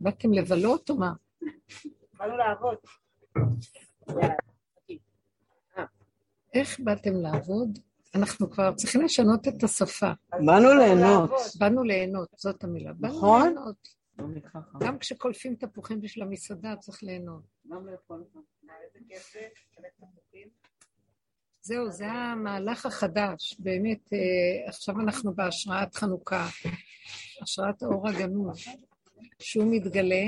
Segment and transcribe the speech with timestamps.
[0.00, 1.12] באתם לבלות או מה?
[2.18, 2.76] באנו לעבוד.
[6.54, 7.78] איך באתם לעבוד?
[8.14, 10.12] אנחנו כבר צריכים לשנות את השפה.
[10.46, 11.30] באנו ליהנות.
[11.58, 12.92] באנו ליהנות, זאת המילה.
[12.92, 13.42] באנו נכון.
[13.42, 14.00] ליהנות.
[14.80, 17.42] גם כשקולפים תפוחים בשביל המסעדה צריך ליהנות.
[21.62, 23.56] זהו, זה המהלך החדש.
[23.58, 26.46] באמת, אה, עכשיו אנחנו בהשראת חנוכה,
[27.42, 28.58] השראת האור הגנוז,
[29.38, 30.24] שהוא מתגלה.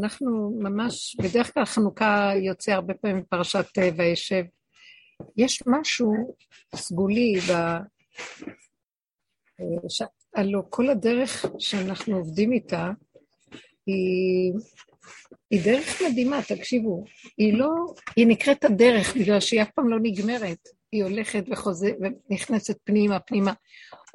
[0.00, 4.44] אנחנו ממש, בדרך כלל חנוכה יוצא הרבה פעמים מפרשת אה, וישב.
[5.36, 6.36] יש משהו
[6.74, 7.52] סגולי ב...
[10.34, 12.90] הלוא כל הדרך שאנחנו עובדים איתה
[13.86, 14.52] היא,
[15.50, 17.04] היא דרך מדהימה, תקשיבו.
[17.38, 17.70] היא לא,
[18.16, 20.68] היא נקראת הדרך בגלל שהיא אף פעם לא נגמרת.
[20.92, 23.52] היא הולכת וחוזרת ונכנסת פנימה, פנימה.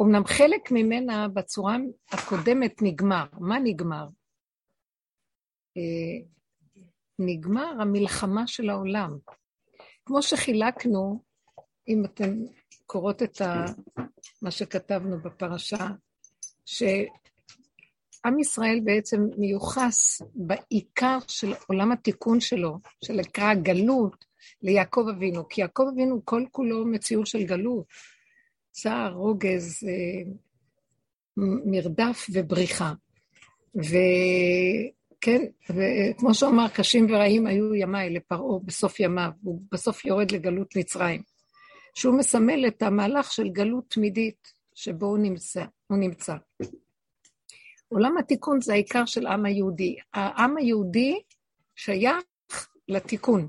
[0.02, 1.78] אמנם חלק ממנה בצורה
[2.12, 3.26] הקודמת נגמר.
[3.40, 4.08] מה נגמר?
[5.78, 6.26] אה,
[7.20, 9.18] נגמר המלחמה של העולם.
[10.06, 11.24] כמו שחילקנו,
[11.88, 12.44] אם אתן
[12.86, 13.66] קוראות את ה,
[14.42, 15.88] מה שכתבנו בפרשה,
[16.70, 24.26] שעם ישראל בעצם מיוחס בעיקר של עולם התיקון שלו, שנקרא גלות,
[24.62, 27.86] ליעקב אבינו, כי יעקב אבינו כל כולו מציאות של גלות,
[28.72, 30.32] צער, רוגז, אה,
[31.66, 32.94] מרדף ובריחה.
[33.76, 33.96] ו...
[35.22, 41.22] כן, וכמו שאמר, קשים ורעים היו ימיי לפרעה בסוף ימיו, הוא בסוף יורד לגלות מצרים,
[41.96, 45.66] שהוא מסמל את המהלך של גלות תמידית שבו הוא נמצא.
[45.88, 46.36] הוא נמצא.
[47.88, 49.96] עולם התיקון זה העיקר של העם היהודי.
[50.14, 51.22] העם היהודי
[51.76, 52.24] שייך
[52.88, 53.48] לתיקון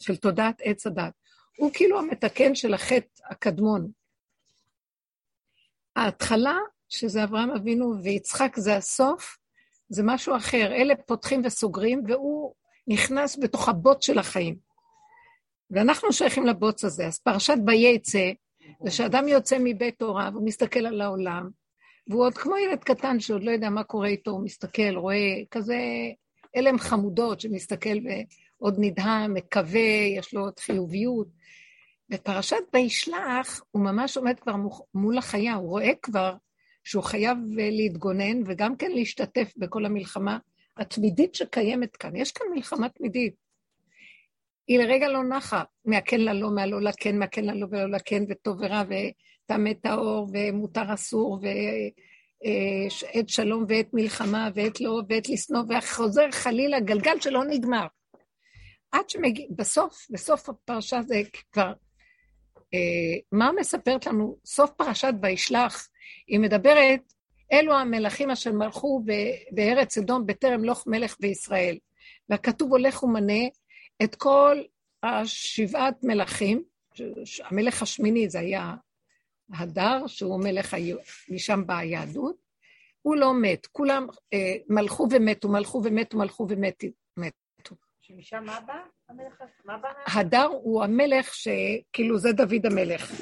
[0.00, 1.12] של תודעת עץ הדת.
[1.56, 3.90] הוא כאילו המתקן של החטא הקדמון.
[5.96, 6.56] ההתחלה,
[6.88, 9.38] שזה אברהם אבינו ויצחק זה הסוף,
[9.88, 10.72] זה משהו אחר.
[10.72, 12.54] אלה פותחים וסוגרים, והוא
[12.86, 14.56] נכנס בתוך הבוט של החיים.
[15.70, 17.06] ואנחנו שייכים לבוץ הזה.
[17.06, 18.30] אז פרשת ויצא,
[18.84, 21.50] זה שאדם יוצא מבית הוריו, הוא מסתכל על העולם,
[22.06, 25.78] והוא עוד כמו ילד קטן שעוד לא יודע מה קורה איתו, הוא מסתכל, רואה כזה
[26.54, 29.80] הלם חמודות שמסתכל ועוד נדהם, מקווה,
[30.16, 31.28] יש לו עוד חיוביות.
[32.08, 34.54] בפרשת וישלח, הוא ממש עומד כבר
[34.94, 36.34] מול החיה, הוא רואה כבר
[36.84, 40.38] שהוא חייב אה, להתגונן וגם כן להשתתף בכל המלחמה
[40.76, 42.16] התמידית שקיימת כאן.
[42.16, 43.34] יש כאן מלחמה תמידית.
[44.70, 49.72] היא לרגע לא נחה, מהכן ללא, מהלא לכן, מהכן ללא ולא לכן, וטוב ורע, וטמא
[49.82, 57.44] טהור, ומותר אסור, ועת שלום ועת מלחמה, ועת לא, ועת לשנוא, וחוזר חלילה, גלגל שלא
[57.44, 57.86] נגמר.
[58.92, 61.72] עד שמגיע, בסוף, בסוף הפרשה זה כבר,
[62.74, 64.36] אה, מה מספרת לנו?
[64.44, 65.88] סוף פרשת וישלח,
[66.26, 67.12] היא מדברת,
[67.52, 69.02] אלו המלכים אשר מלכו
[69.52, 71.78] בארץ אדום בטרם לוך מלך בישראל.
[72.28, 73.42] והכתוב הולך ומנה
[74.04, 74.62] את כל
[75.02, 76.62] השבעת מלכים,
[77.44, 78.74] המלך השמיני זה היה
[79.52, 80.76] הדר, שהוא מלך,
[81.28, 82.36] משם באה היהדות,
[83.02, 87.76] הוא לא מת, כולם אה, מלכו ומתו, מלכו ומתו, מלכו ומתו.
[88.00, 88.74] שמשם מה בא
[89.08, 89.42] המלך?
[89.64, 89.88] מה בא?
[90.06, 93.12] הדר הוא המלך שכאילו זה דוד המלך.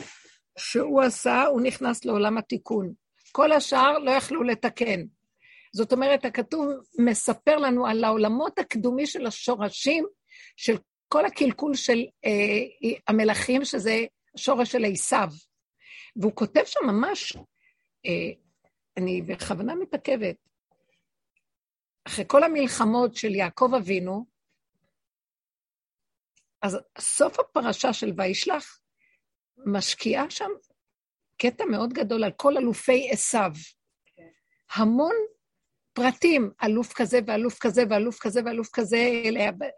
[0.59, 2.93] שהוא עשה, הוא נכנס לעולם התיקון.
[3.33, 5.01] כל השאר לא יכלו לתקן.
[5.73, 6.67] זאת אומרת, הכתוב
[6.99, 10.07] מספר לנו על העולמות הקדומי של השורשים,
[10.59, 10.77] של
[11.09, 13.97] כל הקלקול של אה, המלכים, שזה
[14.35, 15.29] השורש של עשיו.
[16.17, 17.37] והוא כותב שם ממש,
[18.07, 18.31] אה,
[18.97, 20.37] אני בכוונה מתעכבת,
[22.07, 24.27] אחרי כל המלחמות של יעקב אבינו,
[26.63, 28.81] אז סוף הפרשה של וישלח
[29.67, 30.51] משקיעה שם
[31.37, 33.51] קטע מאוד גדול על כל אלופי עשיו.
[34.75, 35.15] המון
[35.99, 39.23] פרטים, אלוף כזה ואלוף כזה ואלוף כזה ואלוף כזה,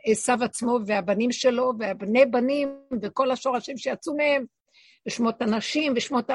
[0.07, 2.69] עשיו עצמו והבנים שלו והבני בנים
[3.03, 4.45] וכל השורשים שיצאו מהם,
[5.09, 6.35] ושמות הנשים ושמות ה...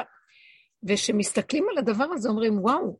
[0.88, 2.98] וכשמסתכלים על הדבר הזה אומרים, וואו,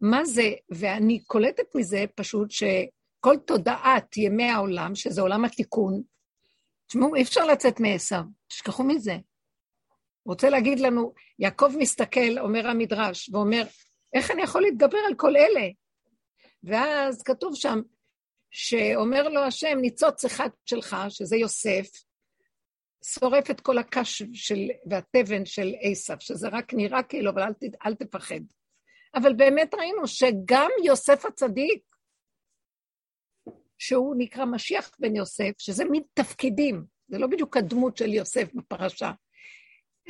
[0.00, 0.52] מה זה?
[0.70, 6.02] ואני קולטת מזה פשוט שכל תודעת ימי העולם, שזה עולם התיקון,
[6.86, 9.16] תשמעו, אי אפשר לצאת מעשיו, תשכחו מזה.
[10.26, 13.62] רוצה להגיד לנו, יעקב מסתכל, אומר המדרש, ואומר,
[14.14, 15.68] איך אני יכול להתגבר על כל אלה?
[16.64, 17.80] ואז כתוב שם,
[18.50, 21.86] שאומר לו השם, ניצוץ אחד שלך, שזה יוסף,
[23.04, 27.52] שורף את כל הקש של, והתבן של עשיו, שזה רק נראה כאילו, אבל אל,
[27.86, 28.40] אל תפחד.
[29.14, 31.82] אבל באמת ראינו שגם יוסף הצדיק,
[33.78, 39.10] שהוא נקרא משיח בן יוסף, שזה מין תפקידים, זה לא בדיוק הדמות של יוסף בפרשה,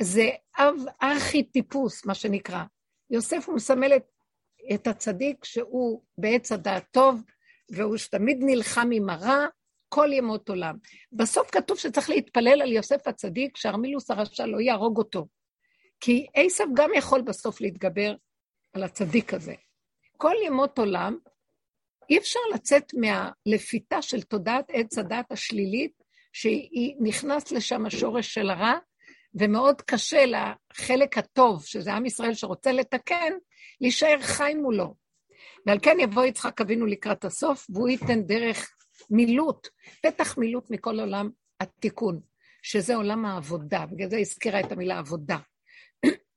[0.01, 2.63] זה אב ארכי טיפוס, מה שנקרא.
[3.09, 4.05] יוסף הוא מסמל את,
[4.73, 7.23] את הצדיק שהוא בעץ הדעת טוב,
[7.71, 9.45] והוא שתמיד נלחם עם הרע
[9.89, 10.75] כל ימות עולם.
[11.11, 15.27] בסוף כתוב שצריך להתפלל על יוסף הצדיק, שארמילוס הרשע לא יהרוג אותו.
[15.99, 18.15] כי עשב גם יכול בסוף להתגבר
[18.73, 19.53] על הצדיק הזה.
[20.17, 21.17] כל ימות עולם,
[22.09, 26.03] אי אפשר לצאת מהלפיתה של תודעת עץ הדת השלילית,
[26.33, 28.73] שהיא נכנס לשם השורש של הרע,
[29.33, 33.33] ומאוד קשה לחלק הטוב, שזה עם ישראל שרוצה לתקן,
[33.81, 34.95] להישאר חי מולו.
[35.65, 38.71] ועל כן יבוא יצחק אבינו לקראת הסוף, והוא ייתן דרך
[39.09, 39.67] מילוט,
[40.01, 41.29] פתח מילוט מכל עולם
[41.59, 42.19] התיקון,
[42.61, 45.37] שזה עולם העבודה, בגלל זה הזכירה את המילה עבודה.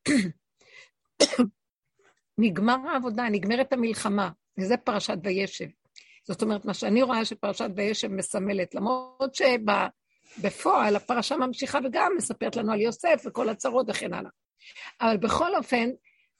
[2.38, 5.66] נגמר העבודה, נגמרת המלחמה, וזה פרשת וישב.
[6.26, 9.34] זאת אומרת, מה שאני רואה שפרשת וישב מסמלת, למרות
[10.36, 14.30] שבפועל הפרשה ממשיכה וגם מספרת לנו על יוסף וכל הצרות וכן הלאה.
[15.00, 15.90] אבל בכל אופן,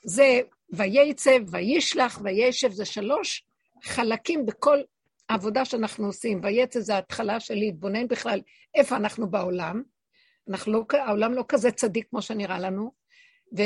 [0.04, 0.40] זה
[0.72, 3.44] וייצב, וישלח, וישב, זה שלוש
[3.84, 4.78] חלקים בכל
[5.28, 6.40] העבודה שאנחנו עושים.
[6.42, 8.40] וייצב זה ההתחלה של להתבונן בכלל
[8.74, 9.82] איפה אנחנו בעולם.
[10.48, 12.92] אנחנו לא, העולם לא כזה צדיק כמו שנראה לנו,
[13.58, 13.62] ו...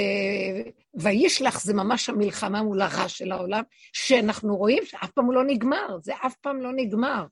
[0.95, 3.63] וישלח זה ממש המלחמה מול הרע של העולם,
[3.93, 7.27] שאנחנו רואים שאף פעם הוא לא נגמר, זה אף פעם לא נגמר.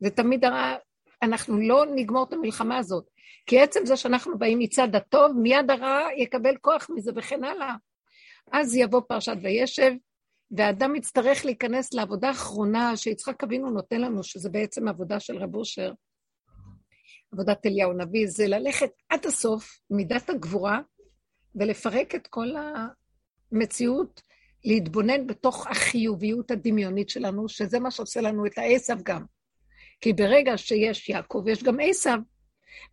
[0.00, 0.74] זה תמיד הרע,
[1.24, 3.10] אנחנו לא נגמור את המלחמה הזאת.
[3.46, 7.74] כי עצם זה שאנחנו באים מצד הטוב, מיד הרע יקבל כוח מזה וכן הלאה.
[8.52, 9.92] אז יבוא פרשת וישב,
[10.50, 15.92] והאדם יצטרך להיכנס לעבודה האחרונה שיצחק אבינו נותן לנו, שזה בעצם עבודה של רב אושר,
[17.32, 20.80] עבודת אליהו נביא, זה ללכת עד הסוף, מידת הגבורה,
[21.54, 22.48] ולפרק את כל
[23.52, 24.22] המציאות,
[24.64, 29.24] להתבונן בתוך החיוביות הדמיונית שלנו, שזה מה שעושה לנו את העשב גם.
[30.00, 32.18] כי ברגע שיש יעקב, יש גם עשב,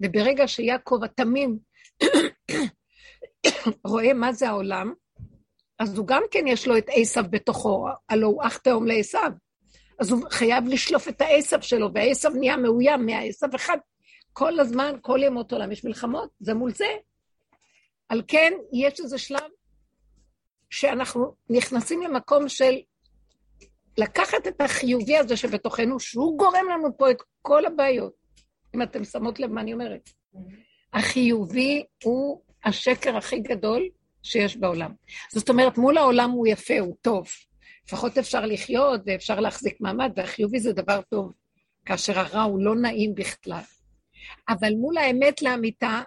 [0.04, 1.58] וברגע שיעקב התמים
[3.92, 4.94] רואה מה זה העולם,
[5.80, 9.32] אז הוא גם כן יש לו את עשב בתוכו, הלוא הוא אח תאום לעשב.
[10.00, 13.78] אז הוא חייב לשלוף את העשב שלו, והעשב נהיה מאוים מהעשב אחד.
[14.34, 16.86] כל הזמן, כל ימות עולם יש מלחמות, זה מול זה.
[18.10, 19.50] על כן, יש איזה שלב
[20.70, 22.74] שאנחנו נכנסים למקום של
[24.02, 28.14] לקחת את החיובי הזה שבתוכנו, שהוא גורם לנו פה את כל הבעיות.
[28.76, 30.10] אם אתם שמות לב מה אני אומרת.
[30.94, 33.90] החיובי הוא השקר הכי גדול
[34.24, 34.92] שיש בעולם.
[35.32, 37.28] זאת אומרת, מול העולם הוא יפה, הוא טוב.
[37.88, 41.32] לפחות אפשר לחיות ואפשר להחזיק מעמד, והחיובי זה דבר טוב,
[41.86, 43.62] כאשר הרע הוא לא נעים בכלל.
[44.50, 46.02] אבל מול האמת לאמיתה,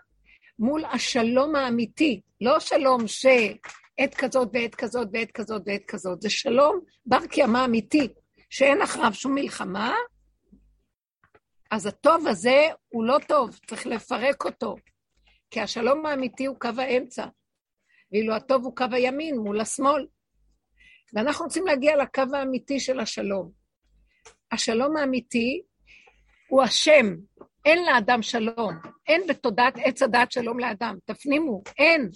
[0.59, 3.09] מול השלום האמיתי, לא שלום
[4.01, 8.09] שעת כזאת ועת כזאת ועת כזאת ועת כזאת, זה שלום בר קיימא אמיתי,
[8.51, 9.95] שאין אחריו שום מלחמה,
[11.71, 14.77] אז הטוב הזה הוא לא טוב, צריך לפרק אותו.
[15.51, 17.27] כי השלום האמיתי הוא קו האמצע,
[18.13, 20.07] ואילו הטוב הוא קו הימין מול השמאל.
[21.15, 23.51] ואנחנו רוצים להגיע לקו האמיתי של השלום.
[24.53, 25.63] השלום האמיתי
[26.49, 27.15] הוא השם,
[27.65, 28.75] אין לאדם שלום.
[29.09, 30.97] אין בתודעת עץ הדעת שלום לאדם.
[31.05, 32.11] תפנימו, אין.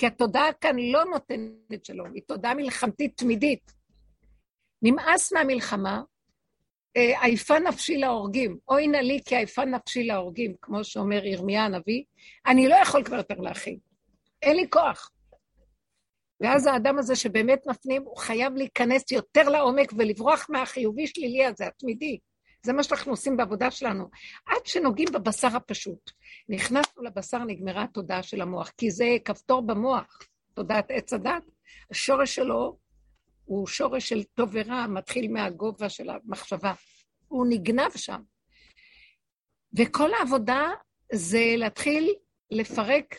[0.00, 3.72] כי התודעה כאן לא נותנת שלום, היא תודעה מלחמתית תמידית.
[4.82, 6.02] נמאס מהמלחמה,
[6.96, 8.58] אה, עייפה נפשי להורגים.
[8.68, 12.04] אוי נא לי כי עייפה נפשי להורגים, כמו שאומר ירמיה הנביא,
[12.46, 13.78] אני לא יכול כבר יותר להכין.
[14.42, 15.10] אין לי כוח.
[16.40, 22.18] ואז האדם הזה שבאמת מפנים, הוא חייב להיכנס יותר לעומק ולברוח מהחיובי שלילי הזה, התמידי.
[22.62, 24.10] זה מה שאנחנו עושים בעבודה שלנו.
[24.46, 26.10] עד שנוגעים בבשר הפשוט.
[26.48, 30.18] נכנסנו לבשר, נגמרה התודעה של המוח, כי זה כפתור במוח,
[30.54, 31.42] תודעת עץ הדת.
[31.90, 32.78] השורש שלו
[33.44, 36.72] הוא שורש של טוב ורע, מתחיל מהגובה של המחשבה.
[37.28, 38.20] הוא נגנב שם.
[39.78, 40.70] וכל העבודה
[41.12, 42.14] זה להתחיל
[42.50, 43.14] לפרק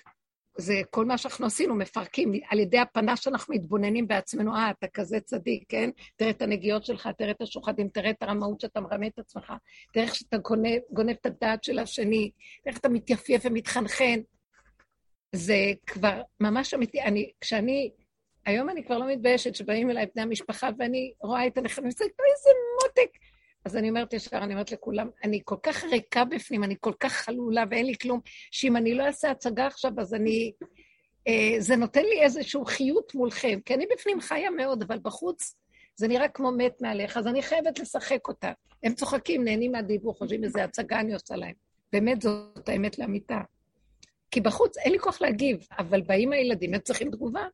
[0.58, 5.20] זה כל מה שאנחנו עשינו, מפרקים, על ידי הפנה שאנחנו מתבוננים בעצמנו, אה, אתה כזה
[5.20, 5.90] צדיק, כן?
[6.16, 9.54] תראה את הנגיעות שלך, תראה את השוחדים, תראה את הרמאות שאתה מרמה את עצמך,
[9.94, 12.32] תראה איך שאתה גונב, גונב את הדעת של השני,
[12.66, 14.20] איך אתה מתייפייף ומתחנחן.
[15.36, 15.56] זה
[15.88, 17.02] כבר ממש אמיתי.
[17.02, 17.92] אני, כשאני,
[18.46, 22.50] היום אני כבר לא מתביישת שבאים אליי בני המשפחה ואני רואה את הנכדים, אומרת, איזה
[22.84, 23.18] מותק.
[23.66, 27.14] אז אני אומרת ישר, אני אומרת לכולם, אני כל כך ריקה בפנים, אני כל כך
[27.14, 28.20] חלולה ואין לי כלום,
[28.52, 30.52] שאם אני לא אעשה הצגה עכשיו, אז אני...
[31.28, 35.56] אה, זה נותן לי איזשהו חיות מולכם, כי אני בפנים חיה מאוד, אבל בחוץ
[35.96, 38.52] זה נראה כמו מת מעליך, אז אני חייבת לשחק אותה.
[38.84, 41.54] הם צוחקים, נהנים מהדיבור, חושבים איזה הצגה אני עושה להם.
[41.94, 43.42] באמת זאת האמת לאמיתה.
[44.32, 47.48] כי בחוץ אין לי כוח להגיב, אבל באים הילדים, הם צריכים תגובה.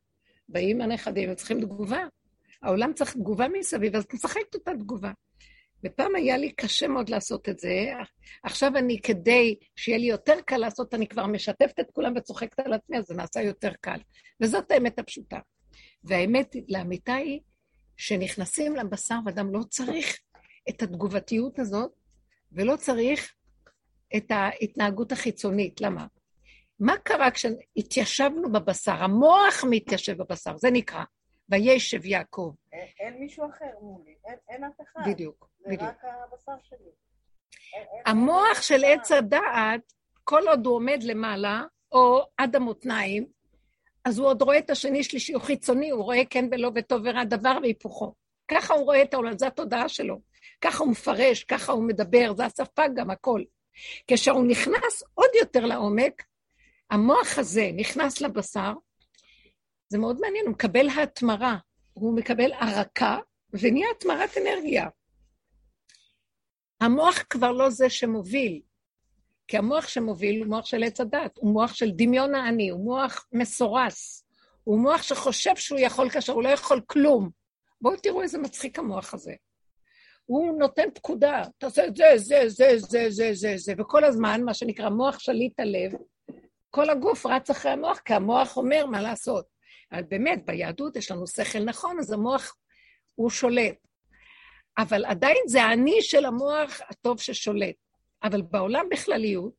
[0.48, 2.04] באים הנכדים, הם צריכים תגובה.
[2.62, 5.10] העולם צריך תגובה מסביב, אז תשחקת אותה תגובה.
[5.84, 7.92] ופעם היה לי קשה מאוד לעשות את זה.
[8.42, 12.72] עכשיו אני, כדי שיהיה לי יותר קל לעשות, אני כבר משתפת את כולם וצוחקת על
[12.72, 13.98] עצמי, אז זה נעשה יותר קל.
[14.42, 15.38] וזאת האמת הפשוטה.
[16.04, 17.40] והאמת לאמיתה היא
[17.96, 20.18] שנכנסים לבשר ואדם לא צריך
[20.68, 21.90] את התגובתיות הזאת,
[22.52, 23.34] ולא צריך
[24.16, 25.80] את ההתנהגות החיצונית.
[25.80, 26.06] למה?
[26.80, 28.92] מה קרה כשהתיישבנו בבשר?
[28.92, 31.04] המוח מתיישב בבשר, זה נקרא.
[31.50, 32.54] וישב יעקב.
[32.72, 35.00] אין, אין מישהו אחר מולי, אין, אין אף אחד.
[35.06, 35.82] בדיוק, זה בדיוק.
[35.82, 36.90] רק הבשר שלי.
[37.74, 39.92] אין, המוח של עץ הדעת,
[40.24, 41.62] כל עוד הוא עומד למעלה,
[41.92, 43.26] או עד המותניים,
[44.04, 47.24] אז הוא עוד רואה את השני שלישי, הוא חיצוני, הוא רואה כן ולא וטוב ורע,
[47.24, 48.14] דבר והיפוכו.
[48.48, 50.20] ככה הוא רואה את העולם, זו התודעה שלו.
[50.60, 53.42] ככה הוא מפרש, ככה הוא מדבר, זה השפה גם, הכל.
[54.06, 56.22] כשהוא נכנס עוד יותר לעומק,
[56.90, 58.72] המוח הזה נכנס לבשר,
[59.88, 61.56] זה מאוד מעניין, הוא מקבל התמרה,
[61.92, 63.18] הוא מקבל ערקה,
[63.52, 64.88] ונהיה התמרת אנרגיה.
[66.80, 68.60] המוח כבר לא זה שמוביל,
[69.48, 73.26] כי המוח שמוביל הוא מוח של עץ הדת, הוא מוח של דמיון האני, הוא מוח
[73.32, 74.24] מסורס,
[74.64, 77.30] הוא מוח שחושב שהוא יכול כאשר הוא לא יכול כלום.
[77.80, 79.34] בואו תראו איזה מצחיק המוח הזה.
[80.24, 84.54] הוא נותן פקודה, תעשה את זה, זה, זה, זה, זה, זה, זה, וכל הזמן, מה
[84.54, 85.92] שנקרא מוח שליט הלב,
[86.70, 89.57] כל הגוף רץ אחרי המוח, כי המוח אומר מה לעשות.
[89.92, 92.56] אבל באמת, ביהדות יש לנו שכל נכון, אז המוח
[93.14, 93.76] הוא שולט.
[94.78, 97.74] אבל עדיין זה האני של המוח הטוב ששולט.
[98.22, 99.52] אבל בעולם בכלליות,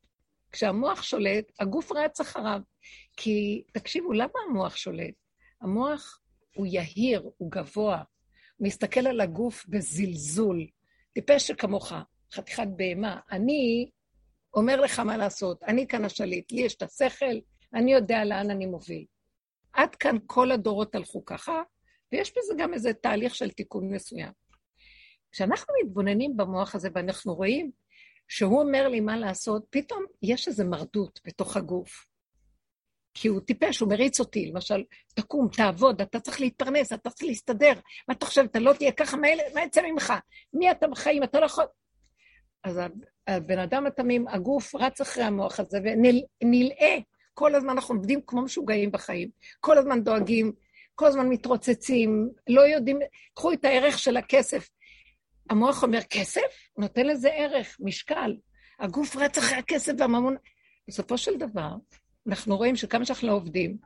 [0.52, 2.60] כשהמוח שולט, הגוף רץ אחריו.
[3.16, 5.14] כי, תקשיבו, למה המוח שולט?
[5.60, 6.20] המוח
[6.56, 8.02] הוא יהיר, הוא גבוה,
[8.56, 10.66] הוא מסתכל על הגוף בזלזול.
[11.12, 11.92] טיפש שכמוך,
[12.34, 13.20] חתיכת בהמה.
[13.30, 13.90] אני
[14.54, 17.34] אומר לך מה לעשות, אני כאן השליט, לי יש את השכל,
[17.74, 19.04] אני יודע לאן אני מוביל.
[19.72, 21.62] עד כאן כל הדורות הלכו ככה,
[22.12, 24.32] ויש בזה גם איזה תהליך של תיקון מסוים.
[25.32, 27.70] כשאנחנו מתבוננים במוח הזה ואנחנו רואים
[28.28, 32.06] שהוא אומר לי מה לעשות, פתאום יש איזו מרדות בתוך הגוף.
[33.14, 34.84] כי הוא טיפש, הוא מריץ אותי, למשל,
[35.14, 37.72] תקום, תעבוד, אתה צריך להתפרנס, אתה צריך להסתדר,
[38.08, 40.12] מה אתה חושב, אתה לא תהיה ככה, מה, מה יצא ממך?
[40.52, 41.64] מי אתה בחיים, אתה לא יכול...
[42.64, 42.80] אז
[43.26, 46.98] הבן אדם התמים, הגוף רץ אחרי המוח הזה ונלאה.
[47.40, 49.28] כל הזמן אנחנו עובדים כמו משוגעים בחיים.
[49.60, 50.52] כל הזמן דואגים,
[50.94, 52.98] כל הזמן מתרוצצים, לא יודעים,
[53.34, 54.68] קחו את הערך של הכסף.
[55.50, 56.70] המוח אומר, כסף?
[56.78, 58.36] נותן לזה ערך, משקל.
[58.80, 60.36] הגוף רץ אחרי הכסף והממון.
[60.88, 61.70] בסופו של דבר,
[62.28, 63.76] אנחנו רואים שכמה שאנחנו לא עובדים,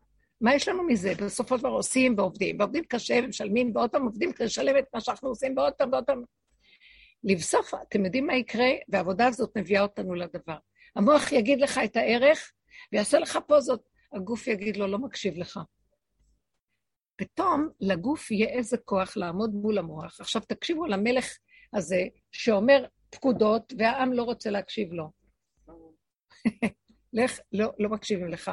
[0.40, 1.12] מה יש לנו מזה?
[1.14, 5.00] בסופו של דבר עושים ועובדים, ועובדים קשה ומשלמים, ועוד פעם עובדים כדי לשלם את מה
[5.00, 6.22] שאנחנו עושים, ועוד פעם ועוד פעם.
[7.24, 8.68] לבסוף, אתם יודעים מה יקרה?
[8.88, 10.56] והעבודה הזאת מביאה אותנו לדבר.
[10.96, 12.52] המוח יגיד לך את הערך,
[12.92, 13.88] ויעשה לך פוזות.
[14.12, 15.60] הגוף יגיד לו, לא מקשיב לך.
[17.16, 20.20] פתאום לגוף יהיה איזה כוח לעמוד מול המוח.
[20.20, 21.38] עכשיו תקשיבו למלך
[21.74, 25.10] הזה, שאומר פקודות, והעם לא רוצה להקשיב לו.
[27.12, 28.50] לך, לא, לא מקשיבים לך.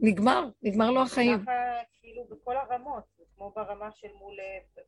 [0.00, 1.42] נגמר, נגמר לו החיים.
[1.42, 1.52] ככה
[2.00, 3.04] כאילו בכל הרמות,
[3.36, 4.36] כמו ברמה של מול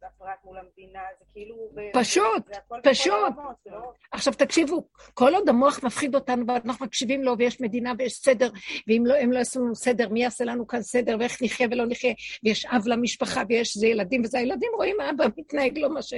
[0.02, 1.56] הפרט מול המדינה, זה כאילו...
[1.92, 3.12] פשוט, זה פשוט.
[3.12, 3.92] הרמות, לא...
[4.12, 8.50] עכשיו תקשיבו, כל עוד המוח מפחיד אותנו ואנחנו מקשיבים לו ויש מדינה ויש סדר,
[8.86, 11.86] ואם לא, הם לא יעשו לנו סדר, מי יעשה לנו כאן סדר ואיך נחיה ולא
[11.86, 12.12] נחיה,
[12.44, 16.14] ויש אב למשפחה ויש זה ילדים וזה, הילדים רואים אבא מתנהג לא, מש...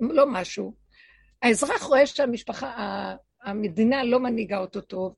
[0.00, 0.74] לא משהו.
[1.42, 5.14] האזרח רואה שהמשפחה, המדינה לא מנהיגה אותו טוב.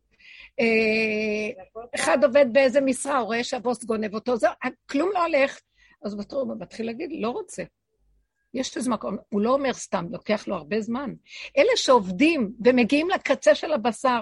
[0.61, 1.62] אה,
[1.95, 4.49] אחד עובד באיזה משרה, הוא רואה שהבוס גונב אותו, זה,
[4.90, 5.61] כלום לא הולך.
[6.02, 7.62] אז הוא מתחיל להגיד, לא רוצה.
[8.54, 11.14] יש איזה מקום, הוא לא אומר סתם, לוקח לו הרבה זמן.
[11.59, 14.21] אלה שעובדים ומגיעים לקצה של הבשר,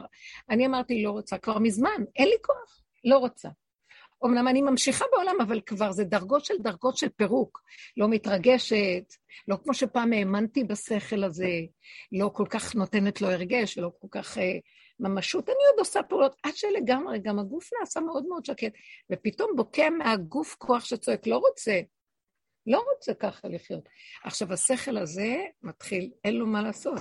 [0.51, 3.49] אני אמרתי, לא רוצה, כבר מזמן, אין לי כוח, לא רוצה.
[4.25, 7.63] אמנם אני ממשיכה בעולם, אבל כבר זה דרגות של דרגות של פירוק.
[7.97, 9.15] לא מתרגשת,
[9.49, 11.51] לא כמו שפעם האמנתי בשכל הזה,
[12.13, 14.59] לא כל כך נותנת לו הרגש, ולא כל כך אה,
[15.01, 15.49] ממשות.
[15.49, 18.73] אני עוד עושה פעולות, עד שלגמרי, גם הגוף נעשה מאוד מאוד שקט,
[19.13, 21.81] ופתאום בוקע מהגוף כוח שצועק, לא רוצה,
[22.67, 23.89] לא רוצה ככה לחיות.
[24.25, 27.01] עכשיו, השכל הזה מתחיל, אין לו מה לעשות.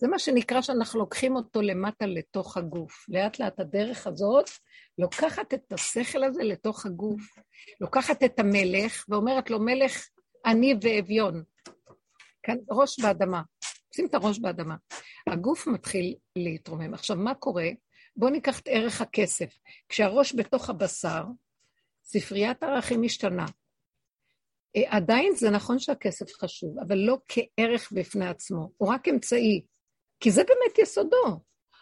[0.00, 3.06] זה מה שנקרא שאנחנו לוקחים אותו למטה לתוך הגוף.
[3.08, 4.50] לאט לאט הדרך הזאת
[4.98, 7.22] לוקחת את השכל הזה לתוך הגוף,
[7.80, 10.08] לוקחת את המלך ואומרת לו, מלך
[10.46, 11.42] עני ואביון.
[12.42, 13.42] כאן ראש באדמה,
[13.94, 14.76] שים את הראש באדמה.
[15.26, 16.94] הגוף מתחיל להתרומם.
[16.94, 17.68] עכשיו, מה קורה?
[18.16, 19.58] בואו ניקח את ערך הכסף.
[19.88, 21.24] כשהראש בתוך הבשר,
[22.04, 23.46] ספריית הערכים משתנה.
[24.76, 29.62] אה, עדיין זה נכון שהכסף חשוב, אבל לא כערך בפני עצמו, הוא רק אמצעי,
[30.20, 31.40] כי זה באמת יסודו.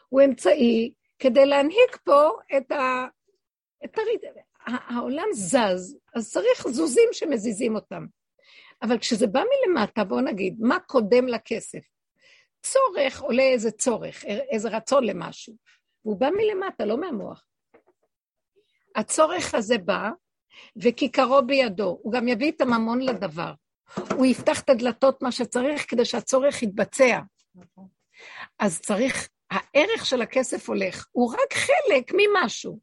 [0.09, 3.07] הוא אמצעי כדי להנהיג פה את ה...
[3.85, 4.21] את הריד...
[4.67, 8.07] העולם זז, אז צריך זוזים שמזיזים אותם.
[8.83, 11.96] אבל כשזה בא מלמטה, בואו נגיד, מה קודם לכסף?
[12.73, 15.55] צורך עולה איזה צורך, איזה רצון למשהו.
[16.05, 17.45] והוא בא מלמטה, לא מהמוח.
[18.97, 20.11] הצורך הזה בא,
[20.77, 21.99] וכיכרו בידו.
[22.03, 23.53] הוא גם יביא את הממון לדבר.
[24.17, 27.21] הוא יפתח את הדלתות מה שצריך כדי שהצורך יתבצע.
[28.59, 32.79] אז צריך, הערך של הכסף הולך, הוא רק חלק ממשהו.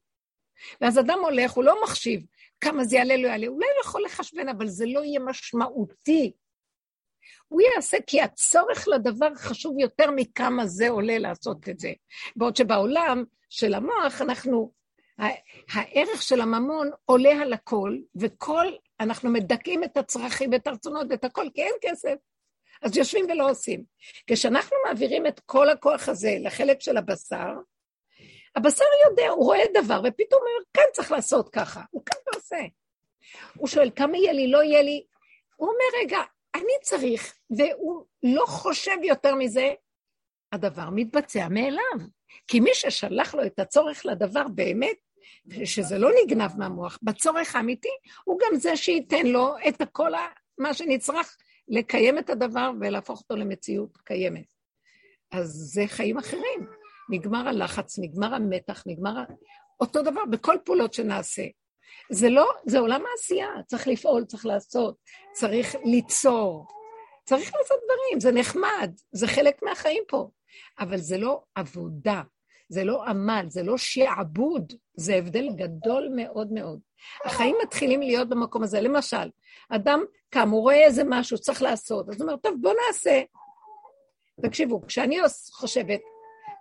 [0.82, 2.26] ואז אדם הולך, הוא לא מחשיב
[2.62, 6.32] כמה זה יעלה, לא יעלה, אולי הוא יכול לחשבן, אבל זה לא יהיה משמעותי.
[7.48, 11.92] הוא יעשה כי הצורך לדבר חשוב יותר מכמה זה עולה לעשות את זה.
[12.36, 14.72] בעוד שבעולם של המוח אנחנו,
[15.74, 18.66] הערך של הממון עולה על הכל, וכל,
[19.00, 22.16] אנחנו מדכאים את הצרכים ואת הרצונות ואת הכל, כי אין כסף.
[22.82, 23.84] אז יושבים ולא עושים.
[24.28, 27.54] כשאנחנו מעבירים את כל הכוח הזה לחלק של הבשר,
[28.56, 32.66] הבשר יודע, הוא רואה דבר, ופתאום הוא אומר, כן צריך לעשות ככה, הוא כאן ועושה.
[33.58, 35.06] הוא שואל, כמה יהיה לי, לא יהיה לי?
[35.56, 36.18] הוא אומר, רגע,
[36.56, 39.74] אני צריך, והוא לא חושב יותר מזה,
[40.52, 42.08] הדבר מתבצע מאליו.
[42.48, 44.98] כי מי ששלח לו את הצורך לדבר באמת,
[45.64, 47.90] שזה לא נגנב מהמוח, בצורך האמיתי,
[48.24, 50.12] הוא גם זה שייתן לו את הכל,
[50.58, 54.54] מה שנצרך לקיים את הדבר ולהפוך אותו למציאות קיימת.
[55.32, 56.68] אז זה חיים אחרים.
[57.10, 59.24] נגמר הלחץ, נגמר המתח, נגמר...
[59.80, 61.44] אותו דבר בכל פעולות שנעשה.
[62.12, 64.96] זה לא, זה עולם העשייה, צריך לפעול, צריך לעשות,
[65.34, 66.66] צריך ליצור,
[67.26, 70.30] צריך לעשות דברים, זה נחמד, זה חלק מהחיים פה,
[70.80, 72.22] אבל זה לא עבודה,
[72.70, 76.80] זה לא עמל, זה לא שעבוד, זה הבדל גדול מאוד מאוד.
[77.26, 78.82] החיים מתחילים להיות במקום הזה.
[78.82, 79.30] למשל,
[79.70, 83.22] אדם קם, הוא רואה איזה משהו צריך לעשות, אז הוא אומר, טוב, בוא נעשה.
[84.42, 85.18] תקשיבו, כשאני
[85.54, 86.00] חושבת,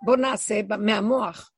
[0.05, 1.51] בוא נעשה מהמוח,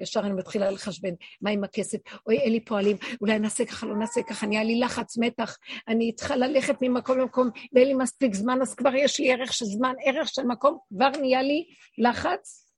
[0.00, 1.98] ישר אני מתחילה לחשבן, מה עם הכסף?
[2.26, 5.56] אוי, אין לי פועלים, אולי נעשה ככה, לא נעשה ככה, נהיה לי לחץ, מתח,
[5.88, 9.64] אני צריכה ללכת ממקום למקום, ואין לי מספיק זמן, אז כבר יש לי ערך של
[9.64, 11.64] זמן, ערך של מקום, כבר נהיה לי
[11.98, 12.72] לחץ,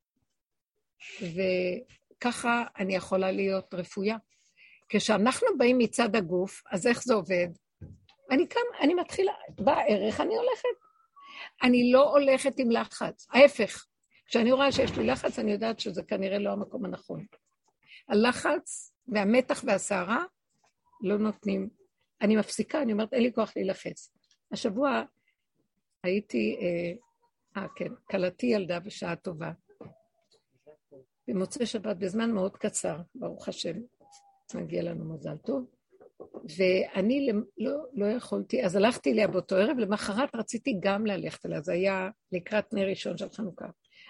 [1.22, 4.16] וככה אני יכולה להיות רפויה.
[4.88, 7.48] כשאנחנו באים מצד הגוף, אז איך זה עובד?
[8.30, 10.68] אני כאן, אני מתחילה, בא ערך, אני הולכת.
[11.62, 13.87] אני לא הולכת עם לחץ, ההפך.
[14.31, 17.27] כשאני רואה שיש לי לחץ, אני יודעת שזה כנראה לא המקום הנכון.
[18.09, 20.25] הלחץ והמתח והסערה
[21.03, 21.69] לא נותנים.
[22.23, 24.12] אני מפסיקה, אני אומרת, אין לי כוח להילחץ.
[24.53, 25.03] השבוע
[26.03, 29.53] הייתי, אה, אה כן, כלתי ילדה בשעה טובה.
[31.29, 33.77] במוצאי שבת, בזמן מאוד קצר, ברוך השם,
[34.55, 35.66] מגיע לנו מזל טוב.
[36.57, 41.73] ואני לא, לא יכולתי, אז הלכתי אליה באותו ערב, למחרת רציתי גם ללכת אליה, זה
[41.73, 43.66] היה לקראת נר ראשון של חנוכה.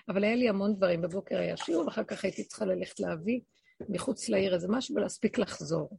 [0.09, 3.41] אבל היה לי המון דברים, בבוקר היה שיעור, ואחר כך הייתי צריכה ללכת להביא
[3.89, 5.99] מחוץ לעיר איזה משהו ולהספיק לחזור.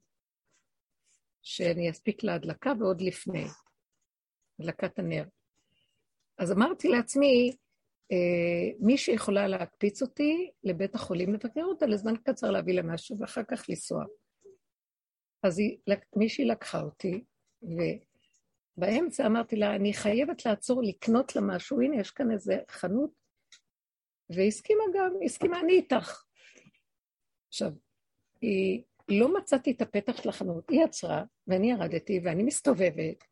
[1.41, 3.45] שאני אספיק להדלקה ועוד לפני,
[4.59, 5.23] הדלקת הנר.
[6.37, 7.55] אז אמרתי לעצמי,
[8.11, 13.43] אה, מי שיכולה להקפיץ אותי לבית החולים, לבקר אותה לזמן קצר להביא לה משהו ואחר
[13.43, 14.05] כך לנסוע.
[15.43, 15.59] אז
[16.15, 17.23] מישהי לקחה אותי,
[18.77, 23.20] ובאמצע אמרתי לה, אני חייבת לעצור לקנות לה משהו, הנה, יש כאן איזה חנות,
[24.35, 26.23] והסכימה גם, הסכימה, אני איתך.
[27.47, 27.71] עכשיו,
[28.41, 33.23] היא, לא מצאתי את הפתח של החנות, היא עצרה, ואני ירדתי, ואני מסתובבת.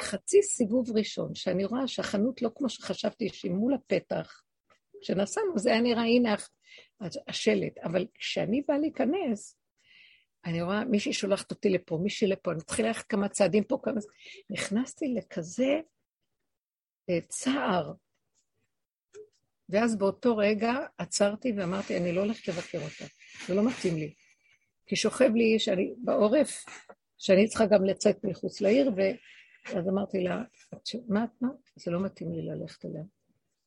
[0.00, 4.42] חצי סיבוב ראשון, שאני רואה שהחנות לא כמו שחשבתי, שהיא מול הפתח,
[5.00, 6.34] כשנסענו זה היה נראה, הנה
[7.28, 9.58] השלט, אבל כשאני באה להיכנס,
[10.44, 14.00] אני רואה מישהי שולחת אותי לפה, מישהי לפה, אני מתחילה ללכת כמה צעדים פה, כמה...
[14.50, 15.80] נכנסתי לכזה
[17.10, 17.92] אה, צער.
[19.68, 23.04] ואז באותו רגע עצרתי ואמרתי, אני לא הולכת לבקר אותה,
[23.46, 24.14] זה לא מתאים לי.
[24.86, 26.64] כי שוכב לי שאני בעורף,
[27.18, 30.42] שאני צריכה גם לצאת מחוץ לעיר, ואז אמרתי לה,
[31.08, 31.48] מה את מה?
[31.76, 33.02] זה לא מתאים לי ללכת אליה.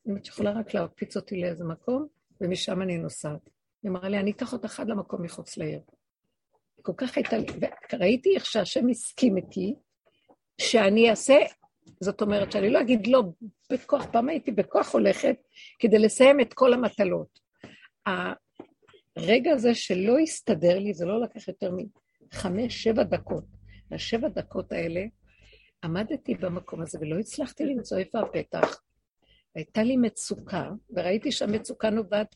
[0.09, 2.07] אם את יכולה רק להקפיץ אותי לאיזה מקום,
[2.41, 3.49] ומשם אני נוסעת.
[3.83, 5.81] היא אמרה לי, אני אקח אותך עד למקום מחוץ לעיר.
[6.81, 7.45] כל כך הייתה לי,
[7.93, 9.75] וראיתי איך שהשם הסכים איתי,
[10.61, 11.35] שאני אעשה,
[11.99, 13.23] זאת אומרת שאני לא אגיד לא
[13.71, 15.35] בכוח, פעם הייתי בכוח הולכת
[15.79, 17.39] כדי לסיים את כל המטלות.
[19.15, 21.71] הרגע הזה שלא הסתדר לי, זה לא לקח יותר
[22.33, 23.43] מחמש, שבע דקות.
[23.91, 25.05] והשבע דקות האלה
[25.83, 28.81] עמדתי במקום הזה ולא הצלחתי למצוא איפה הפתח.
[29.55, 32.35] הייתה לי מצוקה, וראיתי שהמצוקה נובעת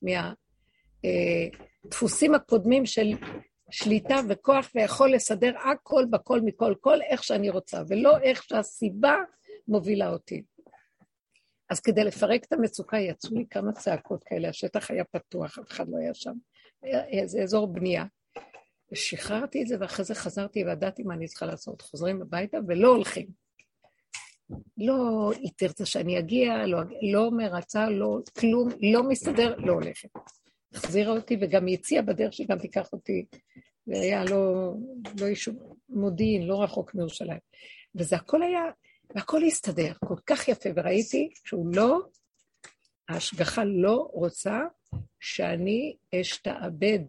[1.84, 3.12] מהדפוסים הקודמים של
[3.72, 9.16] שליטה וכוח ויכול לסדר הכל בכל מכל כל איך שאני רוצה, ולא איך שהסיבה
[9.68, 10.44] מובילה אותי.
[11.70, 15.90] אז כדי לפרק את המצוקה יצאו לי כמה צעקות כאלה, השטח היה פתוח, אף אחד
[15.90, 16.34] לא היה שם.
[16.82, 18.06] היה איזה אזור בנייה.
[18.92, 21.82] ושחררתי את זה, ואחרי זה חזרתי וידעתי מה אני צריכה לעשות.
[21.82, 23.28] חוזרים הביתה ולא הולכים.
[24.78, 30.10] לא, היא תרצה שאני אגיע, לא, לא מרצה, לא כלום, לא מסתדר, לא הולכת.
[30.74, 33.26] החזירה אותי וגם הציעה בדרך שגם תיקח אותי.
[33.86, 34.74] זה היה לא,
[35.22, 35.56] לא יישוב
[35.90, 37.40] מודיעין, לא רחוק מירושלים.
[37.96, 38.64] וזה הכל היה,
[39.16, 42.00] והכל הסתדר כל כך יפה, וראיתי שהוא לא,
[43.10, 44.60] ההשגחה לא רוצה
[45.20, 47.00] שאני אשתעבד.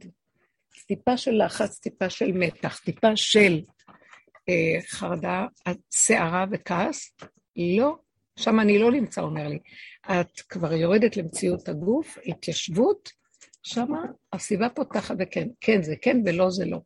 [0.86, 3.60] טיפה של לחץ, טיפה של מתח, טיפה של
[4.48, 5.46] אה, חרדה,
[5.90, 7.16] שערה וכעס,
[7.56, 7.96] לא,
[8.36, 9.58] שם אני לא נמצא, אומר לי.
[10.10, 13.10] את כבר יורדת למציאות הגוף, התיישבות,
[13.62, 13.92] שם
[14.32, 15.48] הסיבה פותחת וכן.
[15.60, 16.78] כן זה כן ולא זה לא.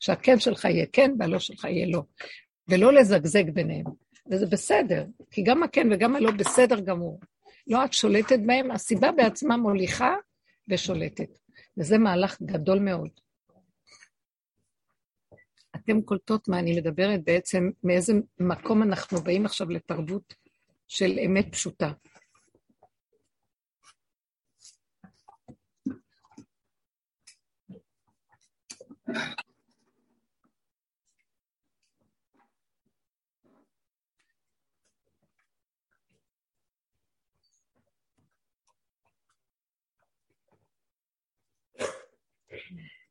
[0.00, 2.02] שהכן שלך יהיה כן והלא שלך יהיה לא.
[2.68, 3.84] ולא לזגזג ביניהם.
[4.30, 7.20] וזה בסדר, כי גם הכן וגם הלא בסדר גמור.
[7.66, 10.14] לא את שולטת בהם, הסיבה בעצמה מוליכה
[10.68, 11.38] ושולטת.
[11.78, 13.10] וזה מהלך גדול מאוד.
[15.76, 20.34] אתם קולטות מה אני מדברת בעצם, מאיזה מקום אנחנו באים עכשיו לתרבות
[20.88, 21.92] של אמת פשוטה.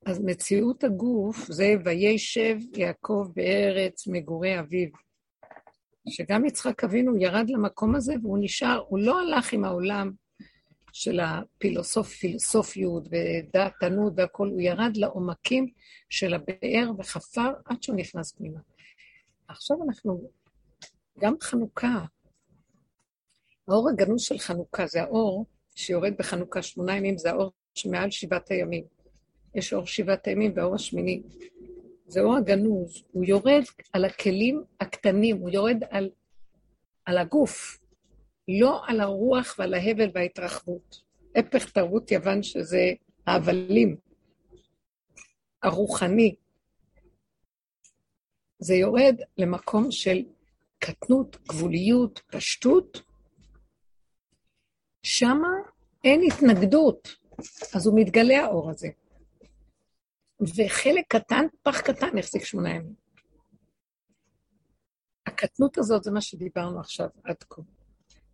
[0.07, 4.89] אז מציאות הגוף זה וישב יעקב בארץ מגורי אביו.
[6.09, 10.11] שגם יצחק אבינו ירד למקום הזה והוא נשאר, הוא לא הלך עם העולם
[10.93, 15.67] של הפילוסופיות ודעתנות והכול, הוא ירד לעומקים
[16.09, 18.59] של הבאר וחפר עד שהוא נכנס פנימה.
[19.47, 20.29] עכשיו אנחנו,
[21.19, 22.05] גם חנוכה,
[23.67, 28.96] האור הגנוז של חנוכה זה האור שיורד בחנוכה שמונה ימים, זה האור שמעל שבעת הימים.
[29.57, 31.21] יש אור שבעת הימים והאור השמיני.
[32.07, 36.09] זה אור הגנוז, הוא יורד על הכלים הקטנים, הוא יורד על,
[37.05, 37.79] על הגוף,
[38.47, 41.01] לא על הרוח ועל ההבל וההתרחבות.
[41.35, 42.91] הפך תרבות יוון שזה
[43.27, 43.97] ההבלים,
[45.63, 46.35] הרוחני.
[48.59, 50.23] זה יורד למקום של
[50.79, 53.01] קטנות, גבוליות, פשטות.
[55.03, 55.49] שמה
[56.03, 57.15] אין התנגדות,
[57.73, 58.87] אז הוא מתגלה האור הזה.
[60.41, 62.93] וחלק קטן, פח קטן, החזיק שמונה ימים.
[65.27, 67.61] הקטנות הזאת זה מה שדיברנו עכשיו עד כה.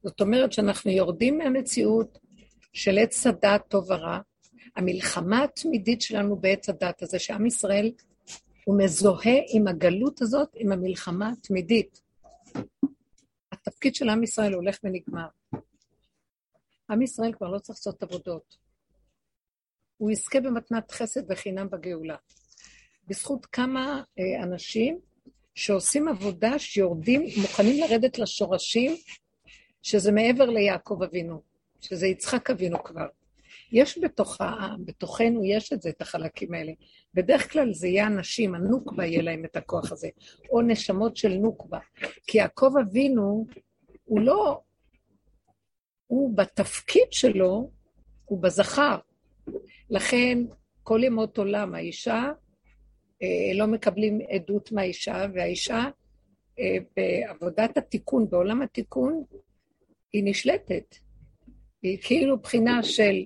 [0.04, 2.20] זאת אומרת שאנחנו יורדים מהמציאות
[2.74, 4.20] של עץ הדת טוב ורע.
[4.76, 7.92] המלחמה התמידית שלנו בעץ הדת הזה, שעם ישראל
[8.66, 12.02] הוא מזוהה עם הגלות הזאת, עם המלחמה התמידית.
[13.52, 15.28] התפקיד של עם ישראל הולך ונגמר.
[16.90, 18.63] עם ישראל כבר לא צריך לעשות עבודות.
[19.98, 22.16] הוא יזכה במתנת חסד וחינם בגאולה.
[23.08, 25.00] בזכות כמה אה, אנשים
[25.56, 28.96] שעושים עבודה, שיורדים, מוכנים לרדת לשורשים,
[29.82, 31.42] שזה מעבר ליעקב אבינו,
[31.82, 33.08] שזה יצחק אבינו כבר.
[33.72, 36.72] יש בתוכה, בתוכנו, יש את זה, את החלקים האלה.
[37.14, 40.10] בדרך כלל זה יהיה אנשים, הנוקבה יהיה להם את הכוח הזה,
[40.50, 41.80] או נשמות של נוקבה.
[42.28, 43.46] כי יעקב אבינו,
[44.06, 44.62] הוא לא,
[46.08, 47.70] הוא בתפקיד שלו,
[48.26, 48.98] הוא בזכר,
[49.94, 50.38] לכן
[50.84, 52.32] כל ימות עולם האישה,
[53.22, 55.86] אה, לא מקבלים עדות מהאישה, והאישה
[56.60, 59.24] אה, בעבודת התיקון, בעולם התיקון,
[60.14, 60.96] היא נשלטת.
[61.82, 63.26] היא כאילו בחינה של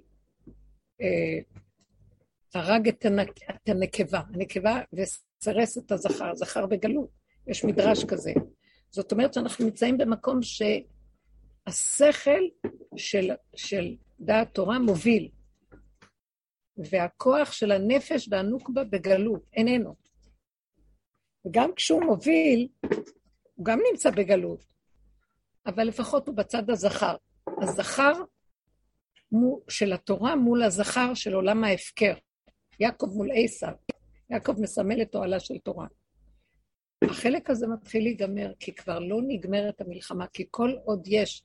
[1.01, 1.39] אה,
[2.53, 7.09] הרג את, הנק, את הנקבה, הנקבה וסרס את הזכר, זכר בגלות.
[7.47, 8.33] יש מדרש כזה.
[8.89, 10.39] זאת אומרת שאנחנו נמצאים במקום
[11.67, 12.41] שהשכל
[12.97, 15.29] של, של דעת תורה מוביל.
[16.77, 19.95] והכוח של הנפש והנוקבה בגלות, איננו.
[21.47, 22.67] וגם כשהוא מוביל,
[23.53, 24.65] הוא גם נמצא בגלות,
[25.65, 27.15] אבל לפחות הוא בצד הזכר.
[27.61, 28.13] הזכר
[29.69, 32.13] של התורה מול הזכר של עולם ההפקר.
[32.79, 33.73] יעקב מול עשיו.
[34.29, 35.87] יעקב מסמל את אוהלה של תורה.
[37.03, 41.43] החלק הזה מתחיל להיגמר, כי כבר לא נגמרת המלחמה, כי כל עוד יש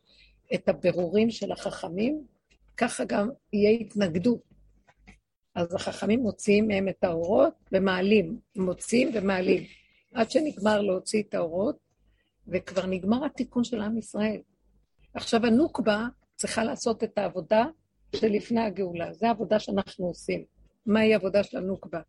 [0.55, 2.27] את הבירורים של החכמים,
[2.77, 4.52] ככה גם יהיה התנגדות.
[5.55, 9.63] אז החכמים מוציאים מהם את האורות ומעלים, מוציאים ומעלים,
[10.15, 11.77] עד שנגמר להוציא את האורות,
[12.49, 14.41] וכבר נגמר התיקון של עם ישראל.
[15.15, 17.65] עכשיו הנוקבה צריכה לעשות את העבודה
[18.17, 19.13] שלפני הגאולה.
[19.13, 20.45] זו העבודה שאנחנו עושים.
[20.87, 22.01] מהי העבודה של הנוקבה?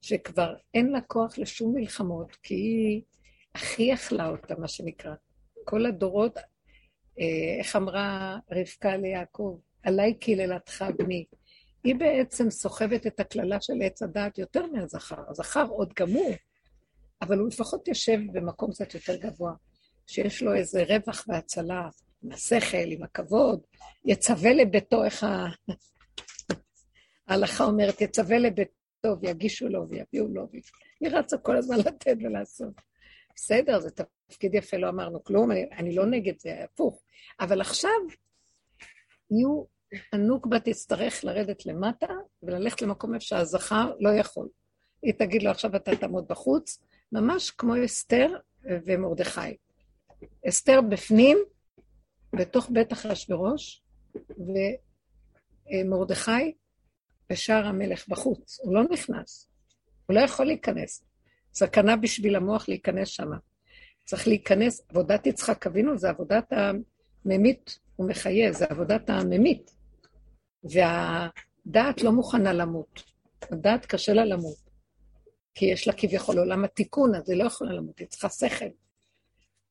[0.00, 3.02] שכבר אין לה כוח לשום מלחמות, כי היא
[3.54, 5.14] הכי אכלה אותה, מה שנקרא.
[5.64, 6.36] כל הדורות,
[7.20, 9.58] אה, איך אמרה רבקה ליעקב?
[9.82, 11.24] עליי קיללתך בני.
[11.84, 15.22] היא בעצם סוחבת את הקללה של עץ הדעת יותר מהזכר.
[15.28, 16.30] הזכר עוד גמור,
[17.22, 19.52] אבל הוא לפחות יושב במקום קצת יותר גבוה,
[20.06, 21.88] שיש לו איזה רווח והצלה,
[22.22, 23.60] עם השכל, עם הכבוד,
[24.04, 25.26] יצווה לביתו, איך
[27.28, 30.48] ההלכה אומרת, יצווה לביתו ויגישו לו ויביאו לו,
[31.00, 32.74] היא רצה כל הזמן לתת ולעשות.
[33.36, 33.90] בסדר, זה
[34.28, 37.02] תפקיד יפה, לא אמרנו כלום, אני, אני לא נגד זה, הפוך.
[37.40, 37.90] אבל עכשיו
[39.30, 39.64] יהיו,
[40.12, 42.06] הנוקבה תצטרך לרדת למטה
[42.42, 44.48] וללכת למקום איפה שהזכר לא יכול.
[45.02, 49.56] היא תגיד לו, עכשיו אתה תעמוד בחוץ, ממש כמו אסתר ומרדכי.
[50.48, 51.38] אסתר בפנים,
[52.32, 53.82] בתוך בית אחשורוש,
[55.70, 56.54] ומרדכי
[57.30, 58.60] בשער המלך בחוץ.
[58.62, 59.48] הוא לא נכנס,
[60.06, 61.04] הוא לא יכול להיכנס.
[61.54, 63.30] סכנה בשביל המוח להיכנס שם.
[64.04, 69.79] צריך להיכנס, עבודת יצחק אבינו זה עבודת הממית ומחיה, זה עבודת הממית.
[70.64, 73.02] והדעת לא מוכנה למות.
[73.42, 74.70] הדעת קשה לה למות.
[75.54, 78.64] כי יש לה כביכול עולם התיקון, אז היא לא יכולה למות, היא צריכה שכל.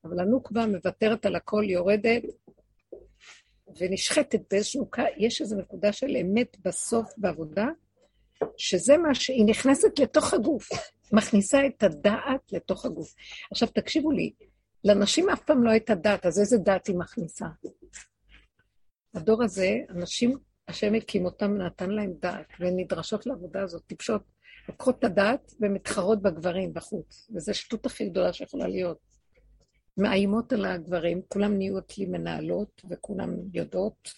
[0.04, 2.22] אבל הנוקבה מוותרת על הכל, יורדת
[3.78, 4.90] ונשחטת באיזשהו...
[5.16, 7.66] יש איזו נקודה של אמת בסוף בעבודה,
[8.56, 10.68] שזה מה שהיא נכנסת לתוך הגוף,
[11.12, 13.14] מכניסה את הדעת לתוך הגוף.
[13.50, 14.32] עכשיו, תקשיבו לי,
[14.84, 17.46] לנשים אף פעם לא הייתה דעת, אז איזה דעת היא מכניסה?
[19.14, 20.38] הדור הזה, אנשים,
[20.70, 24.22] השם הקים אותם, נתן להם דעת, והן נדרשות לעבודה הזאת, טיפשות,
[24.68, 28.98] לוקחות את הדעת ומתחרות בגברים בחוץ, וזו שטות הכי גדולה שיכולה להיות.
[29.96, 34.10] מאיימות על הגברים, כולם נהיו אצלי מנהלות, וכולם יודעות,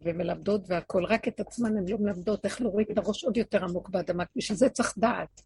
[0.00, 3.88] ומלמדות והכול, רק את עצמן הן לא מלמדות איך להוריד את הראש עוד יותר עמוק
[3.88, 5.40] באדמה, בשביל זה צריך דעת.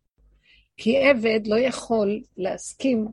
[0.77, 3.09] כי עבד לא יכול להסכים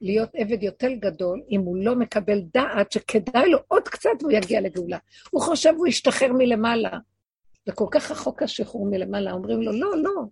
[0.00, 4.60] להיות עבד יותר גדול אם הוא לא מקבל דעת שכדאי לו עוד קצת והוא יגיע
[4.60, 4.98] לגאולה.
[5.30, 6.98] הוא חושב הוא ישתחרר מלמעלה.
[7.68, 10.22] וכל כך רחוק השחרור מלמעלה, אומרים לו, לא, לא.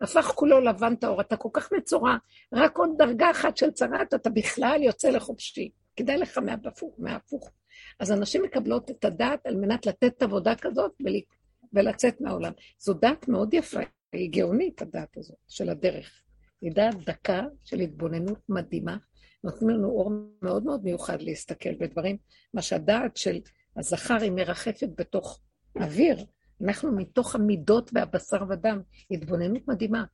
[0.00, 2.16] הפך כולו לבן טהור, אתה כל כך מצורע,
[2.52, 5.70] רק עוד דרגה אחת של צרת, אתה בכלל יוצא לחופשי.
[5.96, 6.94] כדאי לך מהפוך.
[6.98, 7.50] מהפוך.
[8.00, 10.92] אז אנשים מקבלות את הדעת על מנת לתת עבודה כזאת
[11.72, 12.52] ולצאת מהעולם.
[12.78, 13.80] זו דעת מאוד יפה,
[14.12, 16.22] היא גאונית, הדעת הזאת, של הדרך.
[16.62, 18.96] דעת דקה של התבוננות מדהימה,
[19.44, 22.16] נותנים לנו אור מאוד מאוד מיוחד להסתכל בדברים,
[22.54, 23.40] מה שהדעת של
[23.76, 25.40] הזכר היא מרחפת בתוך
[25.76, 26.24] אוויר,
[26.64, 30.04] אנחנו מתוך המידות והבשר ודם, התבוננות מדהימה.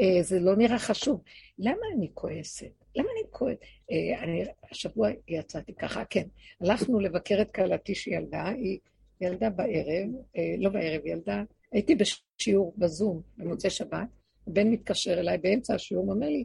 [0.00, 1.22] אה, זה לא נראה חשוב.
[1.58, 2.84] למה אני כועסת?
[2.96, 3.60] למה אני כועסת?
[3.90, 6.26] אה, אני, השבוע יצאתי ככה, כן.
[6.60, 8.78] הלכנו לבקר את כלתי שילדה, היא
[9.20, 14.08] ילדה בערב, אה, לא בערב, ילדה, הייתי בשיעור בזום במוצאי שבת,
[14.46, 16.44] הבן מתקשר אליי באמצע השיעור, אומר לי,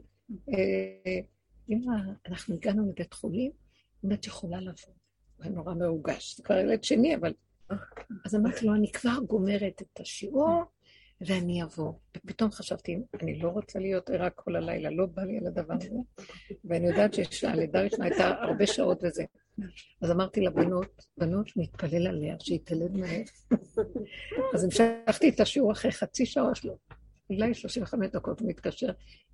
[1.69, 1.93] אמא,
[2.27, 3.51] אנחנו הגענו לבית חולים,
[4.05, 4.93] אם את יכולה לבוא.
[5.37, 7.33] הוא נורא מרוגש, זה כבר ילד שני, אבל...
[8.25, 10.63] אז אמרתי לו, אני כבר גומרת את השיעור,
[11.21, 11.93] ואני אבוא.
[12.17, 15.95] ופתאום חשבתי, אני לא רוצה להיות ערה כל הלילה, לא בא לי על הדבר הזה,
[16.65, 19.23] ואני יודעת שהלידה הראשונה הייתה הרבה שעות וזה.
[20.01, 23.21] אז אמרתי לבנות, בנות, נתפלל עליה, שהיא תלד מהר.
[24.53, 26.77] אז המשכתי את השיעור אחרי חצי שעה שלו.
[27.29, 28.89] אולי 35 דקות הוא מתקשר,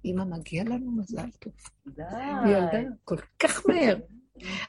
[0.05, 1.53] אמא, מגיע לנו מזל טוב.
[1.87, 2.03] די.
[2.51, 3.97] ילדה כל כך מהר.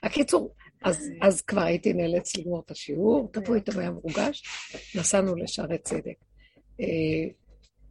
[0.02, 4.42] הקיצור, אז, אז כבר הייתי נאלץ לגמור את השיעור, תבוא איתו היה מרוגש,
[4.94, 6.14] נסענו לשערי צדק.
[6.80, 6.86] אה,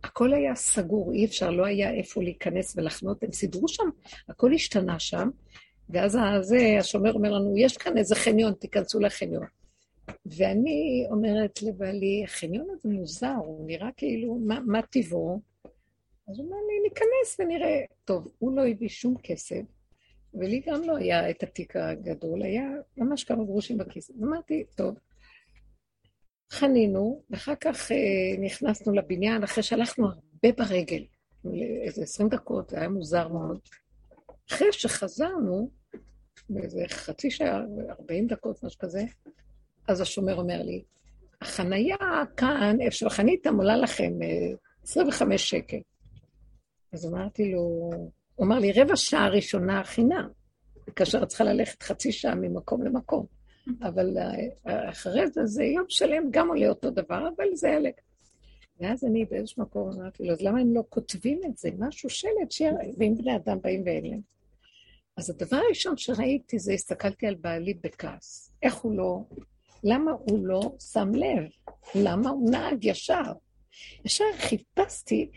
[0.04, 3.90] הכל היה סגור, אי אפשר, לא היה איפה להיכנס ולחנות, הם סידרו שם,
[4.30, 5.30] הכל השתנה שם,
[5.90, 9.46] ואז הזה, השומר אומר לנו, יש כאן איזה חניון, תיכנסו לחניון.
[10.26, 15.40] ואני אומרת לבעלי, החניון הזה מוזר, הוא נראה כאילו, מה, מה טיבו?
[16.28, 17.82] אז הוא אומר לי, ניכנס ונראה.
[18.06, 19.62] טוב, הוא לא הביא שום כסף,
[20.34, 24.12] ולי גם לא היה את התיק הגדול, היה ממש כמה גרושים בכיס.
[24.24, 24.96] אמרתי, טוב,
[26.52, 27.98] חנינו, ואחר כך אה,
[28.40, 31.04] נכנסנו לבניין, אחרי שהלכנו הרבה ברגל,
[31.84, 33.60] איזה עשרים דקות, זה היה מוזר מאוד.
[34.52, 35.72] אחרי שחזרנו,
[36.50, 39.04] באיזה חצי שעה, ארבעים דקות, משהו כזה,
[39.88, 40.84] אז השומר אומר לי,
[41.42, 41.98] החנייה
[42.38, 44.14] כאן, איפה שחניתם, עולה לכם
[44.84, 45.80] 25 אה, שקל.
[46.94, 47.90] אז אמרתי לו,
[48.36, 50.30] הוא אמר לי, רבע שעה ראשונה חינם,
[50.96, 53.26] כאשר את צריכה ללכת חצי שעה ממקום למקום.
[53.82, 54.18] אבל
[54.68, 57.90] אה, אחרי זה, זה יום שלם גם עולה אותו דבר, אבל זה יעלה.
[58.80, 61.70] ואז אני באיזשהו מקום אמרתי לו, אז למה הם לא כותבים את זה?
[61.80, 64.22] משהו שלט, שיראה, ואם בני אדם באים ואין להם.
[65.18, 68.52] אז הדבר הראשון שראיתי זה, הסתכלתי על בעלי בכעס.
[68.64, 69.24] איך הוא לא,
[69.86, 71.44] למה הוא לא שם לב?
[71.96, 73.22] למה הוא נהג ישר?
[74.06, 75.30] ישר חיפשתי,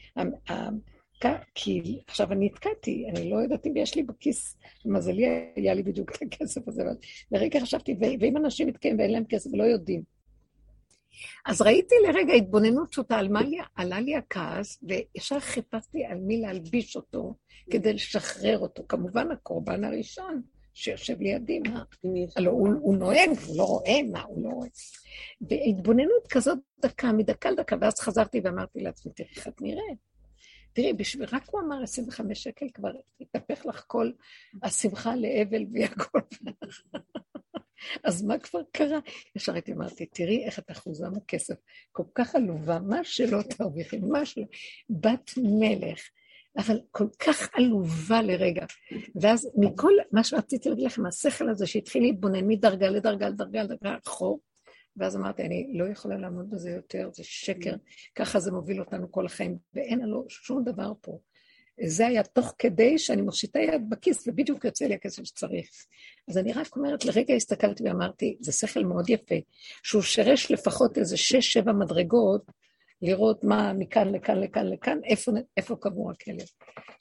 [1.55, 6.11] כי עכשיו אני נתקעתי, אני לא יודעת אם יש לי בכיס, למזלי היה לי בדיוק
[6.11, 6.97] את הכסף הזה, אבל
[7.33, 10.03] לרגע חשבתי, ואם אנשים מתקיים ואין להם כסף ולא יודעים.
[11.47, 16.41] אז ראיתי לרגע התבוננות פשוטה על מה לי, עלה לי הכעס, וישר חיפשתי על מי
[16.41, 17.35] להלביש אותו
[17.71, 18.83] כדי לשחרר אותו.
[18.89, 20.43] כמובן, הקורבן הראשון
[20.79, 21.83] שיושב לידי, מה?
[22.37, 24.69] הלוא הוא, הוא נוהג, הוא לא רואה מה, הוא לא רואה.
[25.41, 29.99] והתבוננות כזאת דקה, מדקה לדקה, ואז חזרתי ואמרתי לעצמי, תראי איך את נראית.
[30.73, 34.11] תראי, בשביל, רק הוא אמר 25 שקל, כבר התהפך לך כל
[34.63, 36.21] השמחה לאבל והכל.
[38.05, 38.99] אז מה כבר קרה?
[39.37, 41.55] ישר הייתי אמרתי, תראי איך את אחוזה מכסף,
[41.93, 44.45] כל כך עלובה, מה שלא תרוויחי, מה שלא,
[44.91, 46.01] בת מלך,
[46.57, 48.65] אבל כל כך עלובה לרגע.
[49.21, 54.41] ואז מכל מה שרציתי להגיד לכם, השכל הזה שהתחיל להתבונן מדרגה לדרגה לדרגה לדרגה אחור,
[54.97, 57.75] ואז אמרתי, אני לא יכולה לעמוד בזה יותר, זה שקר,
[58.15, 61.19] ככה זה מוביל אותנו כל החיים, ואין לנו שום דבר פה.
[61.87, 65.69] זה היה תוך כדי שאני מושיטה יד בכיס, ובדיוק יוצא לי הכסף שצריך.
[66.29, 69.35] אז אני רק אומרת, לרגע הסתכלתי ואמרתי, זה שכל מאוד יפה,
[69.83, 72.45] שהוא שרש לפחות איזה שש, שבע מדרגות,
[73.03, 76.47] לראות מה מכאן לכאן לכאן לכאן, איפה, איפה קבור הכלב.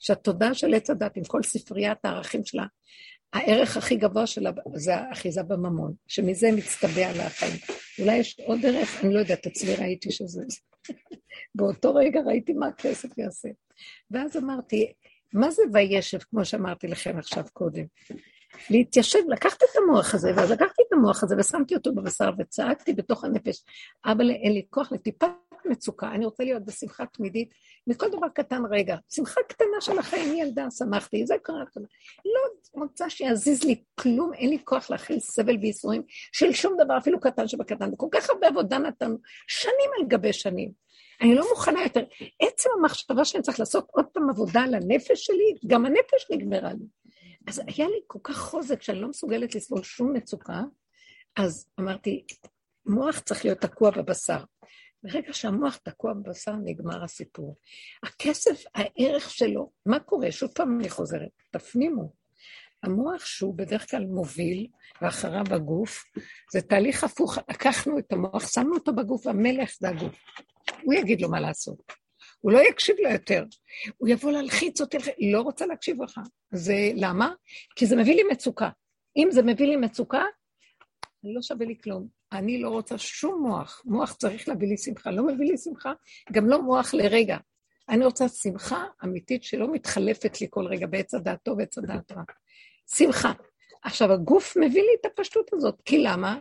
[0.00, 2.64] שהתודעה של עץ הדת, עם כל ספריית הערכים שלה,
[3.32, 7.28] הערך הכי גבוה שלה זה האחיזה בממון, שמזה מצטבע לה.
[7.98, 10.42] אולי יש עוד דרך, אני לא יודעת, אצלי ראיתי שזה...
[11.54, 13.48] באותו רגע ראיתי מה הכסף יעשה.
[14.10, 14.92] ואז אמרתי,
[15.32, 17.84] מה זה וישב, כמו שאמרתי לכם עכשיו קודם?
[18.70, 23.24] להתיישב, לקחתי את המוח הזה, ואז לקחתי את המוח הזה ושמתי אותו בבשר וצעקתי בתוך
[23.24, 23.64] הנפש,
[24.04, 25.28] אבל אין לי כוח לטיפת
[25.66, 27.54] מצוקה, אני רוצה להיות בשמחה תמידית,
[27.86, 31.64] מכל דבר קטן רגע, שמחה קטנה של החיים, ילדה, שמחתי, זה קרה,
[32.24, 32.40] לא
[32.82, 37.48] רוצה שיזיז לי כלום, אין לי כוח להכיל סבל וייסורים של שום דבר, אפילו קטן
[37.48, 39.16] שבקטן, וכל כך הרבה עבודה נתנו,
[39.48, 40.72] שנים על גבי שנים.
[41.20, 42.04] אני לא מוכנה יותר.
[42.42, 46.86] עצם המחשבה שאני צריך לעשות עוד פעם עבודה על הנפש שלי, גם הנפש נגמרה לי.
[47.46, 50.62] אז היה לי כל כך חוזק שאני לא מסוגלת לסבול שום מצוקה,
[51.36, 52.24] אז אמרתי,
[52.86, 54.38] מוח צריך להיות תקוע בבשר.
[55.12, 57.56] ברגע שהמוח תקוע בבשר, נגמר הסיפור.
[58.02, 60.32] הכסף, הערך שלו, מה קורה?
[60.32, 62.12] שוב פעם אני חוזרת, תפנימו.
[62.82, 64.66] המוח שהוא בדרך כלל מוביל,
[65.02, 66.04] ואחריו הגוף,
[66.52, 67.38] זה תהליך הפוך.
[67.50, 70.16] לקחנו את המוח, שמנו אותו בגוף, המלך זה הגוף.
[70.82, 71.82] הוא יגיד לו מה לעשות.
[72.40, 73.44] הוא לא יקשיב לו יותר.
[73.96, 74.96] הוא יבוא להלחיץ אותי,
[75.32, 76.20] לא רוצה להקשיב לך.
[76.50, 77.32] זה למה?
[77.76, 78.70] כי זה מביא לי מצוקה.
[79.16, 80.24] אם זה מביא לי מצוקה,
[81.24, 82.17] לא שווה לי כלום.
[82.32, 83.82] אני לא רוצה שום מוח.
[83.84, 85.10] מוח צריך להביא לי שמחה.
[85.10, 85.92] לא מביא לי שמחה,
[86.32, 87.36] גם לא מוח לרגע.
[87.88, 92.22] אני רוצה שמחה אמיתית שלא מתחלפת לי כל רגע בעץ הדעת טוב ועץ הדעת רע.
[92.94, 93.32] שמחה.
[93.82, 96.38] עכשיו, הגוף מביא לי את הפשטות הזאת, כי למה?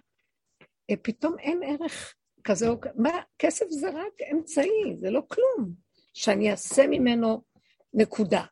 [0.90, 2.94] אה, פתאום אין ערך כזה או כזה.
[2.96, 5.72] מה, כסף זה רק אמצעי, זה לא כלום.
[6.14, 7.42] שאני אעשה ממנו
[7.94, 8.44] נקודה.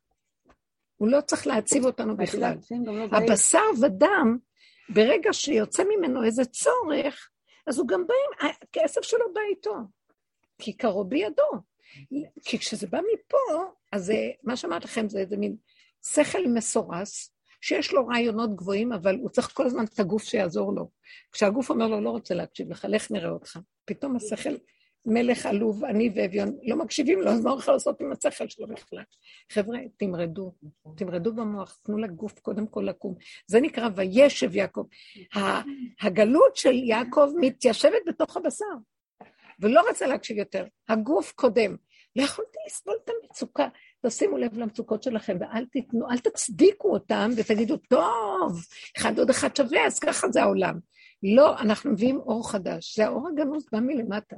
[0.97, 2.57] הוא לא צריך להציב אותנו בכלל.
[2.85, 4.37] לא הבשר ודם,
[4.89, 7.29] ברגע שיוצא ממנו איזה צורך,
[7.67, 9.75] אז הוא גם בא עם, הכסף שלו בא איתו,
[10.59, 11.51] כי קרוב בידו.
[12.45, 15.55] כי כשזה בא מפה, אז זה, מה שאמרתי לכם זה איזה מין
[16.13, 20.89] שכל מסורס, שיש לו רעיונות גבוהים, אבל הוא צריך כל הזמן את הגוף שיעזור לו.
[21.31, 23.59] כשהגוף אומר לו, לא רוצה להקשיב לך, לך נראה אותך.
[23.85, 24.55] פתאום השכל
[25.05, 28.67] מלך עלוב, עני ואביון, לא מקשיבים לו, אז מה הוא יכול לעשות עם השכל שלו
[28.67, 29.03] בכלל?
[29.51, 30.53] חבר'ה, תמרדו,
[30.97, 33.15] תמרדו במוח, תנו לגוף קודם כל לקום.
[33.47, 34.85] זה נקרא וישב יעקב.
[36.01, 38.65] הגלות של יעקב מתיישבת בתוך הבשר,
[39.59, 40.65] ולא רצה להקשיב יותר.
[40.89, 41.75] הגוף קודם.
[42.15, 43.67] לא יכולתי לסבול את המצוקה.
[44.05, 48.65] תשימו לב למצוקות שלכם ואל תיתנו, אל תצדיקו אותם ותגידו, טוב,
[48.97, 50.79] אחד עוד אחד שווה, אז ככה זה העולם.
[51.23, 52.95] לא, אנחנו מביאים אור חדש.
[52.95, 54.35] זה האור הגנוז בא מלמטה.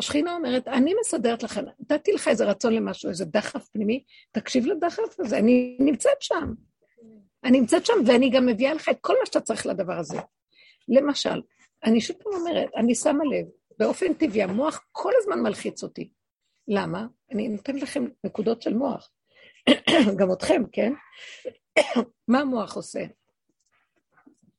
[0.00, 5.20] השכינה אומרת, אני מסדרת לכם, נתתי לך איזה רצון למשהו, איזה דחף פנימי, תקשיב לדחף
[5.20, 6.52] הזה, אני נמצאת שם.
[7.44, 10.18] אני נמצאת שם, ואני גם מביאה לך את כל מה שאתה צריך לדבר הזה.
[10.88, 11.42] למשל,
[11.84, 13.46] אני שוב פעם אומרת, אני שמה לב,
[13.78, 16.10] באופן טבעי, המוח כל הזמן מלחיץ אותי.
[16.68, 17.06] למה?
[17.32, 19.10] אני נותנת לכם נקודות של מוח.
[20.18, 20.92] גם אתכם, כן?
[22.28, 23.00] מה המוח עושה?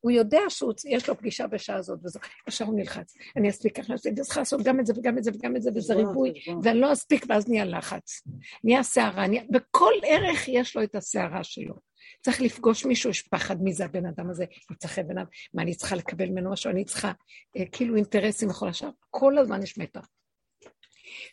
[0.01, 3.13] הוא יודע שיש לו פגישה בשעה הזאת וזו, עכשיו הוא נלחץ.
[3.35, 5.69] אני אספיק ככה, אני צריך לעשות גם את זה וגם את זה וגם את זה,
[5.75, 6.33] וזה ריבוי,
[6.63, 8.21] ואני לא אספיק, ואז נהיה לחץ.
[8.63, 9.43] נהיה סערה, נהיה...
[9.49, 11.75] בכל ערך יש לו את הסערה שלו.
[12.21, 15.75] צריך לפגוש מישהו, יש פחד מי זה הבן אדם הזה, יצחק בן אדם, מה אני
[15.75, 17.11] צריכה לקבל ממנו משהו, אני צריכה
[17.57, 20.07] אה, כאילו אינטרסים וכל השאר, כל הזמן יש מתח.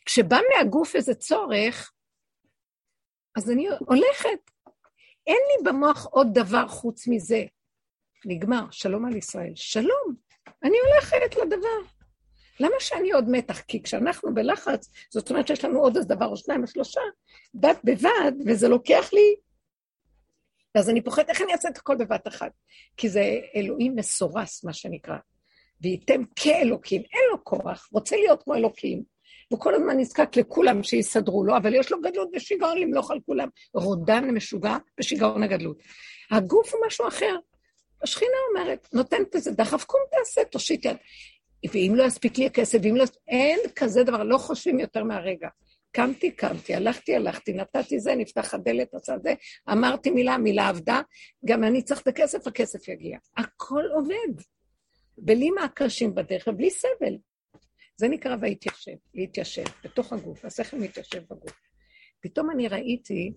[0.04, 1.92] כשבא מהגוף איזה צורך,
[3.36, 4.50] אז אני הולכת.
[5.26, 7.44] אין לי במוח עוד דבר חוץ מזה.
[8.24, 9.52] נגמר, שלום על ישראל.
[9.54, 10.14] שלום,
[10.64, 11.78] אני הולכת לדבר.
[12.60, 13.60] למה שאני עוד מתח?
[13.60, 17.00] כי כשאנחנו בלחץ, זאת אומרת שיש לנו עוד איזה דבר או שניים או שלושה,
[17.54, 19.34] בד בבד, וזה לוקח לי...
[20.74, 22.52] אז אני פוחדת איך אני אעשה את הכל בבת אחת.
[22.96, 25.16] כי זה אלוהים מסורס, מה שנקרא.
[25.80, 29.02] וייתם כאלוקים, אין לו כוח, רוצה להיות כמו אלוקים,
[29.48, 33.48] הוא כל הזמן נזקק לכולם שיסדרו לו, אבל יש לו גדלות ושיגעון למלוך על כולם.
[33.74, 35.78] רודן משוגע בשיגעון הגדלות.
[36.30, 37.36] הגוף הוא משהו אחר.
[38.02, 40.96] השכינה אומרת, נותנת איזה דחף, קום תעשה, תושיט יד.
[41.72, 43.04] ואם לא יספיק לי הכסף, ואם לא...
[43.28, 45.48] אין כזה דבר, לא חושבים יותר מהרגע.
[45.92, 49.34] קמתי, קמתי, הלכתי, הלכתי, נתתי זה, נפתח הדלת, עשה זה,
[49.72, 51.00] אמרתי מילה, מילה עבדה,
[51.44, 53.18] גם אני צריך את הכסף, הכסף יגיע.
[53.36, 54.42] הכל עובד.
[55.18, 57.16] בלי מעקשים בדרך ובלי סבל.
[57.96, 61.52] זה נקרא והתיישב, להתיישב, בתוך הגוף, השכל מתיישב בגוף.
[62.20, 63.32] פתאום אני ראיתי,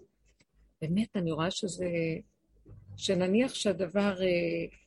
[0.82, 1.86] באמת, אני רואה שזה,
[2.98, 4.78] שנניח שהדבר אה,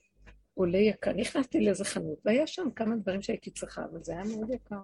[0.55, 4.51] עולה יקר, נכנסתי לאיזה חנות, והיה שם כמה דברים שהייתי צריכה, אבל זה היה מאוד
[4.51, 4.81] יקר.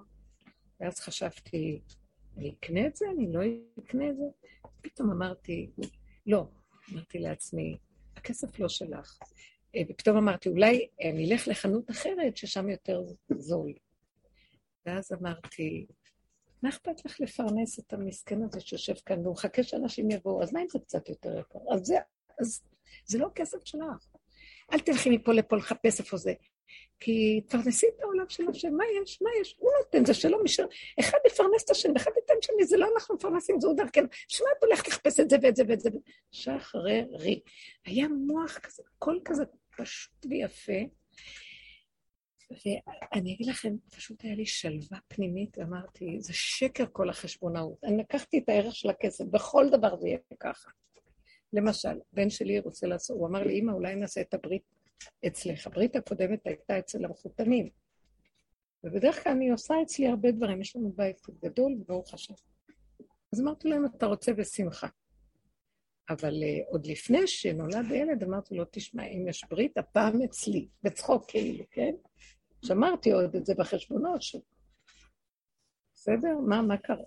[0.81, 1.81] ואז חשבתי,
[2.37, 3.07] אני אקנה את זה?
[3.17, 3.41] אני לא
[3.79, 4.25] אקנה את זה?
[4.81, 5.71] פתאום אמרתי,
[6.27, 6.47] לא.
[6.93, 7.77] אמרתי לעצמי,
[8.17, 9.19] הכסף לא שלך.
[9.77, 13.03] אה, ופתאום אמרתי, אולי אני אלך לחנות אחרת ששם יותר
[13.39, 13.73] זול.
[14.87, 15.87] ואז אמרתי,
[16.63, 20.61] מה אכפת לך לפרנס את המסכן הזה שיושב כאן והוא מחכה שאנשים יבואו, אז מה
[20.61, 21.59] אם זה קצת יותר יקר?
[21.75, 21.97] אז זה,
[22.41, 22.63] אז
[23.07, 24.07] זה לא כסף שלך.
[24.73, 26.33] אל תלכי מפה לפה לחפש איפה זה.
[27.01, 29.23] כי תפרנסי את העולם של השם, מה יש?
[29.23, 29.57] מה יש?
[29.59, 30.63] הוא נותן, זה שלא משל...
[31.01, 34.07] אחד יפרנס את השם, אחד ייתן שני, זה לא אנחנו מפרנסים, זה הוא דרכנו.
[34.29, 35.91] שמע, את הולכת לחפש את זה ואת זה ואת זה.
[36.31, 37.41] שחררי.
[37.87, 39.45] היה מוח כזה, קול כזה
[39.77, 40.73] פשוט ויפה.
[42.51, 47.85] ואני אגיד לכם, פשוט היה לי שלווה פנימית, ואמרתי, זה שקר כל החשבונאות.
[47.85, 50.71] אני לקחתי את הערך של הכסף, בכל דבר זה יהיה ככה.
[51.53, 54.63] למשל, בן שלי רוצה לעשות, הוא אמר לי, אמא, אולי נעשה את הברית
[55.27, 55.67] אצלך.
[55.67, 57.69] הברית הקודמת הייתה אצל המחותנים.
[58.85, 62.35] ובדרך כלל אני עושה אצלי הרבה דברים, יש לנו בית גדול, ברוך השם.
[63.33, 64.89] אז אמרתי להם, אתה רוצה בשמחה.
[66.11, 71.31] אבל uh, עוד לפני שנולד הילד, אמרתי לו, תשמע, אם יש ברית, הפעם אצלי, בצחוק
[71.31, 71.95] כאילו, כן?
[72.65, 74.37] שמרתי עוד את זה בחשבונות ש...
[75.95, 76.39] בסדר?
[76.49, 77.05] מה, מה קרה?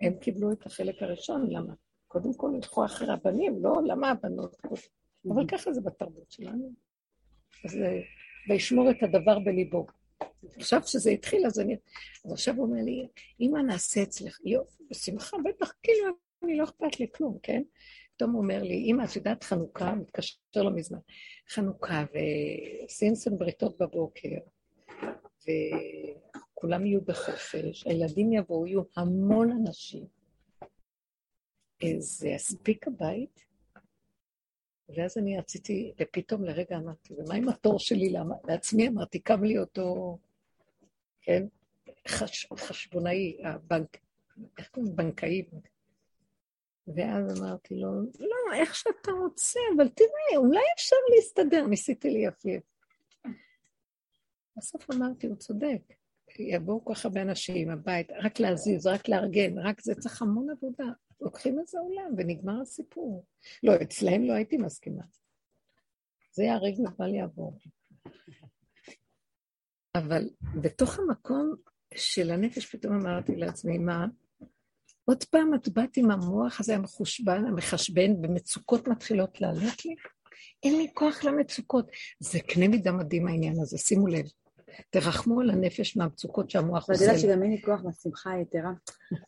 [0.00, 1.74] הם קיבלו את החלק הראשון, למה?
[2.10, 4.82] קודם כל ילכו אחרי הבנים, לא למה הבנות קודם.
[5.28, 6.72] אבל ככה זה בתרבות שלנו.
[7.64, 8.00] אז אה,
[8.48, 9.86] וישמור את הדבר בליבו.
[10.56, 11.76] עכשיו שזה התחיל, אז אני...
[12.24, 13.08] אז עכשיו הוא אומר לי,
[13.40, 17.62] אמא נעשה אצלך, יופי, בשמחה, בטח, כאילו, אני לא אכפת לי כלום, כן?
[18.16, 19.94] פתאום הוא אומר לי, אמא, את יודעת חנוכה?
[19.94, 20.98] מתקשר לא מזמן.
[21.48, 22.04] חנוכה,
[22.84, 24.28] וסינסון בריתות בבוקר,
[25.42, 30.19] וכולם יהיו בחופש, הילדים יבואו, יהיו המון אנשים.
[31.98, 33.44] זה יספיק הבית?
[34.96, 38.14] ואז אני רציתי, ופתאום לרגע אמרתי, ומה עם התור שלי
[38.48, 38.88] לעצמי?
[38.88, 40.18] אמרתי, קם לי אותו,
[41.22, 41.46] כן,
[42.08, 43.96] חש, חשבונאי, הבנק,
[44.58, 44.96] איך קוראים?
[44.96, 45.44] בנקאי.
[46.96, 52.62] ואז אמרתי לו, לא, איך שאתה רוצה, אבל תראה, אולי אפשר להסתדר, ניסיתי ליפייף.
[54.56, 55.82] בסוף אמרתי, הוא צודק.
[56.38, 60.84] יבואו כל כך הרבה אנשים, הבית, רק להזיז, רק לארגן, רק זה צריך המון עבודה.
[61.20, 63.24] לוקחים איזה עולם ונגמר הסיפור.
[63.62, 65.02] לא, אצלהם לא הייתי מסכימה.
[66.32, 67.58] זה ייהרג ובל יעבור.
[69.94, 70.30] אבל
[70.62, 71.54] בתוך המקום
[71.94, 74.06] של הנפש פתאום אמרתי לעצמי, מה?
[75.04, 79.94] עוד פעם את באת עם המוח הזה המחושבן, המחשבן, ומצוקות מתחילות לעלות לי?
[80.62, 81.90] אין לי כוח למצוקות.
[82.20, 84.24] זה קנה מידה מדהים העניין הזה, שימו לב.
[84.90, 86.92] תרחמו על הנפש מהמצוקות שהמוח עושה.
[86.92, 88.72] ואת יודעת שגם אין לי כוח מהשמחה היתרה.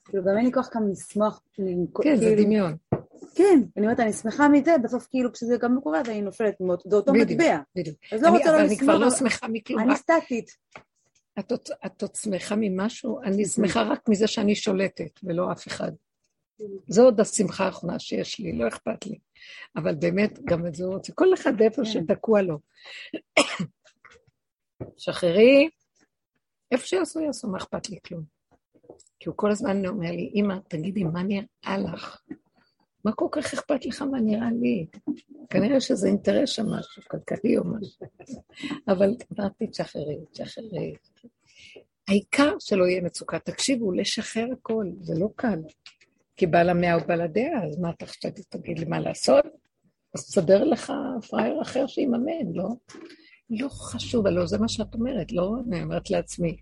[0.05, 1.43] כאילו, גם אין לי כוח גם לשמוח.
[2.03, 2.77] כן, זה כאילו- דמיון.
[3.35, 6.97] כן, אני אומרת, אני שמחה מזה, בסוף כאילו כשזה גם קורה, אז אני נופלת, זה
[6.97, 7.59] אותו מטבע.
[7.77, 7.97] בדיוק.
[8.13, 8.71] אז לא רוצה לא לשמוח.
[8.71, 9.81] אני כבר לא שמחה מכלום.
[9.81, 10.51] אני סטטית.
[11.87, 13.23] את עוד שמחה ממשהו?
[13.23, 15.93] אני שמחה רק מזה שאני שולטת, ולא אף אחד.
[16.89, 19.19] זו עוד השמחה האחרונה שיש לי, לא אכפת לי.
[19.77, 21.13] אבל באמת, גם את זה הוא רוצה.
[21.13, 21.85] כל אחד איפה כן.
[21.85, 22.59] שתקוע לו.
[24.97, 25.69] שחררי,
[26.73, 28.23] איפה שיעשו, יעשו, מה אכפת לי כלום.
[29.21, 32.23] כי הוא כל הזמן אומר לי, אמא, תגידי, מה נראה לך?
[33.05, 34.87] מה כל כך אכפת לך מה נראה לי?
[35.51, 38.07] כנראה שזה אינטרס שם משהו, כלכלי או משהו.
[38.89, 40.95] אבל אמרתי, תשחררי, תשחררי.
[42.09, 43.39] העיקר שלא יהיה מצוקה.
[43.39, 45.59] תקשיבו, לשחרר הכל, זה לא קל.
[46.37, 49.45] כי בעל המאה הוא בעל הדעה, אז מה אתה חושב, תגיד לי מה לעשות?
[50.15, 50.93] אז תסדר לך
[51.29, 52.69] פראייר אחר שיממן, לא?
[53.59, 55.55] לא חשוב, הלוא זה מה שאת אומרת, לא?
[55.69, 56.57] אני אומרת לעצמי,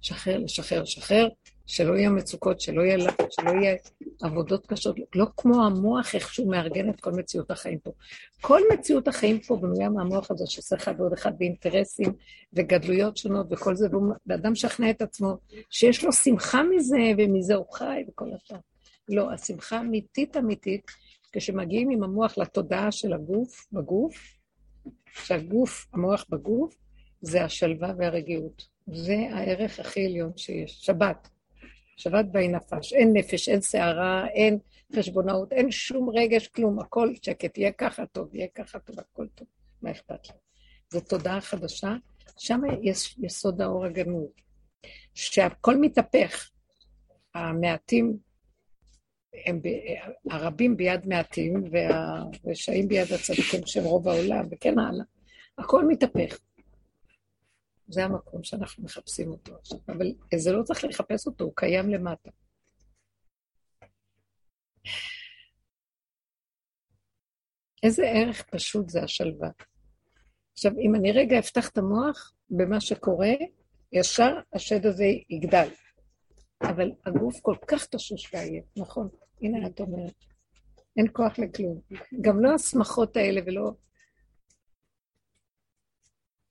[0.00, 1.28] שחרר, לשחרר, לשחרר,
[1.66, 3.76] שלא יהיה מצוקות, שלא יהיה לחץ, שלא יהיה
[4.22, 7.90] עבודות קשות, לא כמו המוח, איך שהוא מארגן את כל מציאות החיים פה.
[8.40, 12.12] כל מציאות החיים פה בנויה מהמוח הזה שעושה אחד ועוד אחד באינטרסים
[12.52, 13.88] וגדלויות שונות וכל זה,
[14.26, 15.36] ואדם משכנע את עצמו
[15.70, 18.56] שיש לו שמחה מזה, ומזה הוא חי וכל השאר.
[19.08, 20.90] לא, השמחה אמיתית אמיתית,
[21.32, 24.39] כשמגיעים עם המוח לתודעה של הגוף, בגוף,
[25.14, 26.76] שהגוף, המוח בגוף,
[27.20, 28.68] זה השלווה והרגיעות.
[28.86, 30.78] זה הערך הכי עליון שיש.
[30.80, 31.28] שבת.
[31.96, 32.92] שבת באי נפש.
[32.92, 34.58] אין נפש, אין שערה, אין
[34.96, 36.78] חשבונאות, אין שום רגש, כלום.
[36.78, 37.58] הכל שקט.
[37.58, 39.46] יהיה ככה טוב, יהיה ככה טוב, הכל טוב.
[39.82, 40.34] מה אכפת לי?
[40.90, 41.94] זו תודעה חדשה,
[42.38, 44.28] שם יש יסוד האור הגנוז.
[45.14, 46.50] שהכל מתהפך.
[47.34, 48.16] המעטים,
[49.46, 49.68] הם ב...
[50.30, 55.04] הרבים ביד מעטים, והרשעים ביד הצדיקים שהם רוב העולם, וכן הלאה.
[55.58, 56.38] הכל מתהפך.
[57.88, 59.78] זה המקום שאנחנו מחפשים אותו עכשיו.
[59.88, 62.30] אבל זה לא צריך לחפש אותו, הוא קיים למטה.
[67.82, 69.48] איזה ערך פשוט זה השלווה.
[70.52, 73.32] עכשיו, אם אני רגע אפתח את המוח במה שקורה,
[73.92, 75.68] ישר השד הזה יגדל.
[76.62, 79.08] אבל הגוף כל כך תשוש ועייף, נכון?
[79.42, 80.14] הנה את אומרת.
[80.96, 81.80] אין כוח לכלום.
[82.20, 83.72] גם לא השמחות האלה ולא...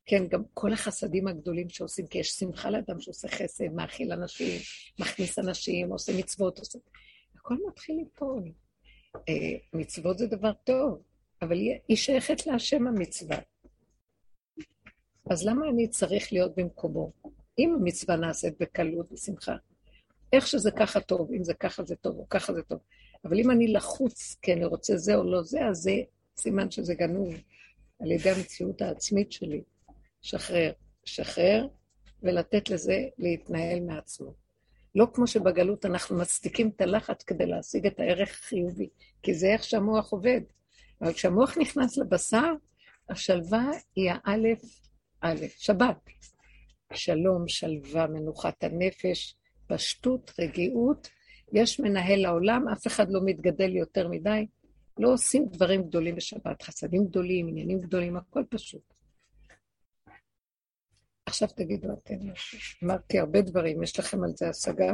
[0.05, 4.61] כן, גם כל החסדים הגדולים שעושים, כי יש שמחה לאדם שעושה חסד, מאכיל אנשים,
[4.99, 6.79] מכניס אנשים, עושה מצוות, עושה...
[7.35, 8.51] הכל מתחיל ליפול.
[9.15, 11.03] אה, מצוות זה דבר טוב,
[11.41, 11.57] אבל
[11.87, 13.37] היא שייכת להשם המצווה.
[15.29, 17.11] אז למה אני צריך להיות במקומו?
[17.59, 19.55] אם המצווה נעשית בקלות, בשמחה,
[20.33, 22.79] איך שזה ככה טוב, אם זה ככה זה טוב, או ככה זה טוב.
[23.25, 25.91] אבל אם אני לחוץ, כי אני רוצה זה או לא זה, אז זה
[26.37, 27.33] סימן שזה גנוב
[27.99, 29.61] על ידי המציאות העצמית שלי.
[30.21, 30.71] שחרר,
[31.05, 31.67] שחרר,
[32.23, 34.33] ולתת לזה להתנהל מעצמו.
[34.95, 38.89] לא כמו שבגלות אנחנו מצדיקים את הלחץ כדי להשיג את הערך החיובי,
[39.23, 40.41] כי זה איך שהמוח עובד.
[41.01, 42.53] אבל כשהמוח נכנס לבשר,
[43.09, 44.61] השלווה היא האלף,
[45.23, 46.09] אלף, שבת.
[46.93, 49.35] שלום, שלווה, מנוחת הנפש,
[49.69, 51.09] פשטות, רגיעות.
[51.53, 54.47] יש מנהל לעולם, אף אחד לא מתגדל יותר מדי.
[54.99, 58.93] לא עושים דברים גדולים בשבת, חסדים גדולים, עניינים גדולים, הכל פשוט.
[61.25, 62.15] עכשיו תגידו אתם.
[62.83, 64.93] אמרתי הרבה דברים, יש לכם על זה השגה?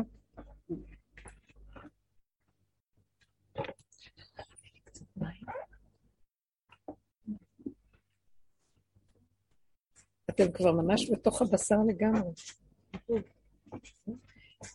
[10.30, 12.32] אתם כבר ממש בתוך הבשר לגמרי.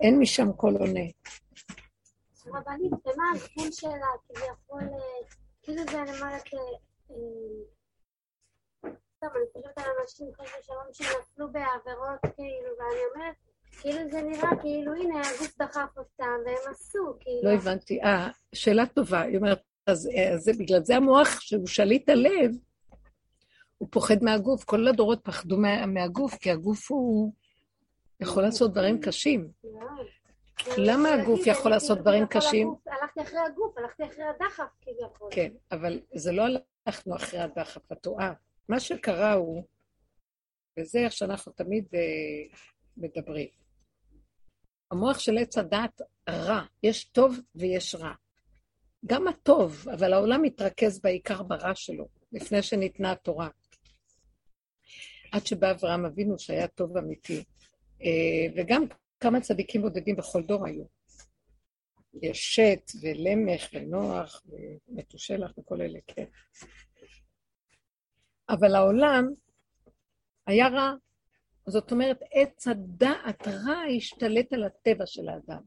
[0.00, 1.06] אין משם קול עונה.
[2.46, 5.28] רבנית, ומה הגבול שלה כביכול, אה,
[5.62, 6.54] כאילו זה למעלה כ...
[7.10, 7.16] אה,
[9.20, 13.34] טוב, אני חושבת על אנשים חס ושלום שנפלו בעבירות כאילו, ואני אומרת,
[13.80, 17.42] כאילו זה נראה כאילו הנה הגוף דחף אותם והם עשו, כאילו.
[17.42, 18.02] לא הבנתי.
[18.02, 19.20] אה, שאלה טובה.
[19.20, 22.50] היא אומרת, אז, אה, אז זה, בגלל זה המוח שהוא שליט הלב,
[23.78, 24.64] הוא פוחד מהגוף.
[24.64, 27.32] כל הדורות פחדו מה, מהגוף, כי הגוף הוא
[28.20, 29.50] יכול לעשות דברים קשים.
[30.76, 32.74] למה הגוף יכול לעשות דברים קשים?
[32.86, 35.28] הלכתי אחרי הגוף, הלכתי אחרי הדחף כביכול.
[35.30, 36.44] כן, אבל זה לא
[36.86, 38.32] הלכנו אחרי הדחף, את טועה.
[38.68, 39.64] מה שקרה הוא,
[40.78, 42.56] וזה איך שאנחנו תמיד אה,
[42.96, 43.48] מדברים,
[44.90, 48.12] המוח של עץ הדת רע, יש טוב ויש רע.
[49.06, 53.48] גם הטוב, אבל העולם מתרכז בעיקר ברע שלו, לפני שניתנה התורה.
[55.32, 57.44] עד שבא אברהם אבינו שהיה טוב אמיתי,
[58.56, 58.84] וגם
[59.20, 60.84] כמה צדיקים בודדים בכל דור היו.
[62.22, 64.42] יש שת ולמך ונוח
[64.88, 66.24] ומתושלח וכל אלה, כן.
[68.48, 69.28] אבל העולם
[70.46, 70.94] היה רע.
[71.66, 75.62] זאת אומרת, עץ הדעת רע השתלט על הטבע של האדם.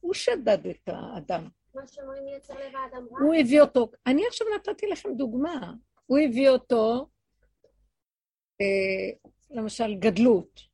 [0.00, 1.48] הוא שדד את האדם.
[1.74, 3.18] מה שאומרים יצר לב האדם רע?
[3.20, 5.72] הוא הביא אותו, אני עכשיו נתתי לכם דוגמה.
[6.06, 7.08] הוא הביא אותו,
[8.60, 10.71] אה, למשל, גדלות.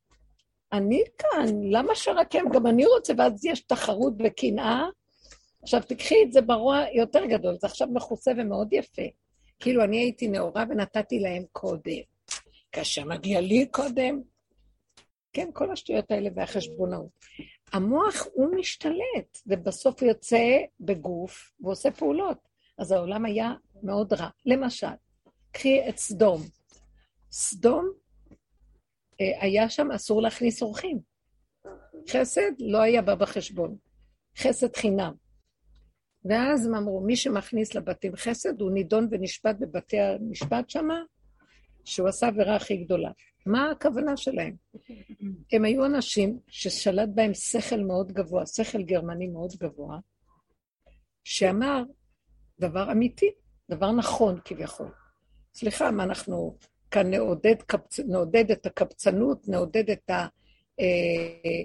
[0.73, 2.49] אני כאן, למה שרק הם?
[2.53, 4.87] גם אני רוצה, ואז יש תחרות וקנאה.
[5.63, 9.03] עכשיו, תקחי את זה ברוע יותר גדול, זה עכשיו מכוסה ומאוד יפה.
[9.61, 12.01] כאילו אני הייתי נאורה ונתתי להם קודם.
[12.73, 14.21] כאשר מגיע לי קודם,
[15.33, 17.09] כן, כל השטויות האלה והחשבונאות.
[17.73, 22.39] המוח הוא משתלט, ובסוף הוא יוצא בגוף ועושה פעולות.
[22.79, 23.53] אז העולם היה
[23.83, 24.29] מאוד רע.
[24.47, 24.87] למשל,
[25.53, 26.43] קחי את סדום.
[27.33, 27.93] סדום,
[29.19, 30.99] היה שם אסור להכניס אורחים.
[32.11, 33.77] חסד לא היה בא בחשבון.
[34.39, 35.13] חסד חינם.
[36.25, 41.03] ואז הם אמרו, מי שמכניס לבתים חסד, הוא נידון ונשפט בבתי המשפט שמה,
[41.85, 43.11] שהוא עשה עבירה הכי גדולה.
[43.47, 44.57] מה הכוונה שלהם?
[45.53, 49.99] הם היו אנשים ששלט בהם שכל מאוד גבוה, שכל גרמני מאוד גבוה,
[51.25, 51.83] שאמר
[52.61, 53.31] דבר אמיתי,
[53.71, 54.89] דבר נכון כביכול.
[55.55, 56.57] סליחה, מה אנחנו
[56.91, 58.01] כאן נעודד, קבצ...
[58.01, 60.27] נעודד את הקבצנות, נעודד את ה...
[60.81, 61.63] אה,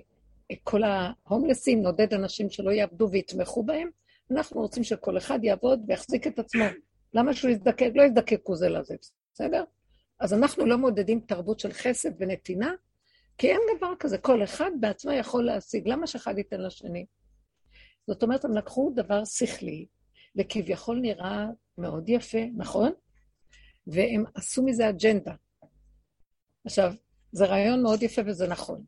[0.63, 3.89] כל ההומלסים, נעודד אנשים שלא יעבדו ויתמכו בהם?
[4.31, 6.63] אנחנו רוצים שכל אחד יעבוד ויחזיק את עצמו.
[7.13, 7.89] למה שהוא יזדקק?
[7.95, 8.95] לא יזדקקו זה לזה,
[9.33, 9.63] בסדר?
[10.19, 12.71] אז אנחנו לא מעודדים תרבות של חסד ונתינה,
[13.37, 15.87] כי אין דבר כזה, כל אחד בעצמו יכול להשיג.
[15.87, 17.05] למה שאחד ייתן לשני?
[18.07, 19.85] זאת אומרת, הם לקחו דבר שכלי,
[20.35, 21.45] וכביכול נראה
[21.77, 22.91] מאוד יפה, נכון?
[23.87, 25.33] והם עשו מזה אג'נדה.
[26.65, 26.93] עכשיו,
[27.31, 28.83] זה רעיון מאוד יפה וזה נכון,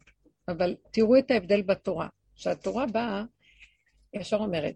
[0.47, 2.07] אבל תראו את ההבדל בתורה.
[2.35, 3.23] שהתורה באה,
[4.13, 4.75] ישר אומרת,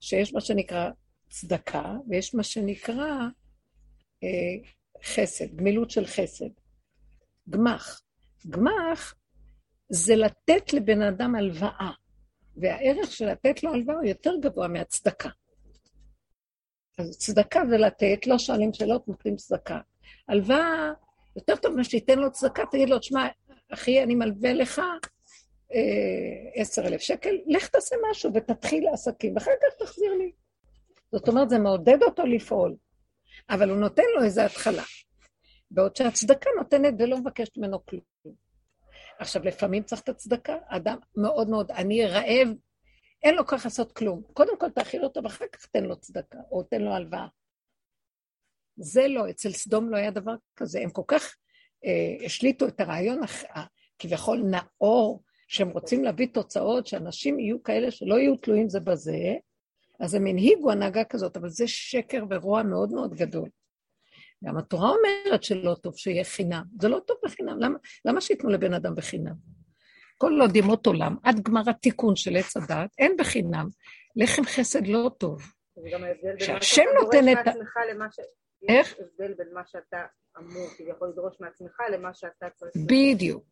[0.00, 0.90] שיש מה שנקרא
[1.30, 3.28] צדקה, ויש מה שנקרא
[4.22, 4.68] אה,
[5.04, 6.50] חסד, גמילות של חסד.
[7.50, 8.02] גמח.
[8.50, 9.14] גמח
[9.88, 11.90] זה לתת לבן אדם הלוואה,
[12.56, 15.28] והערך של לתת לו הלוואה הוא יותר גבוה מהצדקה.
[16.98, 19.78] אז צדקה זה לתת, לא שואלים שאלות, נותנים צדקה.
[20.28, 20.92] הלוואה,
[21.36, 23.26] יותר טוב ממה שתיתן לו צדקה, תגיד לו, תשמע,
[23.72, 24.78] אחי, אני מלווה לך
[25.74, 30.32] אה, עשר אלף שקל, לך תעשה משהו ותתחיל לעסקים, ואחר כך תחזיר לי.
[31.12, 32.76] זאת אומרת, זה מעודד אותו לפעול,
[33.50, 34.82] אבל הוא נותן לו איזו התחלה.
[35.70, 38.02] בעוד שהצדקה נותנת ולא מבקשת ממנו כלום.
[39.18, 42.48] עכשיו, לפעמים צריך את הצדקה, אדם מאוד מאוד עני, רעב,
[43.22, 44.22] אין לו ככה לעשות כלום.
[44.32, 47.26] קודם כל תאכיל אותו ואחר כך תן לו צדקה, או תן לו הלוואה.
[48.76, 50.80] זה לא, אצל סדום לא היה דבר כזה.
[50.80, 51.36] הם כל כך
[51.84, 53.20] אה, השליטו את הרעיון
[53.98, 59.34] כביכול נאור, שהם רוצים להביא תוצאות, שאנשים יהיו כאלה שלא יהיו תלויים זה בזה,
[60.00, 63.48] אז הם הנהיגו הנהגה כזאת, אבל זה שקר ורוע מאוד מאוד גדול.
[64.44, 66.62] גם התורה אומרת שלא טוב שיהיה חינם.
[66.80, 67.60] זה לא טוב בחינם.
[67.60, 69.55] למה, למה שייתנו לבן אדם בחינם?
[70.18, 73.68] כל עוד ימות עולם, עד גמר התיקון של עץ הדת, אין בחינם.
[74.16, 75.42] לחם חסד לא טוב.
[76.38, 77.46] שהשם נותן את.
[78.68, 78.92] איך?
[78.92, 79.96] יש הבדל בין מה שאתה
[80.38, 82.72] אמור כביכול לדרוש מעצמך למה שאתה צריך...
[82.76, 83.44] בדיוק.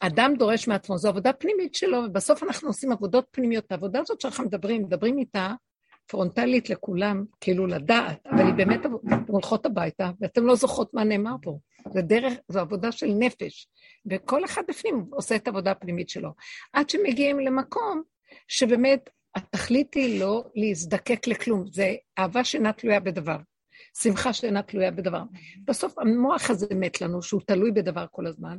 [0.00, 3.72] אדם דורש מעצמו, זו עבודה פנימית שלו, ובסוף אנחנו עושים עבודות פנימיות.
[3.72, 5.54] העבודה הזאת שאנחנו מדברים, מדברים איתה
[6.06, 8.92] פרונטלית לכולם, כאילו לדעת, אבל היא באמת, אתן
[9.28, 11.58] הולכות הביתה, ואתן לא זוכרות מה נאמר פה.
[11.92, 13.68] זה דרך, זו עבודה של נפש,
[14.10, 16.30] וכל אחד בפנים עושה את העבודה הפנימית שלו.
[16.72, 18.02] עד שמגיעים למקום
[18.48, 23.36] שבאמת התכלית היא לא להזדקק לכלום, זה אהבה שאינה תלויה בדבר.
[24.02, 25.22] שמחה שאינה תלויה בדבר.
[25.64, 28.58] בסוף המוח הזה מת לנו, שהוא תלוי בדבר כל הזמן,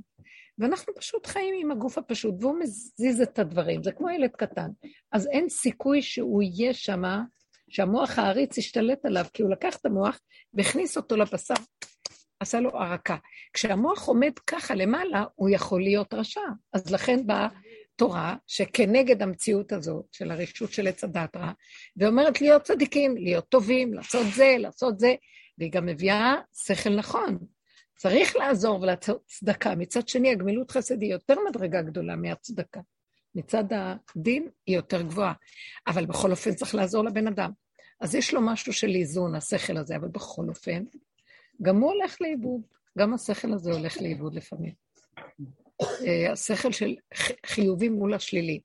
[0.58, 4.70] ואנחנו פשוט חיים עם הגוף הפשוט, והוא מזיז את הדברים, זה כמו ילד קטן.
[5.12, 7.24] אז אין סיכוי שהוא יהיה שמה,
[7.70, 10.20] שהמוח העריץ ישתלט עליו, כי הוא לקח את המוח
[10.54, 11.54] והכניס אותו לבשר,
[12.44, 13.18] עשה לו ערקה.
[13.54, 16.42] כשהמוח עומד ככה למעלה, הוא יכול להיות רשע.
[16.74, 17.48] אז לכן באה
[17.96, 21.52] תורה שכנגד המציאות הזאת של הרשות של עץ הדת רע,
[21.98, 25.16] ואומרת להיות צדיקים, להיות טובים, לעשות זה, לעשות זה,
[25.58, 26.36] והיא גם מביאה
[26.66, 27.38] שכל נכון.
[27.98, 29.76] צריך לעזור ולעשות צדקה.
[29.76, 32.82] מצד שני, הגמילות חסד היא יותר מדרגה גדולה מהצדקה.
[33.36, 35.34] מצד הדין היא יותר גבוהה.
[35.88, 37.52] אבל בכל אופן צריך לעזור לבן אדם.
[38.02, 40.84] אז יש לו משהו של איזון, השכל הזה, אבל בכל אופן,
[41.62, 42.62] גם הוא הולך לאיבוד.
[42.98, 44.74] גם השכל הזה הולך לאיבוד לפעמים.
[45.82, 46.96] אה, השכל של
[47.46, 48.60] חיובי מול השלילי.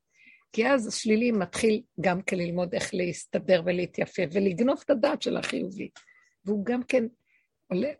[0.53, 5.89] כי אז השלילי מתחיל גם כן ללמוד איך להסתדר ולהתייפה ולגנוב את הדעת של החיובי.
[6.45, 7.03] והוא גם כן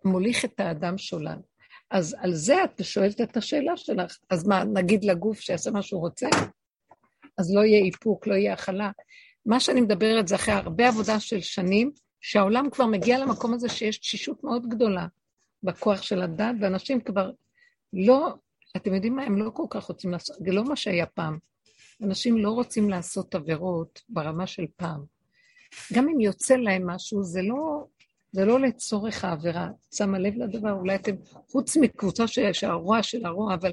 [0.05, 1.39] מוליך את האדם שולל.
[1.91, 4.17] אז על זה את שואלת את השאלה שלך.
[4.29, 6.27] אז מה, נגיד לגוף שיעשה מה שהוא רוצה?
[7.37, 8.91] אז לא יהיה איפוק, לא יהיה הכלה.
[9.45, 13.97] מה שאני מדברת זה אחרי הרבה עבודה של שנים, שהעולם כבר מגיע למקום הזה שיש
[13.97, 15.07] תשישות מאוד גדולה
[15.63, 17.31] בכוח של הדת, ואנשים כבר
[17.93, 18.33] לא,
[18.75, 21.37] אתם יודעים מה, הם לא כל כך רוצים לעשות, זה לא מה שהיה פעם.
[22.03, 25.03] אנשים לא רוצים לעשות עבירות ברמה של פעם.
[25.93, 27.85] גם אם יוצא להם משהו, זה לא
[28.31, 29.69] זה לא לצורך העבירה.
[29.95, 31.15] שמה לב לדבר, אולי אתם,
[31.51, 33.71] חוץ מקבוצה שיש הרוע של הרוע, אבל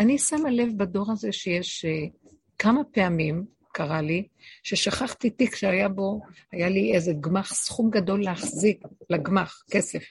[0.00, 2.28] אני שמה לב בדור הזה שיש uh,
[2.58, 3.44] כמה פעמים,
[3.74, 4.28] קרה לי,
[4.62, 6.20] ששכחתי תיק שהיה בו,
[6.52, 10.02] היה לי איזה גמח, סכום גדול להחזיק לגמח, כסף.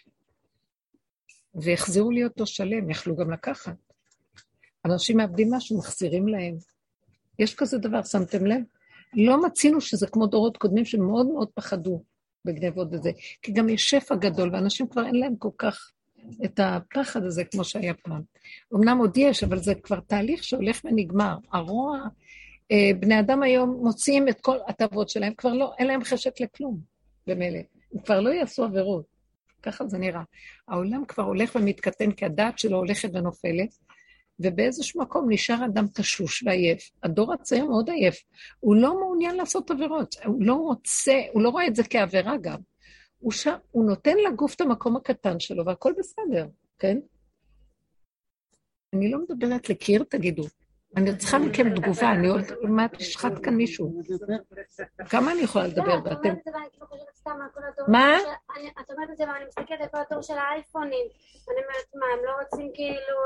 [1.56, 3.76] והחזירו לי אותו שלם, יכלו גם לקחת.
[4.86, 6.56] אנשים מאבדים משהו, מחזירים להם.
[7.40, 8.62] יש כזה דבר, שמתם לב?
[9.14, 12.04] לא מצינו שזה כמו דורות קודמים שמאוד מאוד פחדו.
[12.46, 13.12] בגנבות וזה,
[13.42, 15.92] כי גם יש שפע גדול, ואנשים כבר אין להם כל כך
[16.46, 18.22] את הפחד הזה כמו שהיה פעם.
[18.76, 21.36] אמנם עוד יש, אבל זה כבר תהליך שהולך ונגמר.
[21.52, 22.00] הרוע,
[23.00, 26.80] בני אדם היום מוציאים את כל התאוות שלהם, כבר לא, אין להם חשק לכלום,
[27.28, 27.60] במילא.
[27.94, 29.06] הם כבר לא יעשו עבירות.
[29.64, 30.22] ככה זה נראה.
[30.68, 33.78] העולם כבר הולך ומתקטן, כי הדעת שלו הולכת ונופלת,
[34.40, 36.92] ובאיזשהו מקום נשאר אדם תשוש ועייף.
[37.04, 38.24] הדור הצעיר מאוד עייף.
[38.60, 42.60] הוא לא מעוניין לעשות עבירות, הוא לא רוצה, הוא לא רואה את זה כעבירה גם.
[43.20, 43.48] הוא, ש...
[43.72, 46.48] הוא נותן לגוף את המקום הקטן שלו והכל בסדר,
[46.80, 46.98] כן?
[48.94, 50.44] אני לא מדברת לקיר, תגידו.
[50.98, 54.02] אני צריכה מכם תגובה, אני עוד מעט אשחט כאן מישהו.
[55.10, 56.30] כמה אני יכולה לדבר לא, את ואתם...
[56.30, 58.18] זה כאילו מה?
[58.82, 61.06] את אומרת את זה ואני מסתכלת על כל התור של האייפונים.
[61.50, 63.18] אני אומרת, מה, הם לא רוצים כאילו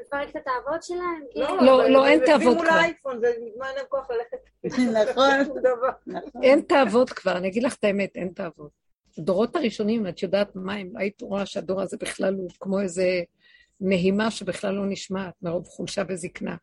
[0.00, 1.22] לפרק את התאוות שלהם?
[1.30, 1.56] כאילו?
[1.56, 2.68] לא, לא, אין תאוות כבר.
[2.68, 4.38] האייפון, ומזמן אין להם כוח ללכת
[5.10, 5.40] נכון.
[5.40, 6.42] נכון.
[6.42, 8.70] אין תאוות כבר, אני אגיד לך את האמת, אין תאוות.
[9.18, 13.22] הדורות הראשונים, את יודעת מה הם, היית רואה שהדור הזה בכלל הוא כמו איזה
[13.80, 16.56] נהימה שבכלל לא נשמעת, מרוב חולשה וזקנה.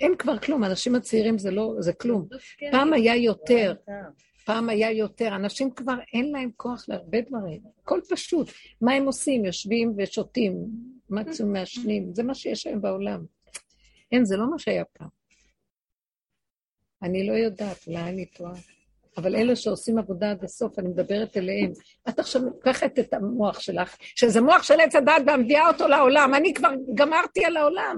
[0.00, 2.28] אין כבר כלום, האנשים הצעירים זה לא, זה כלום.
[2.70, 3.74] פעם היה יותר,
[4.44, 8.50] פעם היה יותר, אנשים כבר אין להם כוח להרבה דברים, הכל פשוט.
[8.80, 9.44] מה הם עושים?
[9.44, 10.66] יושבים ושותים,
[11.10, 13.24] מקסימום מעשנים, זה מה שיש היום בעולם.
[14.12, 15.08] אין, זה לא מה שהיה פעם.
[17.02, 18.54] אני לא יודעת, אולי אני טועה.
[19.20, 21.72] אבל אלה שעושים עבודה עד הסוף, אני מדברת אליהם.
[22.08, 26.34] את עכשיו לוקחת את המוח שלך, שזה מוח של עץ הדת ומביאה אותו לעולם.
[26.34, 27.96] אני כבר גמרתי על העולם.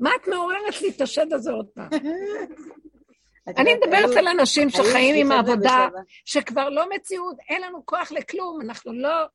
[0.00, 1.88] מה את מעוררת לי את השד הזה עוד פעם?
[3.58, 5.88] אני מדברת על אנשים שחיים עם העבודה.
[6.24, 9.26] שכבר לא מציאות, אין לנו כוח לכלום, אנחנו לא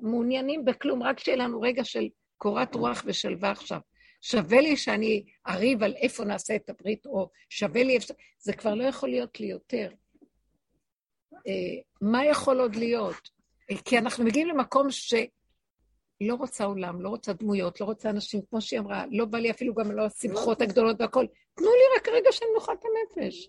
[0.00, 3.78] מעוניינים בכלום, רק שיהיה לנו רגע של קורת רוח ושלווה עכשיו.
[4.20, 7.98] שווה לי שאני אריב על איפה נעשה את הברית, או שווה לי.
[8.38, 9.90] זה כבר לא יכול להיות לי יותר.
[11.34, 13.30] אה, מה יכול עוד להיות?
[13.70, 18.60] אה, כי אנחנו מגיעים למקום שלא רוצה עולם, לא רוצה דמויות, לא רוצה אנשים, כמו
[18.60, 21.26] שהיא אמרה, לא בא לי אפילו גם לא השמחות הגדולות והכול.
[21.54, 23.48] תנו לי רק רגע של מנוחת הנפש.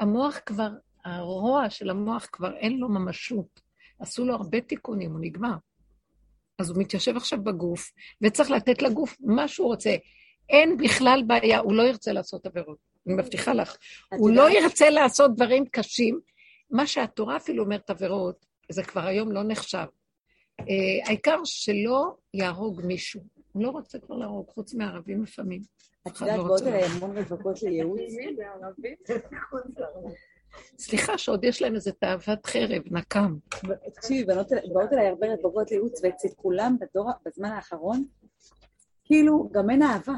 [0.00, 0.68] המוח כבר,
[1.04, 3.60] הרוע של המוח כבר אין לו ממשות.
[3.98, 5.54] עשו לו הרבה תיקונים, הוא נגמר.
[6.58, 7.90] אז הוא מתיישב עכשיו בגוף,
[8.22, 9.96] וצריך לתת לגוף מה שהוא רוצה.
[10.48, 12.78] אין בכלל בעיה, הוא לא ירצה לעשות עבירות.
[13.06, 13.76] אני מבטיחה לך.
[14.18, 16.20] הוא לא ירצה לעשות דברים קשים.
[16.70, 19.86] מה שהתורה אפילו אומרת עבירות, זה כבר היום לא נחשב.
[20.60, 20.64] אה,
[21.06, 23.20] העיקר שלא יהרוג מישהו.
[23.52, 25.62] הוא לא רוצה כבר להרוג, חוץ מערבים לפעמים.
[26.08, 26.82] את יודעת, לא באות אליי.
[26.82, 28.00] המון רווקות לייעוץ.
[30.78, 33.36] סליחה שעוד יש להם איזה תאוות חרב, נקם.
[33.94, 38.04] תקשיבי, בנות באות אליי הרבה רווקות לייעוץ, ואצל כולם בדור, בזמן האחרון,
[39.04, 40.14] כאילו, גם אין אהבה.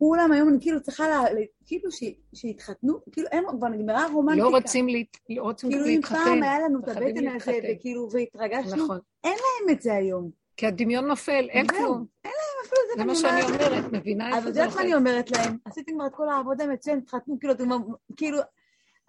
[0.00, 1.20] כולם היום, אני כאילו צריכה, לה,
[1.66, 4.44] כאילו, ש- שיתחתנו, כאילו, הם כבר נגמרה הרומנטיקה.
[4.44, 6.18] לא רוצים להת- לא רוצים כאילו, אם להתחתן.
[6.24, 7.58] פעם היה לנו את הבטן הזה.
[7.78, 8.98] וכאילו, והתרגשנו, נכון.
[9.24, 9.38] אין
[9.70, 10.30] את זה היום.
[10.56, 11.66] כי הדמיון נופל, אין.
[11.66, 12.06] כלום.
[12.22, 13.92] אפילו זה מה אני שאני אומרת.
[13.92, 14.94] מבינה אבל איפה את זה יודעת מה אני?
[14.94, 15.56] אומרת להם?
[15.64, 17.68] עשיתם כבר את כל העבודה מצוין, תתחתנו, כאילו, אתם
[18.16, 18.38] כאילו,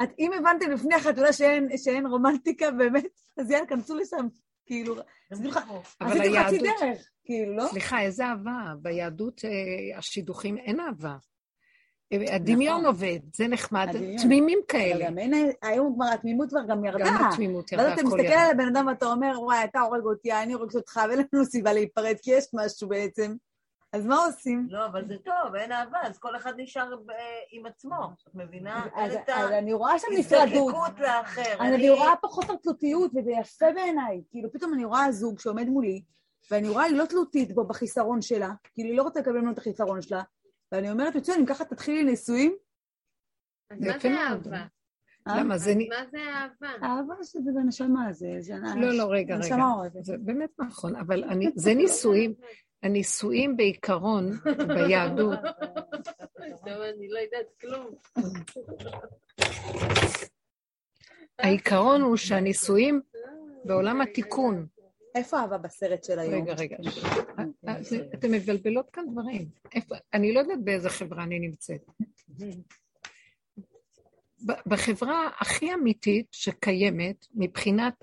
[0.03, 3.05] את, אם הבנתם לפני החתונה שאין, שאין רומנטיקה באמת,
[3.37, 4.27] אז יאללה, כנסו לשם,
[4.65, 5.03] כאילו, אבל
[5.39, 7.67] עשיתם חצי היהדות- דרך, כאילו, לא?
[7.67, 8.73] סליחה, איזה אהבה?
[8.81, 11.15] ביהדות אה, השידוכים אין אהבה.
[12.13, 12.85] אה, הדמיון נכון.
[12.85, 14.17] עובד, זה נחמד, הדמיון.
[14.23, 15.05] תמימים כאלה.
[15.05, 17.05] גם אין, היום כבר התמימות כבר גם ירדה.
[17.05, 18.33] גם התמימות ואז ירדה, אתה הכל מסתכל ירד.
[18.33, 21.73] על הבן אדם ואתה אומר, וואי, אתה הורג אותי, אני הורגת אותך, ואין לנו סיבה
[21.73, 23.35] להיפרד, כי יש משהו בעצם.
[23.93, 24.67] אז מה עושים?
[24.69, 27.11] לא, אבל זה טוב, אין אהבה, אז כל אחד נשאר ב-
[27.51, 27.95] עם עצמו.
[28.27, 28.85] את מבינה?
[28.95, 30.73] אז אז אני רואה שם נפרדות.
[30.75, 31.53] ההזדקקות לאחר.
[31.59, 34.21] אז אני רואה פה חוסר תלותיות, וזה יפה בעיניי.
[34.29, 36.01] כאילו, פתאום אני רואה זוג שעומד מולי,
[36.51, 39.57] ואני רואה, היא לא תלותית בו בחיסרון שלה, כאילו, היא לא רוצה לקבל ממנו את
[39.57, 40.21] החיסרון שלה,
[40.71, 42.55] ואני אומרת, מצוין, אם ככה תתחילי נישואים,
[43.69, 44.15] אז מה יפה זה.
[44.15, 44.65] אהבה?
[45.27, 45.39] אה?
[45.39, 45.73] למה זה...
[45.89, 46.85] מה זה אהבה?
[46.87, 48.39] אהבה שזה בנשמה, זה...
[48.75, 49.37] לא, לא, רגע, רגע.
[49.37, 50.05] נשמה אוהבת.
[50.05, 52.33] זה באמת נכון, אבל אני, זה נישואים,
[52.83, 54.31] הנישואים בעיקרון,
[54.67, 55.39] ביהדות,
[56.65, 57.95] טוב, אני לא יודעת כלום.
[61.39, 63.01] העיקרון הוא שהנישואים
[63.65, 64.67] בעולם התיקון,
[65.15, 66.33] איפה אהבה בסרט של היום?
[66.47, 66.77] רגע, רגע,
[67.39, 69.47] אה, אה, זה- אתן מבלבלות כאן דברים.
[70.13, 71.81] אני לא יודעת באיזה חברה אני נמצאת.
[74.65, 77.93] בחברה הכי אמיתית שקיימת, מבחינת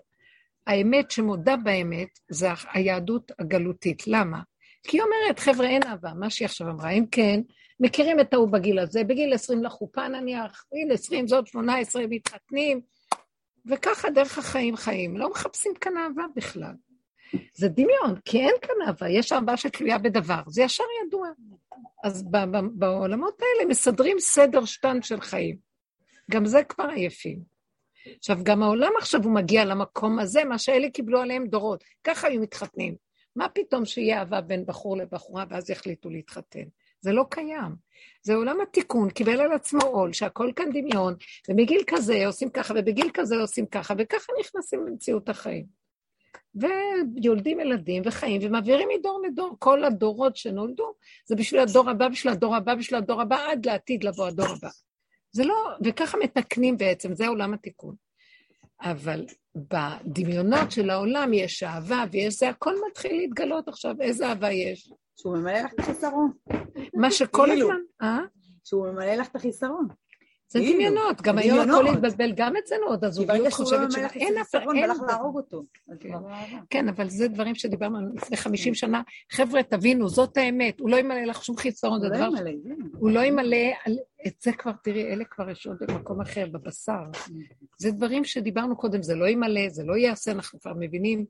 [0.67, 4.07] האמת שמודה באמת, זה היהדות הגלותית.
[4.07, 4.41] למה?
[4.83, 6.91] כי היא אומרת, חבר'ה, אין אהבה, מה שהיא עכשיו אמרה.
[6.91, 7.41] אם כן,
[7.81, 12.81] מכירים את ההוא בגיל הזה, בגיל 20 לחופה נניח, גיל 20, זאת 18, מתחתנים,
[13.67, 15.17] וככה דרך החיים חיים.
[15.17, 16.73] לא מחפשים כאן אהבה בכלל.
[17.55, 21.29] זה דמיון, כי אין כאן אהבה, יש אהבה שתלויה בדבר, זה ישר ידוע.
[22.05, 22.25] אז
[22.73, 25.57] בעולמות האלה מסדרים סדר שטן של חיים.
[26.31, 27.59] גם זה כבר עייפים.
[28.19, 31.85] עכשיו, גם העולם עכשיו הוא מגיע למקום הזה, מה שאלה קיבלו עליהם דורות.
[32.05, 32.95] ככה היו מתחתנים.
[33.37, 36.65] מה פתאום שיהיה אהבה בין בחור לבחורה ואז יחליטו להתחתן?
[37.01, 37.75] זה לא קיים.
[38.23, 41.15] זה עולם התיקון, קיבל על עצמו עול, שהכל כאן דמיון,
[41.51, 45.67] ובגיל כזה עושים ככה, ובגיל כזה עושים ככה, וככה נכנסים למציאות החיים.
[46.61, 49.57] ויולדים ילדים וחיים, ומעבירים מדור לדור.
[49.59, 50.93] כל הדורות שנולדו,
[51.27, 54.69] זה בשביל הדור הבא, בשביל הדור הבא, בשביל הדור הבא, עד לעתיד לבוא הדור הבא.
[55.33, 55.55] זה לא,
[55.85, 57.95] וככה מתקנים בעצם, זה עולם התיקון.
[58.81, 64.93] אבל בדמיונות של העולם יש אהבה ויש זה, הכל מתחיל להתגלות עכשיו, איזה אהבה יש.
[65.17, 66.33] שהוא ממלא לך את החיסרון.
[66.95, 67.67] מה שכל כאילו.
[67.67, 68.19] הזמן, אה?
[68.65, 69.89] שהוא ממלא לך את החיסרון.
[70.51, 70.75] זה כאילו.
[70.75, 71.89] דמיונות, גם היום הכל.
[71.89, 74.91] התבלבל גם אצלנו עוד, הזוגיות חושבת את אין אף אין.
[75.07, 75.63] להרוג אותו.
[75.89, 76.09] אז כן.
[76.09, 76.59] לא אהבה.
[76.71, 79.03] כן, אבל זה דברים שדיברנו לפני 50 שנה.
[79.33, 82.29] חבר'ה, תבינו, זאת האמת, הוא לא ימלא לך שום חיסרון, זה לא דבר...
[82.99, 83.57] הוא לא ימלא,
[84.27, 87.03] את זה כבר, תראי, אלה כבר יש עוד במקום אחר, בבשר.
[87.79, 91.25] זה דברים שדיברנו קודם, זה לא ימלא, זה לא יעשה, אנחנו כבר מבינים,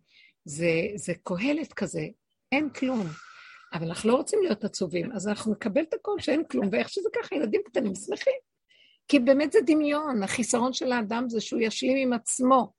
[0.45, 2.07] זה, זה קהלת כזה,
[2.53, 3.07] אין כלום.
[3.73, 7.09] אבל אנחנו לא רוצים להיות עצובים, אז אנחנו נקבל את הכל שאין כלום, ואיך שזה
[7.17, 8.35] ככה, ילדים קטנים שמחים.
[9.09, 12.73] כי באמת זה דמיון, החיסרון של האדם זה שהוא ישלים עם עצמו,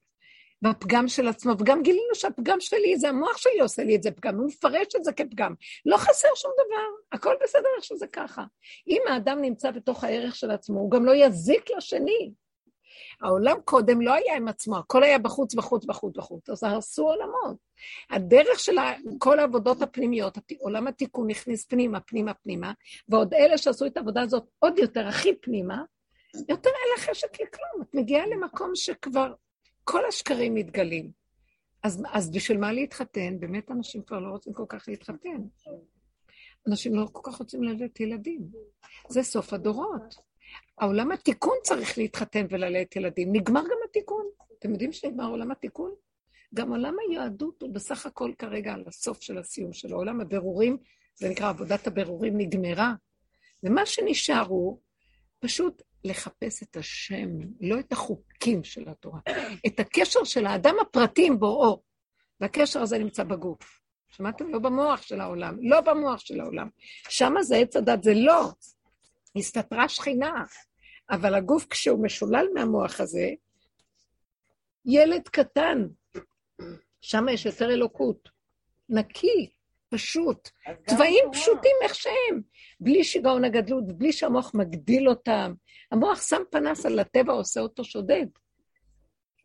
[0.61, 4.36] בפגם של עצמו, וגם גילינו שהפגם שלי זה המוח שלי עושה לי את זה פגם,
[4.36, 5.53] הוא מפרש את זה כפגם.
[5.86, 8.43] לא חסר שום דבר, הכל בסדר איך שזה ככה.
[8.88, 12.32] אם האדם נמצא בתוך הערך של עצמו, הוא גם לא יזיק לשני.
[13.21, 17.57] העולם קודם לא היה עם עצמו, הכל היה בחוץ, בחוץ, בחוץ, בחוץ, אז הרסו עולמות.
[18.09, 18.75] הדרך של
[19.17, 22.71] כל העבודות הפנימיות, עולם התיקון הכניס פנימה, פנימה, פנימה,
[23.09, 25.82] ועוד אלה שעשו את העבודה הזאת עוד יותר, הכי פנימה,
[26.34, 27.82] יותר אין לך חשק לכלום.
[27.82, 29.34] את מגיעה למקום שכבר
[29.84, 31.11] כל השקרים מתגלים.
[31.84, 33.39] אז, אז בשביל מה להתחתן?
[33.39, 35.41] באמת אנשים כבר לא רוצים כל כך להתחתן.
[36.67, 38.41] אנשים לא כל כך רוצים ללדת ילדים.
[39.09, 40.15] זה סוף הדורות.
[40.77, 43.36] העולם התיקון צריך להתחתן וללדת ילדים.
[43.36, 44.25] נגמר גם התיקון.
[44.59, 45.91] אתם יודעים שנגמר עולם התיקון?
[46.53, 49.97] גם עולם היהדות הוא בסך הכל כרגע על הסוף של הסיום שלו.
[49.97, 50.77] עולם הבירורים,
[51.15, 52.93] זה נקרא עבודת הבירורים נגמרה.
[53.63, 54.80] ומה שנשאר הוא
[55.39, 57.29] פשוט לחפש את השם,
[57.61, 59.19] לא את החוקים של התורה,
[59.67, 61.81] את הקשר של האדם הפרטי עם בוראו.
[62.41, 63.81] והקשר הזה נמצא בגוף.
[64.09, 64.49] שמעתם?
[64.49, 66.69] לא במוח של העולם, לא במוח של העולם.
[67.09, 68.51] שם זה עץ הדת, זה לא.
[69.35, 70.43] הסתתרה שכינה.
[71.09, 73.29] אבל הגוף, כשהוא משולל מהמוח הזה,
[74.85, 75.87] ילד קטן,
[77.01, 78.29] שם יש יותר אלוקות.
[78.89, 79.49] נקי,
[79.89, 80.49] פשוט.
[80.87, 81.33] צבעים התורה.
[81.33, 82.41] פשוטים איך שהם,
[82.79, 85.53] בלי שיגעון הגדלות, בלי שהמוח מגדיל אותם.
[85.91, 88.25] המוח שם פנס על הטבע, עושה אותו שודד.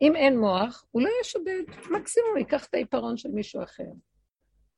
[0.02, 3.84] אם אין מוח, הוא לא יהיה שודד, מקסימום ייקח את העיפרון של מישהו אחר.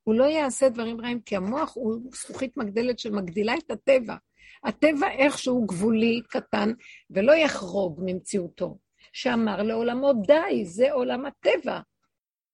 [0.05, 4.17] הוא לא יעשה דברים רעים, כי המוח הוא זכוכית מגדלת שמגדילה את הטבע.
[4.65, 6.73] הטבע איכשהו גבולי, קטן,
[7.11, 8.79] ולא יחרוג ממציאותו.
[9.13, 11.81] שאמר לעולמו, די, זה עולם הטבע.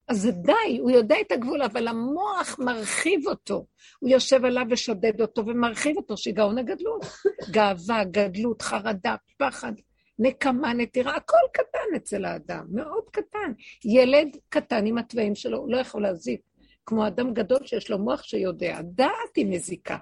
[0.07, 3.65] אז די, הוא יודע את הגבול, אבל המוח מרחיב אותו.
[3.99, 7.05] הוא יושב עליו ושודד אותו ומרחיב אותו, שיגעון הגדלות.
[7.51, 9.73] גאווה, גדלות, חרדה, פחד,
[10.19, 13.53] נקמה, נטירה, הכל קטן אצל האדם, מאוד קטן.
[13.85, 16.41] ילד קטן עם התוואים שלו, הוא לא יכול להזיק.
[16.85, 18.81] כמו אדם גדול שיש לו מוח שיודע.
[18.83, 19.97] דעת היא מזיקה,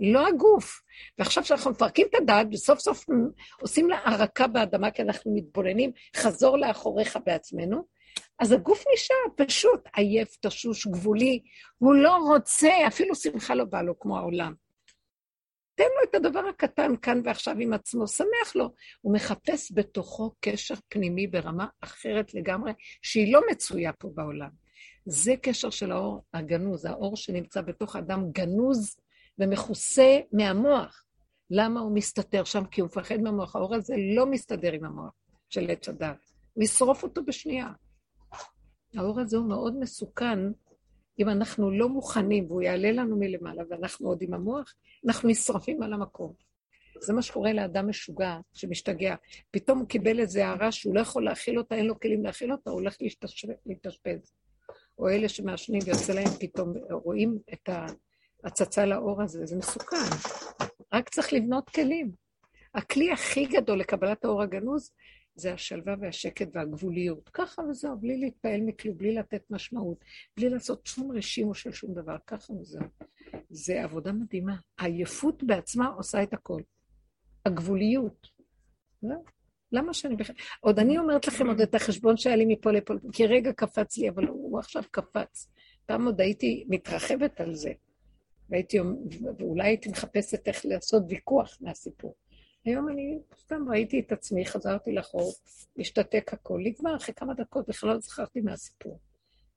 [0.00, 0.82] לא הגוף.
[1.18, 3.06] ועכשיו שאנחנו מפרקים את הדעת, וסוף סוף
[3.60, 7.84] עושים לה ערקה באדמה, כי אנחנו מתבוננים, חזור לאחוריך בעצמנו,
[8.40, 11.42] אז הגוף נשאר פשוט עייף, תשוש, גבולי,
[11.78, 14.54] הוא לא רוצה, אפילו שמחה לא בא לו כמו העולם.
[15.74, 18.72] תן לו את הדבר הקטן כאן ועכשיו עם עצמו, שמח לו.
[19.00, 22.72] הוא מחפש בתוכו קשר פנימי ברמה אחרת לגמרי,
[23.02, 24.50] שהיא לא מצויה פה בעולם.
[25.06, 28.96] זה קשר של האור הגנוז, האור שנמצא בתוך האדם גנוז
[29.38, 31.04] ומכוסה מהמוח.
[31.50, 32.64] למה הוא מסתתר שם?
[32.64, 33.56] כי הוא מפחד מהמוח.
[33.56, 35.12] האור הזה לא מסתדר עם המוח
[35.48, 36.16] של עץ הדת.
[36.52, 37.68] הוא ישרוף אותו בשנייה.
[38.96, 40.38] האור הזה הוא מאוד מסוכן
[41.18, 44.74] אם אנחנו לא מוכנים והוא יעלה לנו מלמעלה ואנחנו עוד עם המוח,
[45.06, 46.32] אנחנו נשרפים על המקום.
[47.00, 49.14] זה מה שקורה לאדם משוגע שמשתגע.
[49.50, 52.70] פתאום הוא קיבל איזו הערה שהוא לא יכול להכיל אותה, אין לו כלים להכיל אותה,
[52.70, 52.96] הוא הולך
[53.66, 54.32] להתאשפז.
[54.98, 57.68] או אלה שמעשנים ויוצא להם פתאום, רואים את
[58.44, 59.96] ההצצה לאור הזה, זה מסוכן.
[60.92, 62.10] רק צריך לבנות כלים.
[62.74, 64.92] הכלי הכי גדול לקבלת האור הגנוז
[65.40, 67.28] זה השלווה והשקט והגבוליות.
[67.32, 70.04] ככה וזהו, בלי להתפעל מכלום, בלי לתת משמעות,
[70.36, 72.84] בלי לעשות שום רשימו של שום דבר, ככה וזהו.
[73.50, 74.56] זה עבודה מדהימה.
[74.78, 76.62] העייפות בעצמה עושה את הכל.
[77.46, 78.26] הגבוליות.
[79.02, 79.24] זהו.
[79.72, 80.36] למה שאני בכלל...
[80.60, 84.08] עוד אני אומרת לכם עוד את החשבון שהיה לי מפה לפה, כי רגע קפץ לי,
[84.08, 85.48] אבל הוא עכשיו קפץ.
[85.86, 87.72] פעם עוד הייתי מתרחבת על זה,
[88.48, 88.78] והייתי,
[89.38, 92.14] ואולי הייתי מחפשת איך לעשות ויכוח מהסיפור.
[92.64, 95.32] היום אני סתם ראיתי את עצמי, חזרתי לחור,
[95.78, 99.00] השתתק הכל, נגמר אחרי כמה דקות, בכלל לא זכרתי מהסיפור.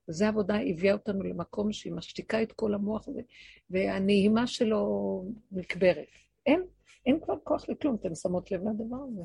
[0.10, 3.22] וזו עבודה הביאה אותנו למקום שהיא משתיקה את כל המוח הזה,
[3.70, 6.08] והנעימה שלו נקברת.
[6.46, 6.64] אין,
[7.06, 9.24] אין כבר כוח לכלום, אתן שמות לב לדבר הזה.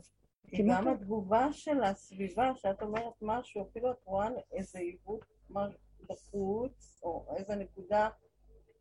[0.68, 0.90] גם לא.
[0.90, 5.24] התגובה של הסביבה, שאת אומרת משהו, אפילו את רואה איזה עיוות
[6.08, 8.08] בחוץ, או איזה נקודה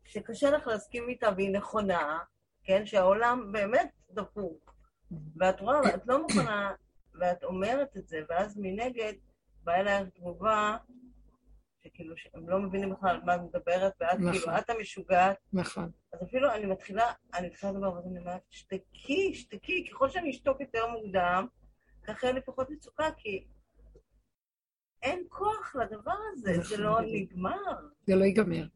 [0.04, 2.18] שקשה לך להסכים איתה והיא נכונה,
[2.64, 2.86] כן?
[2.86, 4.77] שהעולם באמת דפוק.
[5.36, 6.72] ואת רואה, ואת לא מוכנה,
[7.20, 9.12] ואת אומרת את זה, ואז מנגד
[9.64, 10.76] באה אלייך תגובה,
[11.84, 14.32] שכאילו, שהם לא מבינים בכלל על מה את מדברת, ואת נכון.
[14.32, 15.90] כאילו, את המשוגעת, נכון.
[16.12, 20.60] אז אפילו אני מתחילה, אני מתחילה לדבר, ואז אני אומרת, שתקי, שתקי, ככל שאני אשתוק
[20.60, 21.46] יותר מוקדם,
[22.02, 23.46] ככה יהיה לי פחות מצוקה, כי
[25.02, 27.32] אין כוח לדבר הזה, זה נכון, לא בדיוק.
[27.32, 27.74] נגמר.
[28.06, 28.66] זה לא ייגמר.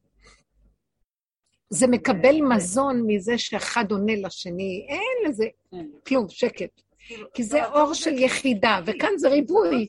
[1.72, 5.86] זה מקבל מזון מזה שאחד עונה לשני, אין לזה כן.
[6.06, 6.82] כלום, שקט.
[6.98, 9.88] כאילו, כי זה לא, אור לא, של יחידה, וכאן זה ריבוי.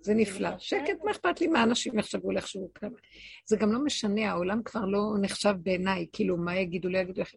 [0.00, 0.48] זה לא נפלא.
[0.58, 2.98] שקט, מה אכפת לי מה אנשים יחשבו, לא יחשבו כמה.
[3.46, 7.34] זה גם לא משנה, העולם כבר לא נחשב בעיניי, כאילו, מה יגידו לי, יגידו לך.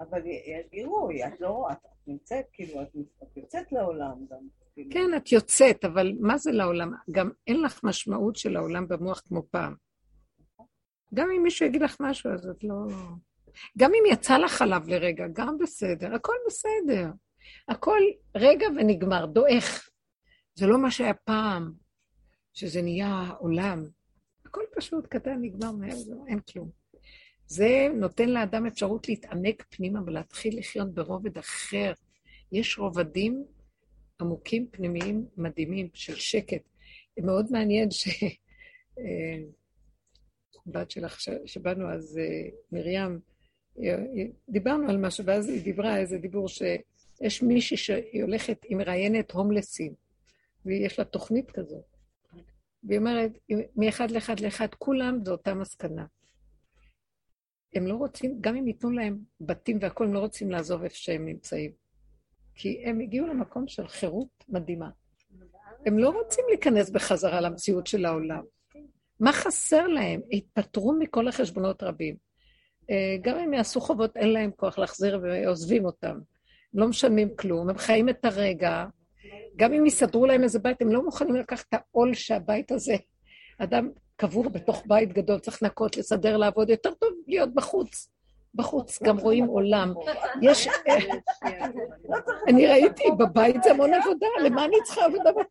[0.00, 2.88] אבל יש גירוי, את לא, את את נמצאת, כאילו, את
[3.22, 4.38] את יוצאת לעולם גם.
[4.74, 4.90] כאילו.
[4.90, 6.92] כן, את יוצאת, אבל מה זה לעולם?
[7.10, 9.74] גם אין לך משמעות של העולם במוח כמו פעם.
[11.14, 12.86] גם אם מישהו יגיד לך משהו, אז את לא...
[13.78, 17.10] גם אם יצא לך עליו לרגע, גם בסדר, הכל בסדר.
[17.68, 17.98] הכל
[18.34, 19.88] רגע ונגמר, דועך.
[20.54, 21.72] זה לא מה שהיה פעם,
[22.54, 23.84] שזה נהיה עולם.
[24.44, 26.70] הכל פשוט, קטן, נגמר מהר, זהו, אין כלום.
[27.46, 31.92] זה נותן לאדם אפשרות להתעמק פנימה ולהתחיל לחיות ברובד אחר.
[32.52, 33.44] יש רובדים
[34.20, 36.62] עמוקים פנימיים מדהימים של שקט.
[37.18, 38.08] מאוד מעניין ש...
[40.76, 43.20] אה, בת שלך, שבאנו אז, אה, מרים,
[43.76, 48.76] היא- היא- דיברנו על משהו, ואז היא דיברה איזה דיבור שיש מישהי שהיא הולכת, היא
[48.76, 49.94] מראיינת הומלסים,
[50.66, 51.84] ויש לה תוכנית כזאת.
[52.84, 53.30] והיא אומרת,
[53.76, 56.06] מאחד לאחד לאחד, כולם זו אותה מסקנה.
[57.74, 61.26] הם לא רוצים, גם אם ייתנו להם בתים והכול, הם לא רוצים לעזוב איפה שהם
[61.26, 61.70] נמצאים.
[62.54, 64.90] כי הם הגיעו למקום של חירות מדהימה.
[65.86, 68.44] הם לא רוצים להיכנס בחזרה למציאות של העולם.
[69.20, 70.20] מה חסר להם?
[70.32, 72.16] התפטרו מכל החשבונות רבים.
[72.90, 76.18] אה, גם אם יעשו חובות, אין להם כוח להחזיר ועוזבים אותם.
[76.74, 78.84] לא משלמים כלום, הם חיים את הרגע.
[79.56, 82.96] גם אם יסדרו להם איזה בית, הם לא מוכנים לקחת את העול שהבית הזה...
[83.58, 88.10] אדם קבור בתוך בית גדול, צריך לנקות, לסדר, לעבוד, יותר טוב להיות בחוץ.
[88.54, 89.94] בחוץ גם רואים עולם.
[90.42, 90.68] יש...
[92.48, 95.32] אני ראיתי, בבית זה המון עבודה, למה אני צריכה עבודה?
[95.32, 95.46] בבית?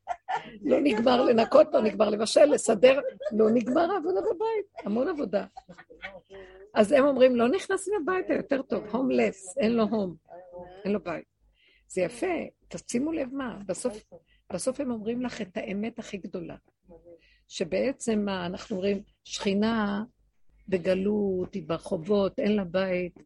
[0.61, 2.99] לא נגמר לנקות, לא נגמר לבשל, לסדר,
[3.31, 5.45] לא נגמר העבודה בבית, המון עבודה.
[6.73, 10.15] אז הם אומרים, לא נכנסים הביתה, יותר טוב, הומלס, אין לו הום,
[10.85, 11.25] אין לו בית.
[11.87, 12.35] זה יפה,
[12.67, 14.03] תשימו לב מה, בסוף,
[14.53, 16.55] בסוף הם אומרים לך את האמת הכי גדולה.
[17.47, 20.03] שבעצם מה, אנחנו אומרים, שכינה
[20.69, 23.19] בגלות, היא ברחובות, אין לה בית.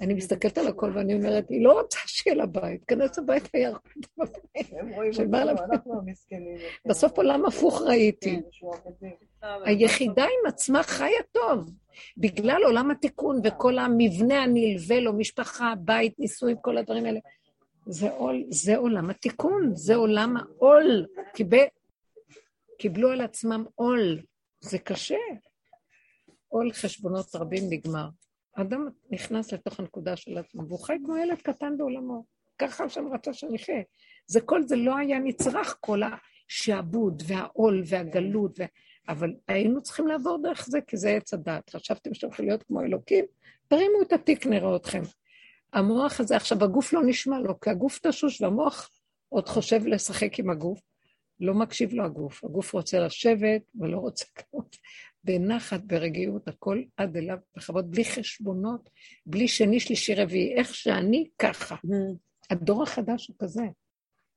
[0.00, 4.06] אני מסתכלת על הכל ואני אומרת, היא לא רוצה שיהיה לה בית, כנס הביתה ירקוד
[4.18, 4.72] בבית.
[4.72, 6.56] הם רואים אותנו, אנחנו המסכנים.
[6.86, 8.40] בסוף עולם הפוך ראיתי.
[9.40, 9.46] כן.
[9.64, 11.70] היחידה עם עצמה חיה טוב,
[12.16, 17.20] בגלל עולם התיקון וכל המבנה הנלווה לו, משפחה, בית, נישואים, כל הדברים האלה.
[17.86, 21.06] זה, עול, זה עולם התיקון, זה עולם העול.
[21.34, 21.64] קיבל,
[22.78, 24.18] קיבלו על עצמם עול.
[24.60, 25.16] זה קשה.
[26.48, 28.08] עול חשבונות רבים נגמר.
[28.56, 32.24] האדם נכנס לתוך הנקודה של עצמו, והוא חי כמו ילד קטן בעולמו.
[32.58, 33.82] ככה השם רצה שנחיה.
[34.26, 38.64] זה כל זה לא היה נצרך, כל השעבוד והעול והגלות, ו...
[39.08, 41.70] אבל היינו צריכים לעבור דרך זה, כי זה עץ הדת.
[41.70, 43.24] חשבתם שאתם יכולים להיות כמו אלוקים?
[43.68, 45.02] תרימו את התיק, נראה אתכם.
[45.72, 48.90] המוח הזה, עכשיו הגוף לא נשמע לו, כי הגוף תשוש והמוח
[49.28, 50.80] עוד חושב לשחק עם הגוף.
[51.40, 52.44] לא מקשיב לו הגוף.
[52.44, 54.64] הגוף רוצה לשבת ולא רוצה כלום.
[55.26, 58.90] בנחת, ברגיעות, הכל עד אליו, בכבוד, בלי חשבונות,
[59.26, 60.54] בלי שני, שלישי, רביעי.
[60.54, 61.76] איך שאני, ככה.
[62.50, 63.62] הדור החדש הוא כזה.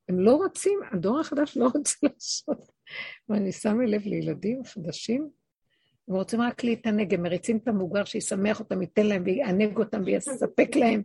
[0.10, 2.72] הם לא רוצים, הדור החדש לא רוצה לעשות.
[3.30, 5.30] ואני שמה לב לילדים חדשים,
[6.08, 10.76] הם רוצים רק להתענג, הם מריצים את המבוגר שישמח אותם, ייתן להם ויענג אותם ויספק
[10.76, 11.02] להם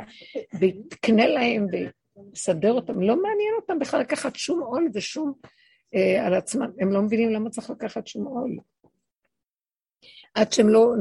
[0.60, 3.00] ויקנה להם ויסדר אותם.
[3.00, 5.32] לא מעניין אותם בכלל לקחת שום עול ושום
[5.94, 6.70] אה, על עצמם.
[6.80, 8.56] הם לא מבינים למה צריך לקחת שום עול.
[10.34, 10.94] עד שהם לא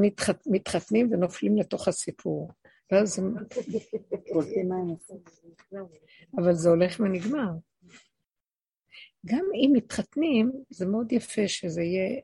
[0.46, 2.50] מתחתנים ונופלים לתוך הסיפור.
[2.92, 3.34] ואז הם...
[6.38, 7.50] אבל זה הולך ונגמר.
[9.26, 12.20] גם אם מתחתנים, זה מאוד יפה שזה יהיה...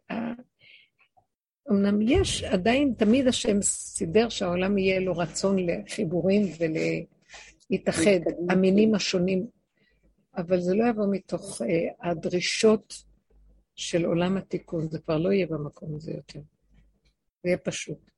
[1.71, 8.21] אמנם יש, עדיין תמיד השם סידר שהעולם יהיה לו רצון לחיבורים ולהתאחד.
[8.51, 9.47] המינים השונים,
[10.37, 12.95] אבל זה לא יבוא מתוך אה, הדרישות
[13.75, 16.41] של עולם התיקון, זה כבר לא יהיה במקום הזה יותר.
[17.43, 18.11] זה יהיה פשוט.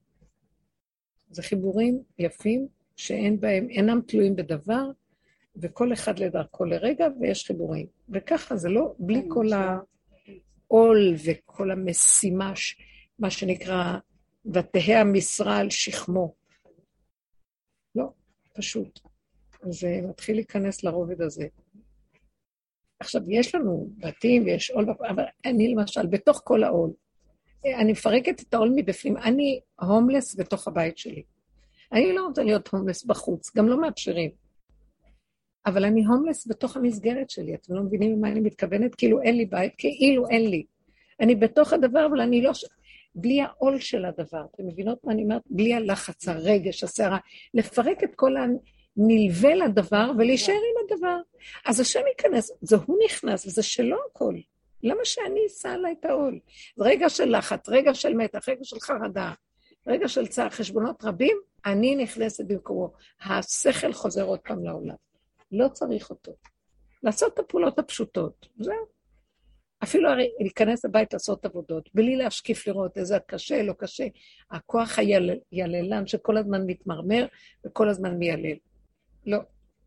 [1.31, 4.91] זה חיבורים יפים שאין בהם, אינם תלויים בדבר,
[5.57, 7.87] וכל אחד לדרכו לרגע, ויש חיבורים.
[8.09, 12.53] וככה זה לא, בלי כל העול וכל המשימה,
[13.19, 13.99] מה שנקרא,
[14.47, 16.35] ותהא המשרה על שכמו.
[17.95, 18.13] לא,
[18.55, 19.01] פשוט.
[19.63, 21.47] זה מתחיל להיכנס לרובד הזה.
[23.01, 26.91] עכשיו, יש לנו בתים ויש עול, אבל אני למשל, בתוך כל העול,
[27.65, 29.17] אני מפרקת את העול מבפנים.
[29.17, 31.23] אני הומלס בתוך הבית שלי.
[31.93, 34.31] אני לא רוצה להיות הומלס בחוץ, גם לא מאפשרים.
[35.67, 38.95] אבל אני הומלס בתוך המסגרת שלי, אתם לא מבינים למה אני מתכוונת?
[38.95, 40.65] כאילו אין לי בית, כאילו אין לי.
[41.21, 42.53] אני בתוך הדבר, אבל אני לא...
[43.15, 44.45] בלי העול של הדבר.
[44.55, 45.43] אתם מבינות מה אני אומרת?
[45.51, 47.19] בלי הלחץ, הרגש, הסערה.
[47.55, 51.17] לפרק את כל הנלווה לדבר ולהישאר עם הדבר.
[51.67, 54.35] אז השם ייכנס, זה הוא נכנס, וזה שלו הכל.
[54.83, 56.41] למה שאני אשא עליי את העול?
[56.79, 59.33] רגע של לחץ, רגע של מתח, רגע של חרדה,
[59.87, 62.93] רגע של צער, חשבונות רבים, אני נכנסת במקומו.
[63.21, 64.95] השכל חוזר עוד פעם לעולם.
[65.53, 66.33] לא צריך אותו.
[67.03, 68.87] לעשות את הפעולות הפשוטות, זהו.
[69.83, 74.07] אפילו הרי להיכנס לבית לעשות עבודות, בלי להשקיף לראות איזה קשה, לא קשה.
[74.51, 77.27] הכוח הייללן שכל הזמן מתמרמר
[77.67, 78.57] וכל הזמן מיילל.
[79.27, 79.39] לא.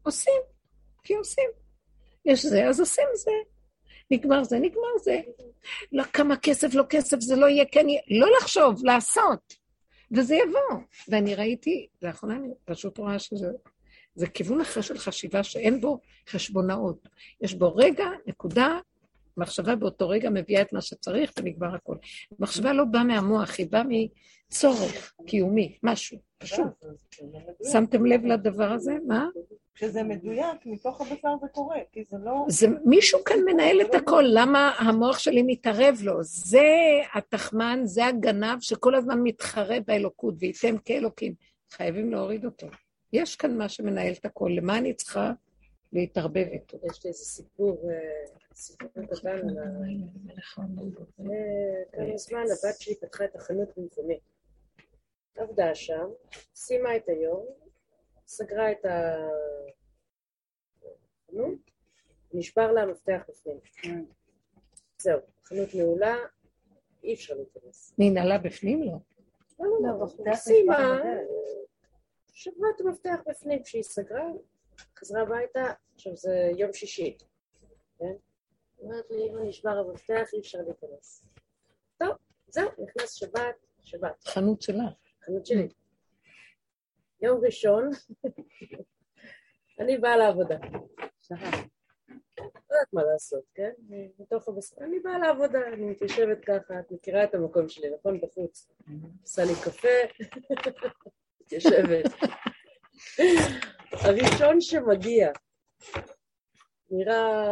[0.03, 0.41] עושים,
[1.03, 1.49] כי עושים.
[2.25, 3.31] יש זה, אז עושים זה.
[4.11, 5.21] נגמר זה, נגמר זה.
[5.91, 8.01] לא כמה כסף, לא כסף, זה לא יהיה, כן יהיה.
[8.09, 9.55] לא לחשוב, לעשות.
[10.11, 10.81] וזה יבוא.
[11.07, 13.47] ואני ראיתי, לאחרונה אני פשוט רואה שזה
[14.15, 15.99] זה כיוון אחר של חשיבה שאין בו
[16.29, 17.07] חשבונאות.
[17.41, 18.79] יש בו רגע, נקודה,
[19.37, 21.97] מחשבה באותו רגע מביאה את מה שצריך ונגמר הכול.
[22.39, 23.83] מחשבה לא באה מהמוח, היא באה
[24.49, 26.85] מצורך קיומי, משהו, פשוט.
[27.71, 28.97] שמתם לב לדבר הזה?
[29.07, 29.27] מה?
[29.75, 32.45] כשזה מדויק, מתוך הבשר זה קורה, כי זה לא...
[32.47, 36.23] זה, מישהו כאן מנהל את הכל, למה המוח שלי מתערב לו?
[36.23, 36.65] זה
[37.13, 41.33] התחמן, זה הגנב שכל הזמן מתחרה באלוקות, וייתם כאלוקים.
[41.71, 42.67] חייבים להוריד אותו.
[43.13, 45.31] יש כאן מה שמנהל את הכל, למה אני צריכה
[45.93, 46.77] להתערבב איתו?
[46.91, 49.65] יש לי איזה סיפור, אה, סיפור קטן על ה...
[50.97, 51.33] לפני
[51.91, 54.19] כמה זמן הבת שלי פתחה את החנות במקומי.
[55.35, 56.09] עבדה שם,
[56.55, 57.45] סיימה את היום,
[58.27, 58.85] סגרה את
[61.29, 61.59] החנות,
[62.33, 63.59] נשבר לה המפתח בפנים.
[64.97, 66.15] זהו, חנות נעולה,
[67.03, 67.93] אי אפשר להיכנס.
[67.97, 68.83] ננעלה בפנים?
[68.83, 68.93] לא.
[69.59, 71.01] לא, לא, לא, סיימה,
[72.33, 74.23] שברה את המפתח בפנים כשהיא סגרה,
[74.97, 77.17] חזרה הביתה, עכשיו זה יום שישי,
[77.99, 78.13] כן?
[78.79, 81.25] אומרת לי, אם נשבר המפתח, אי אפשר להיכנס.
[81.97, 82.15] טוב,
[82.47, 84.85] זהו, נכנס שבת, שבת, חנות שלה.
[85.25, 85.67] חנות שלי.
[87.21, 87.89] יום ראשון,
[89.79, 90.57] אני באה לעבודה.
[92.39, 93.71] לא יודעת מה לעשות, כן?
[94.19, 98.21] מתוך הבשר, אני באה לעבודה, אני מתיישבת ככה, את מכירה את המקום שלי, נכון?
[98.21, 98.71] בחוץ.
[99.21, 99.87] עושה לי קפה,
[101.41, 102.05] מתיישבת.
[103.91, 105.31] הראשון שמגיע,
[106.89, 107.43] נראה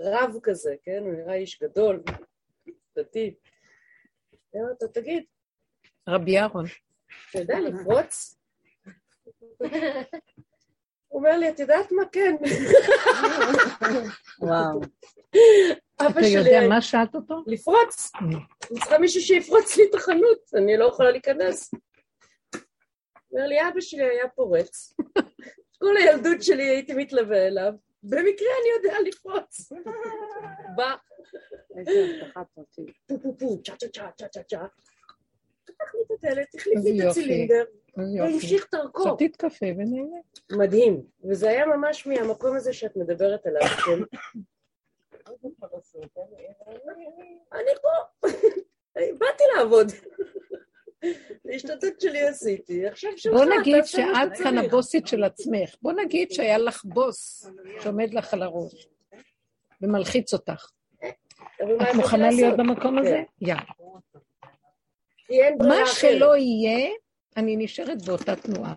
[0.00, 1.02] רב כזה, כן?
[1.02, 2.02] הוא נראה איש גדול,
[2.98, 3.34] דתי.
[4.54, 5.24] אני אומרת לו, תגיד,
[6.08, 6.64] רבי אהרון.
[7.30, 8.38] אתה יודע לפרוץ?
[11.08, 12.02] הוא אומר לי, את יודעת מה?
[12.12, 12.36] כן.
[14.40, 14.80] וואו.
[16.00, 17.44] אבא אתה יודע שלי, מה שאלת אותו?
[17.46, 18.12] לפרוץ.
[18.20, 21.74] אני צריכה מישהו שיפרוץ לי את החנות, אני לא יכולה להיכנס.
[23.32, 24.94] אומר לי, אבא שלי היה פורץ.
[25.78, 27.72] כל הילדות שלי הייתי מתלווה אליו.
[28.02, 29.72] במקרה אני יודע לפרוץ.
[30.76, 30.94] בא,
[31.78, 31.90] איזה
[32.22, 32.96] הבטחה פרטית.
[33.06, 34.66] פו פו פו, צ'ה צ'ה צ'ה צ'ה צ'ה צ'ה.
[35.84, 37.06] פתח לי את הדלת, החליף לי את.
[37.10, 37.64] הצילינדר.
[37.96, 39.14] והמשיך דרכו.
[39.14, 40.16] שתית קפה ונהנה.
[40.52, 41.02] מדהים.
[41.24, 44.04] וזה היה ממש מהמקום הזה שאת מדברת עליו, של
[47.52, 47.88] אני פה,
[48.94, 49.92] באתי לעבוד.
[51.50, 54.58] ההשתתות שלי עשיתי, עכשיו שלך, בוא נגיד שאת כאן.
[54.58, 55.76] הבוסית של עצמך.
[55.82, 58.88] בוא נגיד שהיה לך בוס שעומד לך על הראש
[59.82, 60.70] ומלחיץ אותך.
[61.78, 62.30] מה את מוכנה?
[62.30, 63.22] להיות במקום הזה?
[63.40, 63.46] כן.
[63.46, 63.62] יאללה.
[65.68, 65.86] מה.
[65.86, 66.88] שלא יהיה,
[67.36, 68.74] אני נשארת באותה תנועה.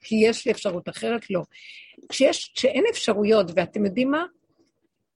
[0.00, 1.42] כי יש לי אפשרות אחרת, לא.
[2.08, 4.24] כשיש, כשאין אפשרויות, ואתם יודעים מה?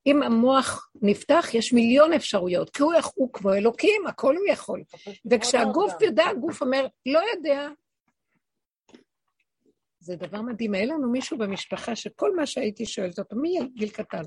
[0.06, 4.82] אם המוח נפתח, יש מיליון אפשרויות, כי הוא, הוא כמו אלוקים, הכל הוא יכול.
[5.30, 7.68] וכשהגוף יודע, הגוף אומר, לא יודע.
[10.00, 10.74] זה דבר מדהים.
[10.74, 14.22] היה לנו מישהו במשפחה שכל מה שהייתי שואלת אותו, מגיל קטן,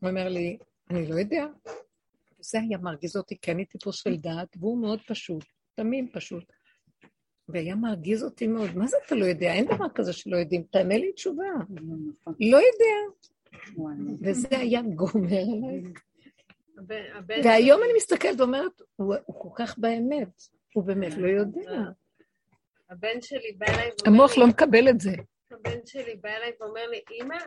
[0.00, 0.58] הוא אומר לי,
[0.90, 1.46] אני לא יודע.
[2.50, 5.44] זה היה מרגיז אותי, כי אני טיפוס של דעת, והוא מאוד פשוט,
[5.74, 6.44] תמים פשוט.
[7.48, 8.76] והיה מרגיז אותי מאוד.
[8.76, 9.52] מה זה אתה לא יודע?
[9.52, 10.62] אין דבר כזה שלא יודעים.
[10.62, 11.44] תענה לי תשובה.
[11.70, 12.34] נכון.
[12.40, 13.14] לא יודע.
[13.76, 15.82] וואי, וזה היה גומר עליי.
[17.44, 20.42] והיום אני מסתכלת ואומרת, הוא כל כך באמת.
[20.74, 21.82] הוא באמת לא יודע.
[22.90, 25.12] הבן שלי בא אליי ואומר המוח לי, לא מקבל את זה.
[25.50, 27.38] הבן שלי בא אליי ואומר לי, אמא,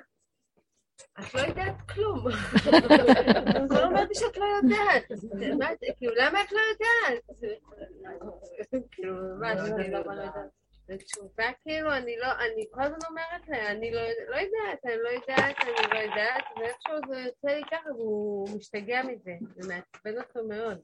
[1.20, 2.20] את לא יודעת כלום.
[3.70, 5.04] הוא אומר לי שאת לא יודעת.
[5.98, 7.24] כאילו, למה את לא יודעת?
[8.92, 10.00] כאילו, ממש, כאילו,
[10.88, 15.10] בתשובה, כאילו, אני לא, אני כל הזמן אומרת לה, אני לא לא יודעת, אני לא
[15.10, 20.48] יודעת, אני לא יודעת, ואיכשהו זה יוצא לי ככה, והוא משתגע מזה, זה מעצבן אותו
[20.48, 20.78] מאוד.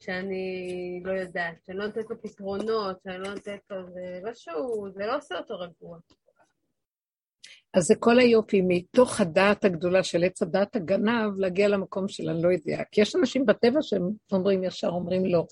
[0.00, 4.88] שאני לא יודעת, שאני לא נותנת לו פתרונות, שאני לא נותנת לו, זה לא שהוא,
[4.94, 5.98] זה לא עושה אותו רגוע.
[7.74, 12.42] אז זה כל היופי, מתוך הדעת הגדולה של עץ הדעת הגנב, להגיע למקום של אני
[12.42, 12.82] לא יודע.
[12.92, 15.46] כי יש אנשים בטבע שהם אומרים ישר, אומרים לא.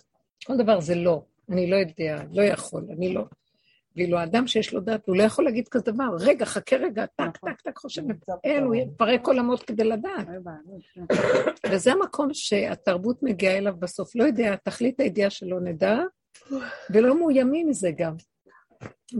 [0.46, 3.24] כל דבר זה לא, אני לא יודע, לא יכול, אני לא.
[3.96, 6.04] ואילו האדם שיש לו דעת, הוא לא יכול להגיד כזה דבר.
[6.20, 7.52] רגע, חכה רגע, טק, נכון.
[7.52, 8.02] טק, טק, חושב,
[8.44, 10.26] אין, הוא יפרק עולמות כדי לדעת.
[11.70, 14.16] וזה המקום שהתרבות מגיעה אליו בסוף.
[14.16, 15.98] לא יודע, תכלית הידיעה שלא נדע,
[16.90, 18.14] ולא מאוימים מזה גם.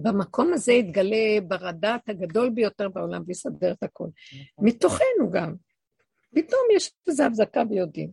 [0.03, 4.09] במקום הזה יתגלה בר הדעת הגדול ביותר בעולם ויסדר את הכל.
[4.59, 5.55] מתוכנו גם.
[6.35, 8.11] פתאום יש איזו הבזקה ויודעים.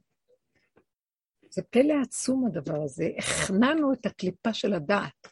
[1.50, 3.10] זה פלא עצום הדבר הזה.
[3.18, 5.28] הכנענו את הקליפה של הדעת,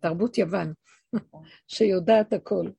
[0.00, 0.72] תרבות יוון,
[1.74, 2.70] שיודעת הכל.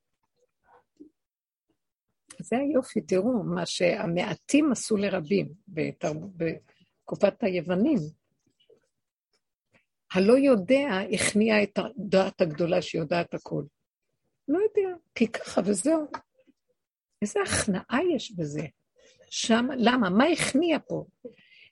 [2.40, 6.18] זה היופי, תראו, מה שהמעטים עשו לרבים בתרב...
[6.38, 7.98] בתקופת היוונים.
[10.14, 13.64] הלא יודע הכניע את הדעת הגדולה שיודעת הכל.
[14.48, 16.08] לא יודע, כי ככה וזהו.
[17.22, 18.66] איזה הכנעה יש בזה.
[19.30, 20.10] שם, למה?
[20.10, 21.06] מה הכניע פה?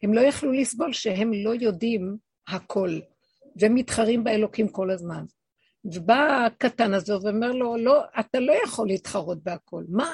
[0.04, 2.90] הם לא יכלו לסבול שהם לא יודעים הכל,
[3.62, 5.26] ומתחרים באלוקים כל הזמן.
[5.86, 9.84] ובא הקטן הזה ואומר לו, לא, אתה לא יכול להתחרות בהכל.
[9.90, 10.14] מה?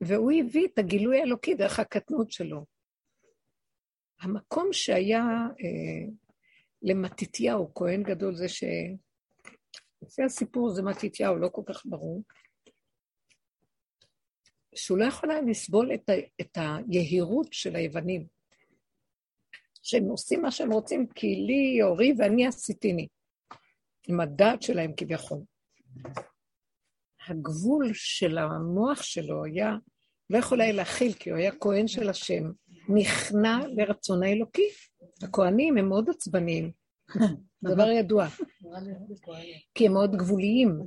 [0.00, 2.64] והוא הביא את הגילוי האלוקי דרך הקטנות שלו.
[4.20, 5.24] המקום שהיה
[5.60, 6.12] אה,
[6.82, 8.64] למתתיהו, כהן גדול, זה ש...
[10.02, 12.22] לפי הסיפור זה מתתיהו, לא כל כך ברור,
[14.74, 16.12] שהוא לא יכול היה לסבול את, ה...
[16.40, 18.26] את היהירות של היוונים,
[19.82, 23.08] שהם עושים מה שהם רוצים, כי לי אורי ואני עשיתיני,
[24.08, 25.38] עם הדעת שלהם כביכול.
[27.28, 29.76] הגבול של המוח שלו היה,
[30.30, 32.50] לא יכול היה להכיל, כי הוא היה כהן של השם,
[32.88, 34.68] נכנע לרצון האלוקי.
[35.22, 36.72] הכהנים הם מאוד עצבניים,
[37.74, 38.26] דבר ידוע,
[39.74, 40.80] כי הם מאוד גבוליים,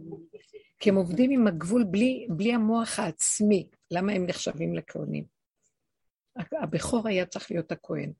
[0.80, 3.68] כי הם עובדים עם הגבול בלי, בלי המוח העצמי.
[3.92, 5.24] למה הם נחשבים לכהנים?
[6.62, 8.12] הבכור היה צריך להיות הכהן.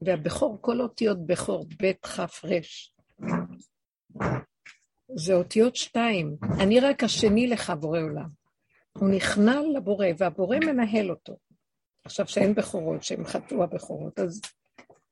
[0.00, 2.58] והבכור, כל אותיות בכור, ב' כ' ר',
[5.16, 6.36] זה אותיות שתיים.
[6.60, 8.28] אני רק השני לך, בורא עולם.
[8.98, 11.36] הוא נכנע לבורא, והבורא מנהל אותו.
[12.04, 14.40] עכשיו שאין בכורות, שהם חטאו הבכורות, אז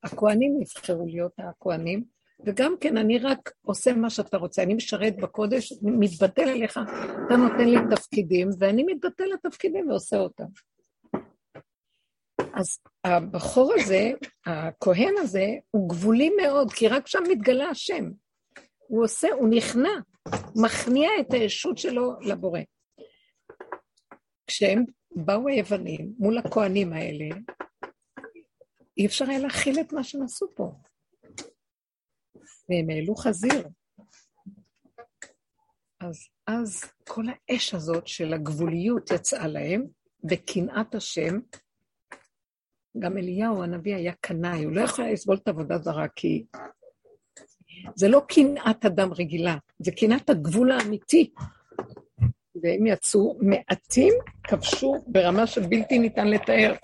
[0.03, 2.05] הכוהנים נבחרו להיות הכוהנים,
[2.47, 6.81] וגם כן, אני רק עושה מה שאתה רוצה, אני משרת בקודש, מתבטל אליך,
[7.27, 10.45] אתה נותן לי תפקידים, ואני מתבטל לתפקידים ועושה אותם.
[12.39, 14.11] אז הבחור הזה,
[14.47, 18.11] הכהן הזה, הוא גבולי מאוד, כי רק שם מתגלה השם.
[18.89, 19.91] הוא עושה, הוא נכנע,
[20.57, 22.61] מכניע את הישות שלו לבורא.
[24.47, 24.85] כשהם
[25.17, 27.29] באו היוונים מול הכהנים האלה,
[28.99, 30.73] אי אפשר היה להכיל את מה שהם עשו פה.
[32.69, 33.69] והם העלו חזיר.
[36.01, 39.87] אז, אז כל האש הזאת של הגבוליות יצאה להם,
[40.25, 41.41] בקנאת השם.
[42.99, 46.45] גם אליהו הנביא היה קנאי, הוא לא יכול היה לסבול את העבודה זרה, כי
[47.95, 51.33] זה לא קנאת אדם רגילה, זה קנאת הגבול האמיתי.
[52.63, 56.75] והם יצאו, מעטים כבשו ברמה שבלתי ניתן לתאר.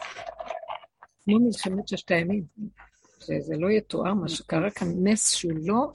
[1.24, 2.44] כמו מלחמת ששת הימים.
[3.20, 5.92] שזה לא יתואר מה שקרה כאן, נס שהוא לא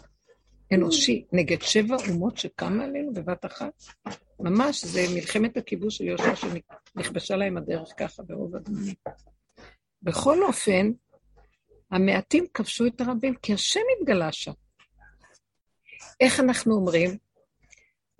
[0.73, 3.84] אנושי, נגד שבע אומות שקמה עלינו בבת אחת.
[4.39, 8.95] ממש, זה מלחמת הכיבוש של יהושע שנכבשה להם הדרך ככה ברוב הזמנים.
[10.01, 10.91] בכל אופן,
[11.91, 14.51] המעטים כבשו את הרבים, כי השם התגלה שם.
[16.19, 17.18] איך אנחנו אומרים?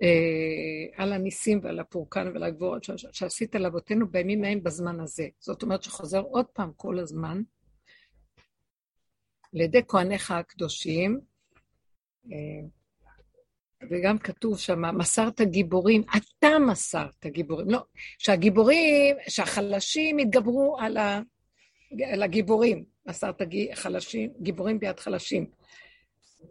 [0.04, 5.28] אה, על הניסים ועל הפורקן ועל הגבורות שעשית לאבותינו בימים ההם בזמן הזה.
[5.38, 7.42] זאת אומרת שחוזר עוד פעם כל הזמן,
[9.54, 11.20] על ידי כהניך הקדושים,
[12.32, 12.68] אה,
[13.90, 17.70] וגם כתוב שם, מסרת גיבורים, אתה מסרת גיבורים.
[17.70, 17.84] לא,
[18.18, 20.76] שהגיבורים, שהחלשים יתגברו
[22.08, 22.84] על הגיבורים.
[23.06, 23.42] מסרת
[23.74, 25.46] חלשים, גיבורים ביד חלשים.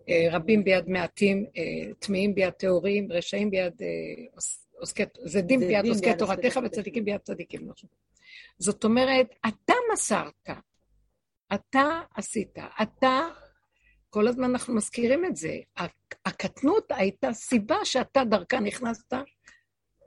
[0.09, 3.73] אה, רבים ביד מעטים, אה, טמאים ביד טהורים, רשעים ביד
[4.79, 7.69] עוסקי, זדים ביד עוסקי תורתך וצדיקים ביד צדיקים.
[8.59, 10.49] זאת אומרת, אתה מסרת,
[11.53, 13.19] אתה עשית, אתה,
[14.09, 15.57] כל הזמן אנחנו מזכירים את זה,
[16.25, 19.13] הקטנות הייתה סיבה שאתה דרכה נכנסת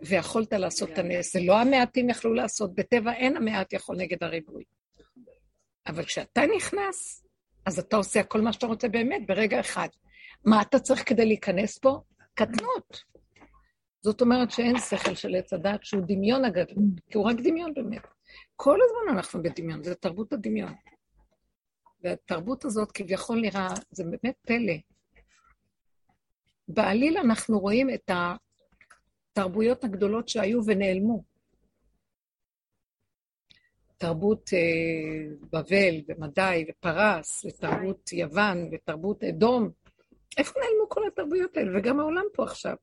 [0.03, 1.33] ויכולת לעשות את הנס.
[1.33, 4.65] זה לא המעטים יכלו לעשות, בטבע אין המעט יכול נגד הריבוי.
[5.87, 7.26] אבל כשאתה נכנס,
[7.67, 9.89] אז אתה עושה כל מה שאתה רוצה באמת ברגע אחד.
[10.45, 12.01] מה אתה צריך כדי להיכנס פה?
[12.35, 13.05] קטנות.
[14.03, 18.03] זאת אומרת שאין שכל של עץ הדת שהוא דמיון הגדול, כי הוא רק דמיון באמת.
[18.57, 20.73] כל הזמן אנחנו בדמיון, זה תרבות הדמיון.
[22.03, 24.75] והתרבות הזאת כביכול נראה, זה באמת פלא.
[26.69, 28.11] בעליל אנחנו רואים את
[29.33, 31.36] התרבויות הגדולות שהיו ונעלמו.
[33.99, 39.71] תרבות אה, בבל ומדי ופרס, ותרבות יוון ותרבות אדום.
[40.39, 41.79] איפה נעלמו כל התרבויות האלה?
[41.79, 42.77] וגם העולם פה עכשיו.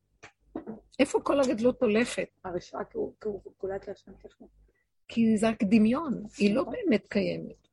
[0.99, 2.27] איפה כל הגדלות הולכת?
[2.43, 2.81] הרשעה
[3.57, 4.45] כולת להשם תכף.
[5.07, 7.67] כי זה רק דמיון, היא לא באמת קיימת.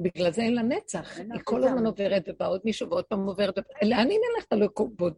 [0.00, 1.18] בגלל זה אין לה נצח.
[1.18, 1.64] היא כל.
[1.64, 3.58] הזמן עוברת ובא עוד מישהו ועוד פעם עוברת.
[3.82, 4.18] לאן היא?
[4.52, 4.68] לא,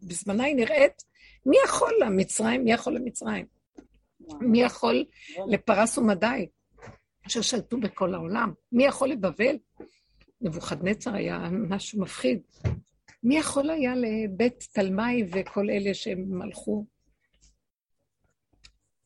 [0.03, 1.03] בזמנה היא נראית,
[1.47, 2.11] מי יכול לה?
[2.11, 2.65] מצרים?
[2.65, 3.47] מי יכול למצרים?
[4.41, 5.05] מי יכול
[5.47, 6.47] לפרס ומדי,
[7.29, 8.53] ששלטו בכל העולם?
[8.73, 9.57] מי יכול לבבל?
[10.41, 12.41] נבוכדנצר היה משהו מפחיד.
[13.23, 16.87] מי יכול היה לבית תלמי וכל אלה שהם הלכו?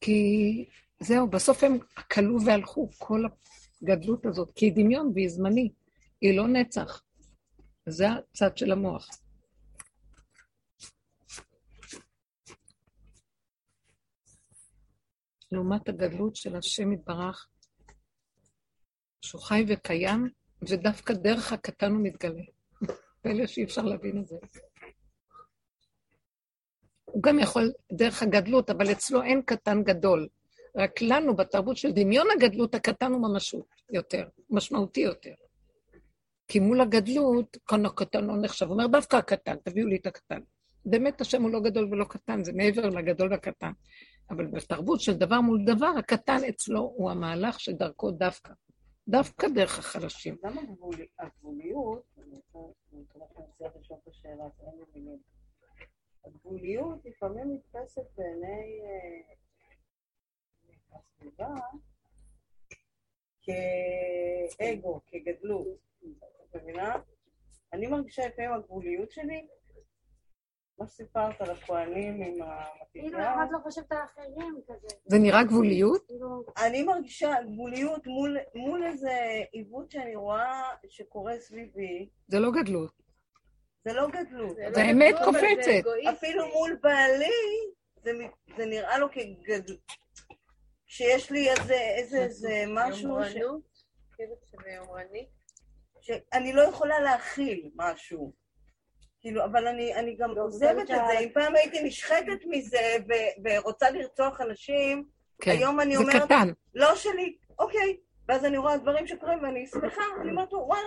[0.01, 0.65] כי
[1.01, 1.79] זהו, בסוף הם
[2.13, 3.25] כלו והלכו, כל
[3.83, 5.71] הגדלות הזאת, כי היא דמיון והיא זמני,
[6.21, 7.03] היא לא נצח.
[7.87, 9.09] זה הצד של המוח.
[15.53, 17.49] לעומת הגדלות של השם יתברך,
[19.23, 20.29] שהוא חי וקיים,
[20.69, 22.43] ודווקא דרך הקטן הוא מתגלה.
[23.23, 24.37] פלא שאי אפשר להבין את זה.
[27.05, 30.29] הוא גם יכול דרך הגדלות, אבל אצלו אין קטן גדול.
[30.77, 35.35] רק לנו, בתרבות של דמיון הגדלות, הקטן הוא ממשות יותר, משמעותי יותר.
[36.49, 38.67] כי מול הגדלות, כאן הקטן לא נחשב.
[38.67, 40.41] הוא אומר, דווקא הקטן, תביאו לי את הקטן.
[40.85, 43.73] באמת השם הוא לא גדול ולא קטן, זה מעבר לגדול והקטן.
[44.31, 48.53] אבל בתרבות של דבר מול דבר, הקטן אצלו הוא המהלך שדרכו דווקא.
[49.11, 50.37] דווקא דרך החלשים.
[50.45, 52.05] הגבולי- הגבוליות.
[56.25, 59.35] הגבוליות לפעמים נתפסת בעיני אה,
[60.99, 61.55] הסביבה
[63.43, 65.79] כאגו, כגדלות.
[66.51, 66.95] את מבינה?
[67.73, 69.47] אני מרגישה לפעמים הגבוליות שלי,
[70.81, 72.39] מה שסיפרת על הכוהנים עם
[72.93, 74.89] כאילו, למה את לא חושבת על אחרים כזה?
[75.07, 76.07] זה נראה גבוליות?
[76.07, 79.11] כאילו, אני מרגישה גבוליות מול, מול איזה
[79.53, 82.93] עיוות שאני רואה שקורה סביבי, זה לא גדלות.
[83.85, 84.57] זה לא גדלות.
[84.57, 85.89] זה לא האמת קופצת.
[86.11, 87.31] אפילו מול בעלי,
[88.57, 89.77] זה, נראה לו כגדול.
[90.87, 93.63] שיש לי איזה, איזה, איזה משהו ש, יומרנות,
[94.17, 95.29] כאילו שזה יומרני.
[96.01, 98.40] שאני לא יכולה להכיל משהו.
[99.21, 101.19] כאילו, אבל אני, אני גם עוזבת את זה.
[101.21, 102.79] אם פעם הייתי נשחקת מזה
[103.09, 105.05] ו- ורוצה לרצוח אנשים,
[105.43, 106.49] כן, היום אני זה אומרת, קטן.
[106.75, 107.97] לא שלי, אוקיי.
[108.29, 110.83] ואז אני רואה דברים שקורים ואני שמחה, אני אומרת לו, וואלה,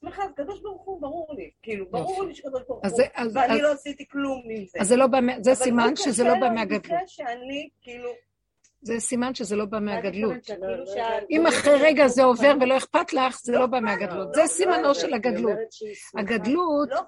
[0.00, 1.50] שמחה, אז קדוש ברוך הוא, ברור לי.
[1.62, 2.90] כאילו, ברור לי שקדוש ברוך הוא.
[2.90, 4.78] זה- ואני לא עשיתי כלום עם זה.
[4.80, 6.84] אז זה לא בא, זה אבל סימן שזה לא קשה בא לו מהגדלות.
[6.86, 8.10] מזה שאני, כאילו,
[8.82, 10.34] זה סימן שזה לא בא מהגדלות.
[10.44, 10.94] כאילו לא, לא,
[11.30, 14.34] אם אחרי רגע זה עובר ולא אכפת לך, זה לא בא מהגדלות.
[14.34, 15.58] זה סימנו של הגדלות.
[16.14, 17.00] הגדלות, לא.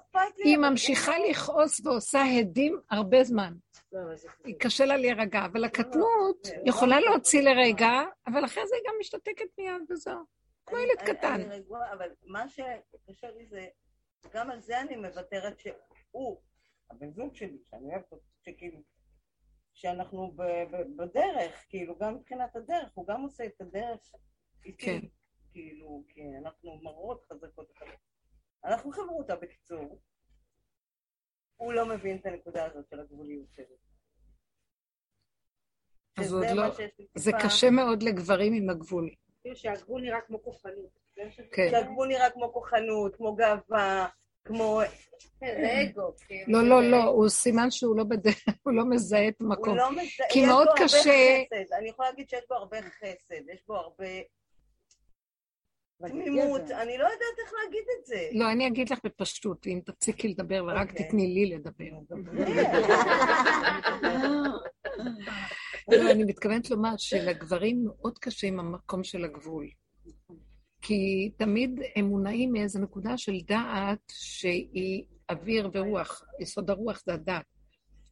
[0.43, 3.53] היא ממשיכה לכעוס ועושה הדים הרבה זמן.
[3.91, 3.99] לא,
[4.45, 7.91] היא קשה לה להירגע, אבל הקטנות יכולה להוציא לרגע,
[8.27, 10.19] אבל אחרי זה היא גם משתתקת מיד וזהו.
[10.65, 11.33] כמו ילד קטן.
[11.33, 13.65] אני רגועה, אבל מה שקשה לי זה,
[14.33, 16.37] גם על זה אני מוותרת שהוא,
[16.91, 18.79] הבן זוג שלי, שאני אוהבת אותו, שכאילו,
[19.73, 20.41] שאנחנו ב-
[20.71, 24.11] ב- בדרך, כאילו, גם מבחינת הדרך, הוא גם עושה את הדרך
[24.65, 24.99] איתי, כן.
[25.51, 27.99] כאילו, כי אנחנו מראות חזקות אחרות.
[28.65, 29.99] אנחנו חברותא בקיצור.
[31.55, 33.75] הוא לא מבין את הנקודה הזאת של הגבוליות שלי.
[36.19, 36.63] אז עוד לא-
[37.15, 39.09] זה קשה מאוד לגברים עם הגבול.
[39.41, 40.99] כאילו שהגבול נראה כמו כוחנות.
[41.15, 41.29] כן.
[41.71, 44.07] שהגבול נראה כמו כוחנות, כמו גאווה,
[44.45, 44.81] כמו...
[45.39, 46.13] זה אגו.
[46.27, 46.91] כאילו, לא, לא.
[46.91, 49.69] לא, הוא סימן שהוא לא בדרך, הוא לא מזהה את המקום.
[49.69, 51.73] הוא לא מזהה, כי יש מאוד בו הרבה קשה- חסד.
[51.79, 54.05] אני יכולה להגיד שיש בו הרבה חסד, יש בו הרבה
[56.07, 56.61] תמימות.
[56.71, 58.29] אני לא יודעת איך להגיד את זה.
[58.33, 61.07] לא, אני אגיד לך בפשטות, אם תפסיקי לדבר ורק אוקיי.
[61.07, 61.85] תתני לי לדבר.
[65.91, 69.69] לא, אני מתכוונת לומר שלגברים מאוד קשה עם המקום של הגבול.
[70.83, 76.23] כי תמיד הם מונעים מאיזו נקודה של דעת שהיא אוויר ורוח.
[76.39, 77.45] יסוד הרוח זה הדעת.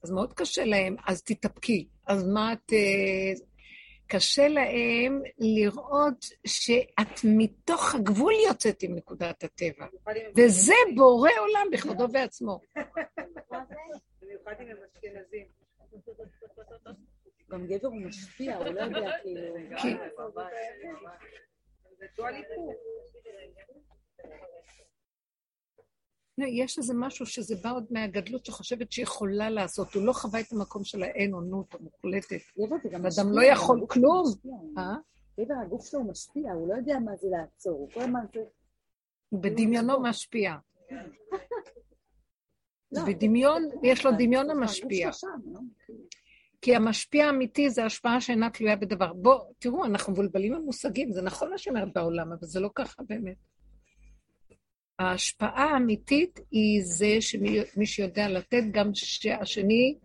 [0.03, 1.87] אז מאוד קשה להם, אז תתאפקי.
[2.07, 2.73] אז מה את...
[2.73, 3.33] אה,
[4.07, 9.85] קשה להם לראות שאת מתוך הגבול יוצאת עם נקודת הטבע.
[10.37, 12.59] וזה בורא עולם בכבודו ועצמו.
[14.21, 15.45] במיוחד אם הם אשכנזים.
[17.51, 19.41] גם גבר הוא משפיע, הוא לא יודע כאילו...
[22.07, 22.71] זה.
[26.37, 29.93] לא, יש איזה משהו שזה בא עוד מהגדלות שחושבת שהיא יכולה לעשות.
[29.93, 32.41] הוא לא חווה את המקום של האין-אונות המוחלטת.
[32.57, 33.31] גבר זה גם אדם.
[33.31, 34.23] לא יכול כלום.
[34.27, 34.51] משפיע.
[34.77, 34.95] אה?
[35.39, 38.45] גבר, הגוף שלו משפיע, הוא לא יודע מה זה לעצור, הוא כל הזמן צריך...
[39.29, 40.55] הוא בדמיונו משפיע.
[42.91, 43.01] לא.
[43.07, 45.09] בדמיון, יש לו דמיון המשפיע.
[46.61, 49.13] כי המשפיע האמיתי זה השפעה שאינה תלויה בדבר.
[49.13, 53.35] בואו, תראו, אנחנו מבולבלים במושגים, זה נכון מה שאומרת בעולם, אבל זה לא ככה באמת.
[54.99, 59.97] ההשפעה האמיתית היא זה שמי שיודע לתת גם שהשני,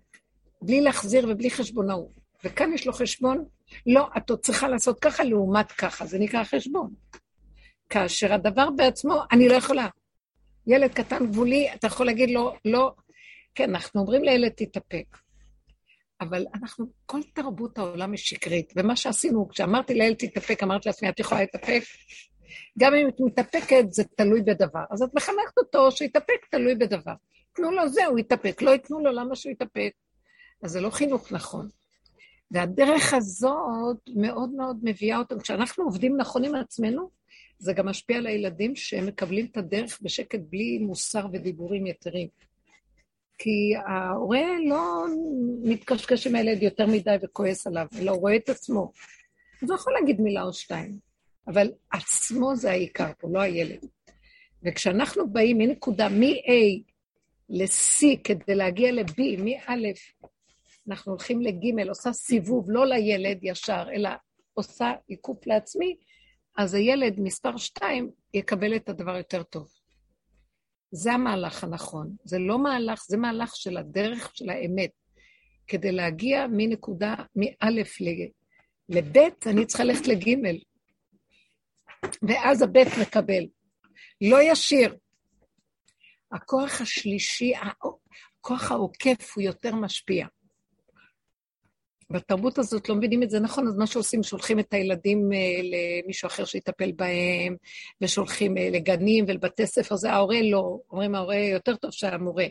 [0.62, 2.10] בלי להחזיר ובלי חשבונאות.
[2.44, 3.44] וכאן יש לו חשבון,
[3.86, 6.94] לא, את עוד צריכה לעשות ככה לעומת ככה, זה נקרא חשבון.
[7.88, 9.88] כאשר הדבר בעצמו, אני לא יכולה.
[10.66, 12.92] ילד קטן גבולי, אתה יכול להגיד לו, לא,
[13.54, 15.25] כן, אנחנו אומרים לילד, תתאפק.
[16.20, 21.20] אבל אנחנו, כל תרבות העולם היא שקרית, ומה שעשינו, כשאמרתי לילד תתאפק, אמרתי לעצמי, את
[21.20, 21.82] יכולה להתאפק?
[22.78, 24.84] גם אם את מתאפקת, זה תלוי בדבר.
[24.90, 27.12] אז את מחנכת אותו שיתאפק תלוי בדבר.
[27.52, 28.62] תנו לו זה, הוא יתאפק.
[28.62, 29.92] לא ייתנו לו, למה שהוא יתאפק?
[30.62, 31.68] אז זה לא חינוך נכון.
[32.50, 35.40] והדרך הזאת מאוד מאוד מביאה אותם.
[35.40, 37.10] כשאנחנו עובדים נכון עם עצמנו,
[37.58, 42.28] זה גם משפיע על הילדים שהם מקבלים את הדרך בשקט בלי מוסר ודיבורים יתרים.
[43.38, 45.04] כי ההורה לא
[45.62, 48.92] מתקשקש עם הילד יותר מדי וכועס עליו, אלא הוא רואה את עצמו.
[49.62, 50.98] אז הוא יכול להגיד מילה או שתיים,
[51.48, 53.84] אבל עצמו זה העיקר פה, לא הילד.
[54.62, 56.82] וכשאנחנו באים מנקודה מ-A
[57.48, 59.86] ל-C כדי להגיע ל-B, מ-א',
[60.88, 64.10] אנחנו הולכים לג', עושה סיבוב, לא לילד ישר, אלא
[64.54, 65.96] עושה עיקוף לעצמי,
[66.56, 69.68] אז הילד מספר 2 יקבל את הדבר יותר טוב.
[70.90, 72.16] זה המהלך הנכון.
[72.24, 74.90] זה לא מהלך, זה מהלך של הדרך של האמת.
[75.66, 77.70] כדי להגיע מנקודה, מא'
[78.88, 80.36] לב', אני צריכה ללכת לג',
[82.22, 83.46] ואז הב' מקבל.
[84.20, 84.96] לא ישיר.
[86.32, 90.26] הכוח השלישי, הכוח העוקף הוא יותר משפיע.
[92.10, 96.26] בתרבות הזאת לא מבינים את זה נכון, אז מה שעושים, שולחים את הילדים אה, למישהו
[96.26, 97.56] אחר שיטפל בהם,
[98.00, 102.46] ושולחים אה, לגנים ולבתי ספר, זה ההורה לא, אומרים ההורה יותר טוב שהמורה.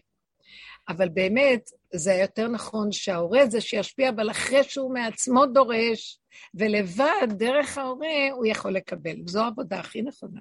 [0.89, 6.19] אבל באמת, זה יותר נכון שההורה זה שישפיע, אבל אחרי שהוא מעצמו דורש,
[6.55, 9.15] ולבד, דרך ההורה, הוא יכול לקבל.
[9.25, 10.39] זו העבודה הכי נכונה.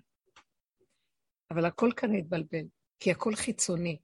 [1.50, 2.64] אבל הכל כאן התבלבל,
[3.00, 3.98] כי הכל חיצוני.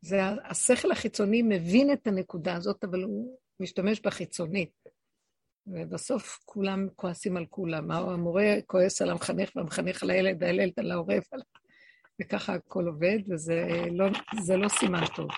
[0.00, 4.82] זה, השכל החיצוני מבין את הנקודה הזאת, אבל הוא משתמש בחיצונית.
[5.66, 7.90] ובסוף כולם כועסים על כולם.
[7.90, 11.24] המורה כועס על המחנך והמחנך על הילד, הילד על העורף,
[12.22, 14.06] וככה הכל עובד, וזה לא,
[14.56, 15.28] לא סימן טוב.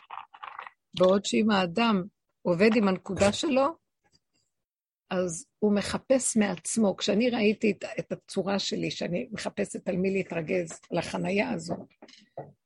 [0.94, 2.02] בעוד שאם האדם
[2.42, 3.66] עובד עם הנקודה שלו,
[5.10, 6.96] אז הוא מחפש מעצמו.
[6.96, 11.78] כשאני ראיתי את, את הצורה שלי, שאני מחפשת על מי להתרגז, על החנייה הזאת,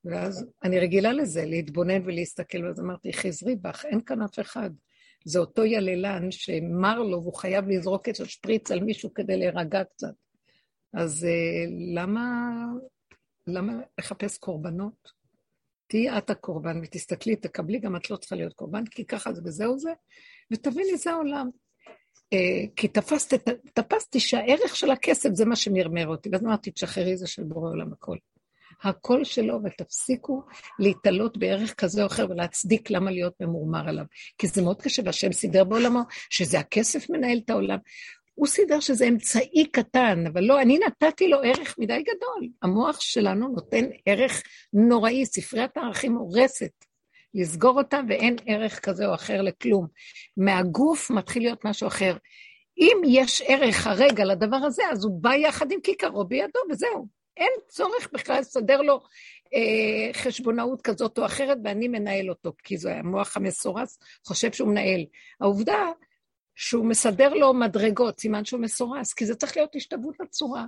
[0.05, 4.71] ואז אני רגילה לזה, להתבונן ולהסתכל, ואז אמרתי, חזרי בך, אין כאן אף אחד.
[5.25, 10.15] זה אותו יללן שמר לו והוא חייב לזרוק את השפריץ על מישהו כדי להירגע קצת.
[10.93, 12.51] אז uh, למה,
[13.47, 15.19] למה לחפש קורבנות?
[15.87, 19.79] תהיי את הקורבן ותסתכלי, תקבלי, גם את לא צריכה להיות קורבן, כי ככה זה וזהו
[19.79, 19.93] זה,
[20.53, 21.51] ותביני, זה העולם.
[22.35, 27.27] Uh, כי תפסת, תפסתי שהערך של הכסף זה מה שמרמר אותי, ואז אמרתי, תשחררי זה
[27.27, 28.17] של בורא עולם הכל.
[28.83, 30.43] הקול שלו, ותפסיקו
[30.79, 34.05] להתעלות בערך כזה או אחר ולהצדיק למה להיות ממורמר עליו.
[34.39, 36.01] כי זה מאוד קשה, והשם סידר בעולמו
[36.31, 37.79] שזה הכסף מנהל את העולם.
[38.35, 42.49] הוא סידר שזה אמצעי קטן, אבל לא, אני נתתי לו ערך מדי גדול.
[42.63, 44.43] המוח שלנו נותן ערך
[44.73, 46.71] נוראי, ספריית הערכים הורסת.
[47.35, 49.87] לסגור אותה ואין ערך כזה או אחר לכלום.
[50.37, 52.17] מהגוף מתחיל להיות משהו אחר.
[52.79, 57.18] אם יש ערך הרגע לדבר הזה, אז הוא בא יחד עם כיכרו בידו, וזהו.
[57.39, 59.01] אין צורך בכלל לסדר לו
[59.55, 65.05] אה, חשבונאות כזאת או אחרת, ואני מנהל אותו, כי זה המוח המסורס חושב שהוא מנהל.
[65.41, 65.79] העובדה
[66.55, 70.65] שהוא מסדר לו מדרגות, סימן שהוא מסורס, כי זה צריך להיות השתוות לצורה.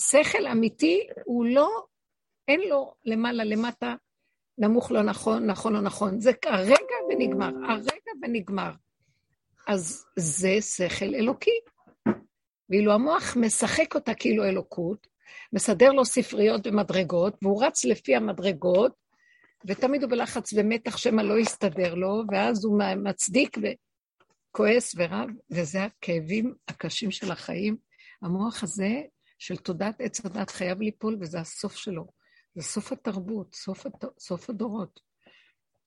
[0.00, 1.68] שכל אמיתי הוא לא,
[2.48, 3.94] אין לו למעלה, למטה,
[4.58, 6.20] נמוך לא נכון, נכון לא נכון.
[6.20, 8.70] זה הרגע ונגמר, הרגע ונגמר.
[9.66, 11.60] אז זה שכל אלוקי.
[12.70, 15.06] ואילו המוח משחק אותה כאילו אלוקות,
[15.52, 18.92] מסדר לו ספריות ומדרגות, והוא רץ לפי המדרגות,
[19.66, 26.54] ותמיד הוא בלחץ ומתח שמא לא יסתדר לו, ואז הוא מצדיק וכועס ורב, וזה הכאבים
[26.68, 27.76] הקשים של החיים.
[28.22, 29.02] המוח הזה
[29.38, 32.06] של תודעת עץ הדת חייב ליפול, וזה הסוף שלו.
[32.54, 34.04] זה סוף התרבות, סוף, הת...
[34.18, 35.00] סוף הדורות.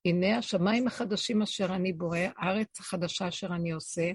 [0.06, 4.12] הנה השמיים החדשים אשר אני בורא, הארץ החדשה אשר אני עושה,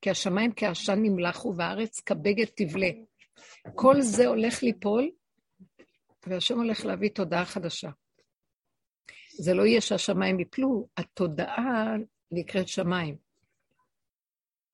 [0.00, 2.90] כי השמיים כעשן נמלחו והארץ כבגד תבלה.
[3.74, 5.10] כל זה הולך ליפול,
[6.26, 7.90] והשם הולך להביא תודעה חדשה.
[9.38, 11.94] זה לא יהיה שהשמיים יפלו, התודעה
[12.30, 13.16] נקראת שמיים.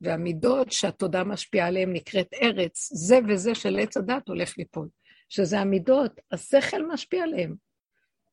[0.01, 4.89] והמידות שהתודעה משפיעה עליהן נקראת ארץ, זה וזה של עץ הדת הולך ליפול.
[5.29, 7.55] שזה המידות, השכל משפיע עליהם.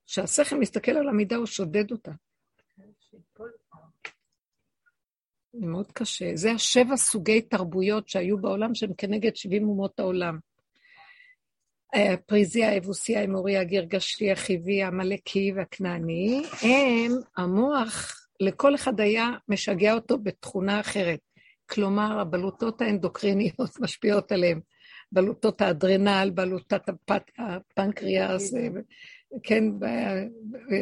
[0.06, 2.12] כשהשכל מסתכל על המידה, הוא שודד אותה.
[5.60, 6.32] זה מאוד קשה.
[6.36, 10.40] זה השבע סוגי תרבויות שהיו בעולם שהם כנגד 70 אומות העולם.
[11.94, 20.80] הפריזי, היבוסי, האמורי, הגרגשי, החיבי, העמלקי והכנעני, הם, המוח, לכל אחד היה משגע אותו בתכונה
[20.80, 21.20] אחרת.
[21.70, 24.60] כלומר, הבלוטות האנדוקריניות משפיעות עליהם.
[25.12, 26.82] בלוטות האדרנל, בלוטת
[27.38, 28.54] הפנקריאס,
[29.44, 29.64] כן,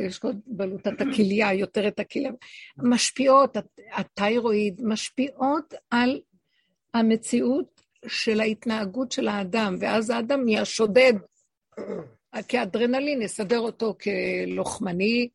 [0.08, 2.32] יש עוד בלוטת הכליה, יותר את הכליה,
[2.78, 3.58] משפיעות,
[3.94, 6.22] התיירואיד, משפיעות על
[6.94, 11.14] המציאות של ההתנהגות של האדם, ואז האדם נהיה שודד,
[12.48, 15.30] כי האדרנלין יסדר אותו כלוחמני,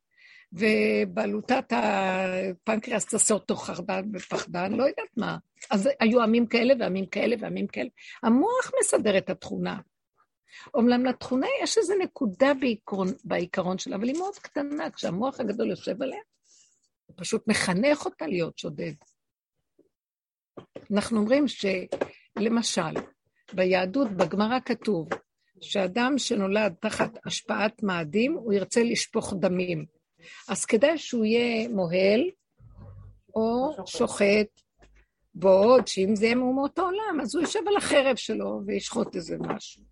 [0.52, 5.36] ובלוטת הפנקריאס תעשה אותו חרדן ופחדן, לא יודעת מה.
[5.70, 7.88] אז היו עמים כאלה ועמים כאלה ועמים כאלה.
[8.22, 9.76] המוח מסדר את התכונה.
[10.74, 16.02] אומנם לתכונה יש איזו נקודה בעיקרון, בעיקרון שלה, אבל היא מאוד קטנה, כשהמוח הגדול יושב
[16.02, 16.20] עליה,
[17.06, 18.92] הוא פשוט מחנך אותה להיות שודד.
[20.92, 23.00] אנחנו אומרים שלמשל,
[23.52, 25.08] ביהדות, בגמרא כתוב,
[25.60, 29.84] שאדם שנולד תחת השפעת מאדים, הוא ירצה לשפוך דמים.
[30.48, 32.30] אז כדאי שהוא יהיה מוהל
[33.34, 34.60] או שוחט,
[35.34, 39.89] בעוד שאם זה יהיה מאומות העולם, אז הוא יושב על החרב שלו וישחוט איזה משהו.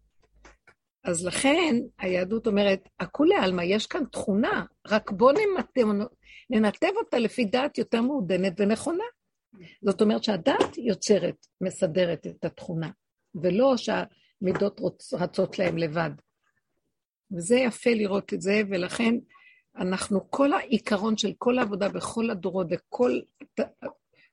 [1.05, 6.09] אז לכן היהדות אומרת, הכולי עלמא, יש כאן תכונה, רק בואו ננתב,
[6.51, 9.05] ננתב אותה לפי דעת יותר מעודנת ונכונה.
[9.83, 12.91] זאת אומרת שהדעת יוצרת, מסדרת את התכונה,
[13.35, 16.11] ולא שהמידות רוצ, רצות להם לבד.
[17.33, 19.15] וזה יפה לראות את זה, ולכן
[19.77, 23.21] אנחנו, כל העיקרון של כל העבודה בכל הדורות וכל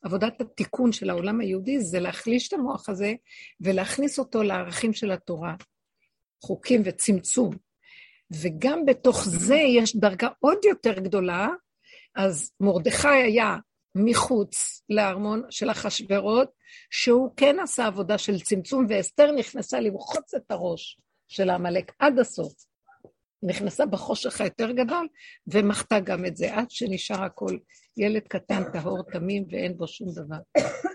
[0.02, 3.14] עבודת התיקון של העולם היהודי זה להחליש את המוח הזה
[3.62, 5.56] ולהכניס אותו לערכים של התורה.
[6.46, 7.56] חוקים וצמצום.
[8.32, 11.48] וגם בתוך זה יש דרגה עוד יותר גדולה,
[12.16, 13.56] אז מרדכי היה
[13.96, 16.50] מחוץ לארמון של אחשוורות,
[16.90, 22.54] שהוא כן עשה עבודה של צמצום, ואסתר נכנסה למחוץ את הראש של העמלק עד הסוף.
[23.44, 25.08] נכנסה בחושך היותר גדול,
[25.48, 27.58] ומחתה גם את זה, עד שנשאר הכל
[27.98, 30.38] ילד קטן, טהור, תמים, ואין בו שום דבר.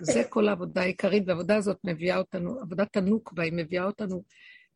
[0.00, 4.22] זה כל העבודה העיקרית, והעבודה הזאת מביאה אותנו, עבודת הנוקבה, היא מביאה אותנו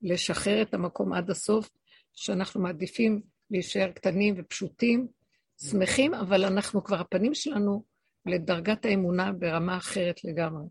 [0.02, 1.70] לשחרר את המקום עד הסוף,
[2.12, 5.08] שאנחנו מעדיפים להישאר קטנים ופשוטים,
[5.60, 7.84] שמחים, אבל אנחנו כבר, הפנים שלנו
[8.26, 10.64] לדרגת האמונה ברמה אחרת לגמרי,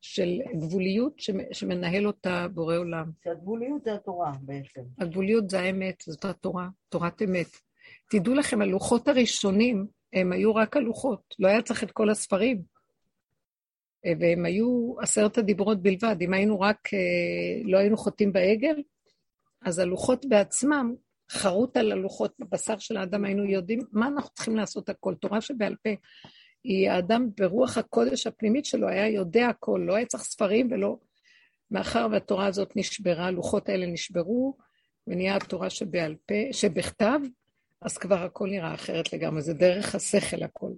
[0.00, 1.20] של גבוליות
[1.52, 3.10] שמנהל אותה בורא עולם.
[3.24, 4.80] שהגבוליות זה התורה בעצם.
[4.98, 7.46] הגבוליות זה האמת, זאת התורה, תורת אמת.
[8.10, 12.62] תדעו לכם, הלוחות הראשונים, הם היו רק הלוחות, לא היה צריך את כל הספרים.
[14.20, 16.16] והם היו עשרת הדיברות בלבד.
[16.20, 18.82] אם היינו רק, אה, לא היינו חוטאים בעגל,
[19.62, 20.94] אז הלוחות בעצמם,
[21.30, 25.14] חרוט על הלוחות בבשר של האדם, היינו יודעים מה אנחנו צריכים לעשות הכל.
[25.14, 25.90] תורה שבעל פה
[26.64, 30.96] היא האדם ברוח הקודש הפנימית שלו היה יודע הכל, לא היה צריך ספרים ולא...
[31.72, 34.56] מאחר והתורה הזאת נשברה, הלוחות האלה נשברו,
[35.06, 37.20] ונהיה התורה שבעל פה, שבכתב,
[37.80, 40.71] אז כבר הכל נראה אחרת לגמרי, זה דרך השכל הכל.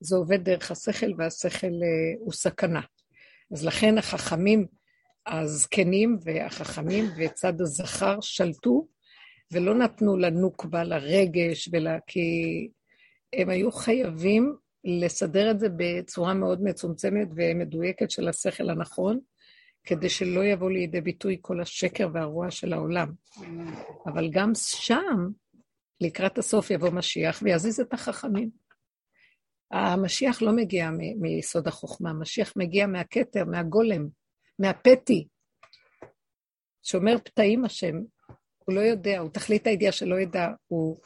[0.00, 2.80] זה עובד דרך השכל, והשכל אה, הוא סכנה.
[3.52, 4.66] אז לכן החכמים
[5.26, 8.86] הזקנים והחכמים וצד הזכר שלטו,
[9.52, 11.98] ולא נתנו לנוקבה, לרגש, ולה...
[12.06, 12.20] כי
[13.32, 19.20] הם היו חייבים לסדר את זה בצורה מאוד מצומצמת ומדויקת של השכל הנכון,
[19.84, 23.12] כדי שלא יבוא לידי ביטוי כל השקר והרוע של העולם.
[24.06, 25.28] אבל גם שם,
[26.00, 28.59] לקראת הסוף יבוא משיח ויזיז את החכמים.
[29.70, 34.08] המשיח לא מגיע מיסוד החוכמה, המשיח מגיע מהכתר, מהגולם,
[34.58, 35.28] מהפתי.
[36.82, 37.96] שומר פתאים השם,
[38.58, 40.96] הוא לא יודע, הוא תכלית הידיעה שלא ידע, הוא,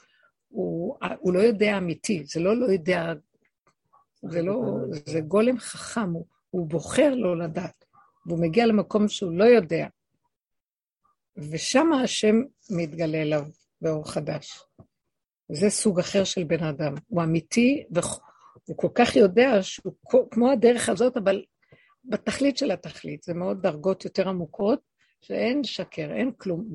[0.49, 3.12] הוא, הוא לא יודע אמיתי, זה לא לא יודע,
[4.23, 4.61] זה לא,
[4.91, 7.85] זה גולם חכם, הוא, הוא בוחר לא לדעת,
[8.27, 9.86] והוא מגיע למקום שהוא לא יודע.
[11.36, 12.36] ושם השם
[12.70, 13.45] מתגלה אליו
[13.81, 14.62] באור חדש.
[15.53, 17.85] זה סוג אחר של בן אדם, הוא אמיתי
[18.65, 19.95] הוא כל כך יודע שהוא
[20.31, 21.45] כמו הדרך הזאת, אבל
[22.05, 24.81] בתכלית של התכלית, זה מאוד דרגות יותר עמוקות,
[25.20, 26.73] שאין שקר, אין כלום.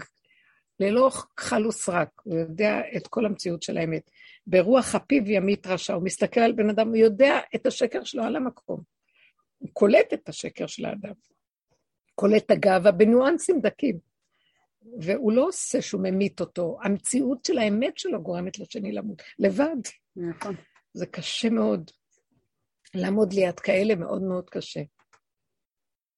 [0.80, 4.12] ללא כחל וסרק, הוא יודע את כל המציאות של האמת.
[4.48, 8.36] ברוח הפיו ימית רשע, הוא מסתכל על בן אדם, הוא יודע את השקר שלו על
[8.36, 8.82] המקום.
[9.58, 11.14] הוא קולט את השקר של האדם.
[12.16, 14.00] קולט את הגאווה בניואנסים דקים.
[15.02, 19.78] והוא לא עושה שהוא ממית אותו, המציאות של האמת שלו גורמת לשני למות, לבד.
[20.16, 20.56] נכון.
[20.94, 21.92] זה קשה מאוד.
[22.94, 24.82] לעמוד ליד כאלה מאוד מאוד קשה.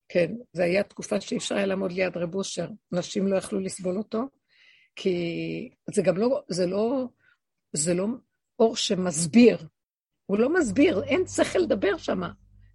[0.09, 2.67] כן, זה היה תקופה שאי אפשר היה לעמוד ליד רב אושר.
[2.91, 4.21] נשים לא יכלו לסבול אותו,
[4.95, 7.07] כי זה גם לא, זה לא,
[7.73, 8.05] זה לא
[8.59, 9.67] אור שמסביר.
[10.25, 12.21] הוא לא מסביר, אין שכל לדבר שם.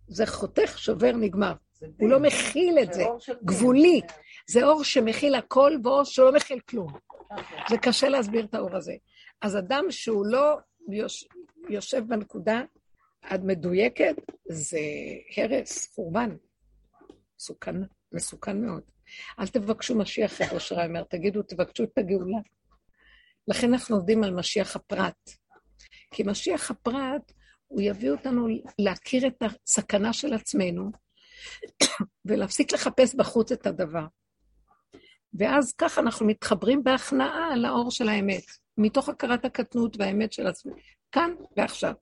[0.08, 1.52] זה חותך, שובר, נגמר.
[2.00, 3.04] הוא לא מכיל את זה,
[3.44, 4.00] גבולי.
[4.50, 6.92] זה אור שמכיל הכל ואור שלא מכיל כלום.
[7.68, 8.94] זה קשה להסביר את האור הזה.
[9.42, 10.58] אז אדם שהוא לא
[11.70, 12.62] יושב בנקודה
[13.22, 14.16] המדויקת,
[14.48, 14.78] זה
[15.36, 16.36] הרס, חורבן.
[17.38, 17.74] מסוכן,
[18.12, 18.82] מסוכן מאוד.
[19.38, 22.38] אל תבקשו משיח, רב אושר אומר, תגידו, תבקשו את הגאולה.
[23.48, 25.30] לכן אנחנו עובדים על משיח הפרט.
[26.10, 27.32] כי משיח הפרט,
[27.66, 28.46] הוא יביא אותנו
[28.78, 30.90] להכיר את הסכנה של עצמנו,
[32.26, 34.06] ולהפסיק לחפש בחוץ את הדבר.
[35.38, 38.44] ואז ככה אנחנו מתחברים בהכנעה לאור של האמת,
[38.78, 40.76] מתוך הכרת הקטנות והאמת של עצמנו,
[41.16, 41.92] כאן ועכשיו.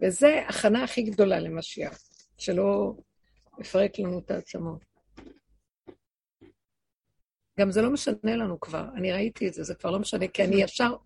[0.00, 1.98] וזה הכנה הכי גדולה למשיח,
[2.38, 2.94] שלא
[3.58, 4.84] מפרק לנו את העצמות.
[7.60, 10.44] גם זה לא משנה לנו כבר, אני ראיתי את זה, זה כבר לא משנה, כי
[10.44, 10.96] אני ישר,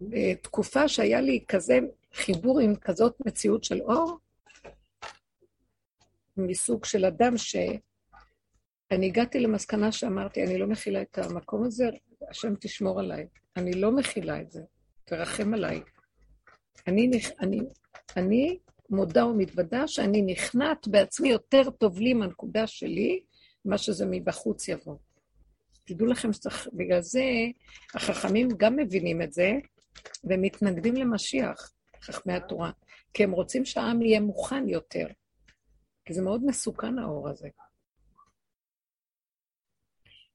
[0.00, 1.78] בתקופה שהיה לי כזה
[2.14, 4.18] חיבור עם כזאת מציאות של אור,
[6.36, 7.56] מסוג של אדם ש...
[8.90, 11.84] אני הגעתי למסקנה שאמרתי, אני לא מכילה את המקום הזה,
[12.30, 13.26] השם תשמור עליי.
[13.56, 14.62] אני לא מכילה את זה,
[15.04, 15.82] תרחם עליי.
[16.86, 17.60] אני, אני,
[18.16, 18.58] אני
[18.90, 23.22] מודה ומתוודה שאני נכנעת בעצמי יותר טוב לי מהנקודה שלי,
[23.64, 24.96] מה שזה מבחוץ יבוא.
[25.84, 27.24] תדעו לכם שצריך, בגלל זה
[27.94, 29.52] החכמים גם מבינים את זה,
[30.24, 31.72] ומתנגדים למשיח,
[32.02, 32.70] חכמי התורה,
[33.14, 35.06] כי הם רוצים שהעם יהיה מוכן יותר.
[36.04, 37.48] כי זה מאוד מסוכן האור הזה.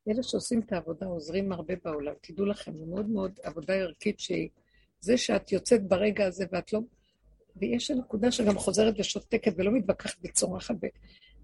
[0.09, 4.49] אלה שעושים את העבודה עוזרים הרבה בעולם, תדעו לכם, זו מאוד מאוד עבודה ערכית שהיא,
[4.99, 6.79] זה שאת יוצאת ברגע הזה ואת לא...
[7.55, 10.75] ויש נקודה שגם חוזרת ושותקת ולא מתווכחת וצורחת,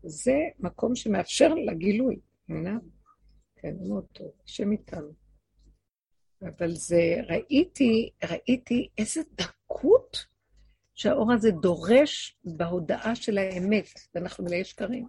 [0.03, 2.19] זה מקום שמאפשר לגילוי,
[2.49, 2.77] מבינה?
[3.55, 5.13] כן, מאוד טוב, השם איתנו.
[6.41, 10.25] אבל זה, ראיתי, ראיתי איזה דקות
[10.93, 15.07] שהאור הזה דורש בהודעה של האמת, ואנחנו מלאי שקרים.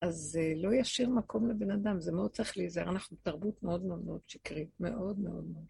[0.00, 2.88] אז uh, לא ישאיר מקום לבן אדם, זה מאוד צריך להיזהר.
[2.88, 5.66] אנחנו תרבות מאוד מאוד מאוד שקרית, מאוד מאוד מאוד.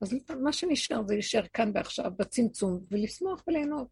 [0.00, 3.88] אז מה שנשאר זה להישאר כאן ועכשיו, בצמצום, ולשמוח וליהנות.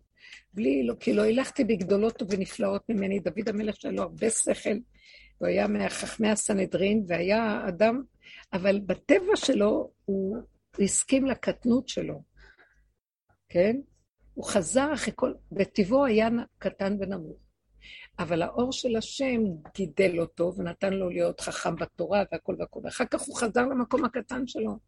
[0.55, 3.21] בלי, לא, כי לא הילכתי בגדולות ובנפלאות ממני.
[3.21, 4.79] דוד המלך שהיה לו הרבה שכל,
[5.39, 8.03] הוא היה מחכמי הסנהדרין, והיה אדם,
[8.53, 10.39] אבל בטבע שלו הוא
[10.79, 12.23] הסכים לקטנות שלו,
[13.49, 13.77] כן?
[14.35, 15.35] הוא חזר אחרי כל...
[15.53, 16.29] בטבעו היה
[16.59, 17.46] קטן ונמוך.
[18.19, 19.41] אבל האור של השם
[19.75, 22.81] גידל אותו ונתן לו להיות חכם בתורה והכל והכל.
[22.85, 24.79] ואחר כך הוא חזר למקום הקטן שלו.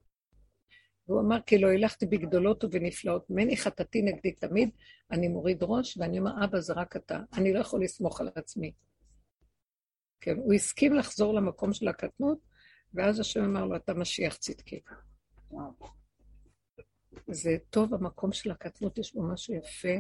[1.09, 4.71] והוא אמר, כי לא הילכתי בגדולות ובנפלאות ממני, חטאתי נגדי תמיד,
[5.11, 8.73] אני מוריד ראש, ואני אומר, אבא, זה רק אתה, אני לא יכול לסמוך על עצמי.
[10.21, 12.39] כן, הוא הסכים לחזור למקום של הקטנות,
[12.95, 14.81] ואז השם אמר לו, אתה משיח צדקי.
[17.29, 19.99] זה טוב, המקום של הקטנות, יש בו משהו יפה,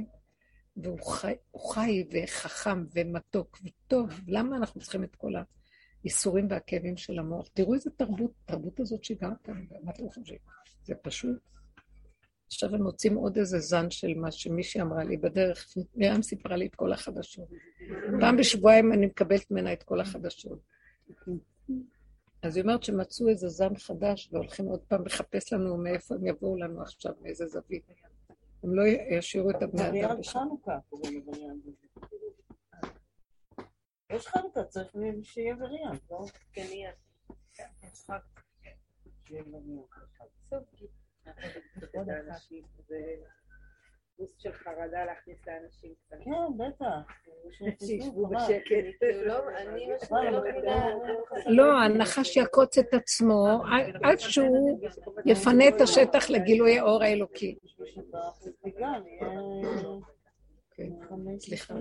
[0.82, 1.34] והוא חי,
[1.72, 4.20] חי וחכם ומתוק וטוב.
[4.28, 5.32] למה אנחנו צריכים את כל
[6.04, 7.48] האיסורים והכאבים של המוח?
[7.54, 9.48] תראו איזה תרבות, תרבות הזאת שיגעת,
[9.82, 10.38] מה אתם חושבים?
[10.84, 11.38] זה פשוט.
[12.46, 16.66] עכשיו הם מוצאים עוד איזה זן של מה שמישהי אמרה לי בדרך, מרים סיפרה לי
[16.66, 17.48] את כל החדשות.
[18.20, 20.58] פעם בשבועיים אני מקבלת ממנה את כל החדשות.
[22.42, 26.56] אז היא אומרת שמצאו איזה זן חדש והולכים עוד פעם לחפש לנו מאיפה הם יבואו
[26.56, 27.84] לנו עכשיו, מאיזה זווית.
[28.62, 28.82] הם לא
[29.18, 29.90] ישאירו את הבני אדם.
[29.90, 31.86] וריאנט חנוכה קוראים לווריאנט הזה.
[34.12, 36.24] יש חנוכה, צריך שיהיה וריאנט, לא?
[36.52, 36.92] כן, יהיה.
[37.58, 38.18] יש חג.
[39.24, 39.88] שיהיה וריאנט.
[44.18, 46.24] בוסט של חרדה להכניס לאנשים קטנים.
[46.24, 47.12] כן, בטח.
[47.86, 48.74] שישבו בשקט.
[51.46, 53.46] לא, הנחש יעקוץ את עצמו
[54.02, 54.80] עד שהוא
[55.26, 57.56] יפנה את השטח לגילוי האור האלוקי.
[60.70, 60.90] כן,
[61.38, 61.74] סליחה.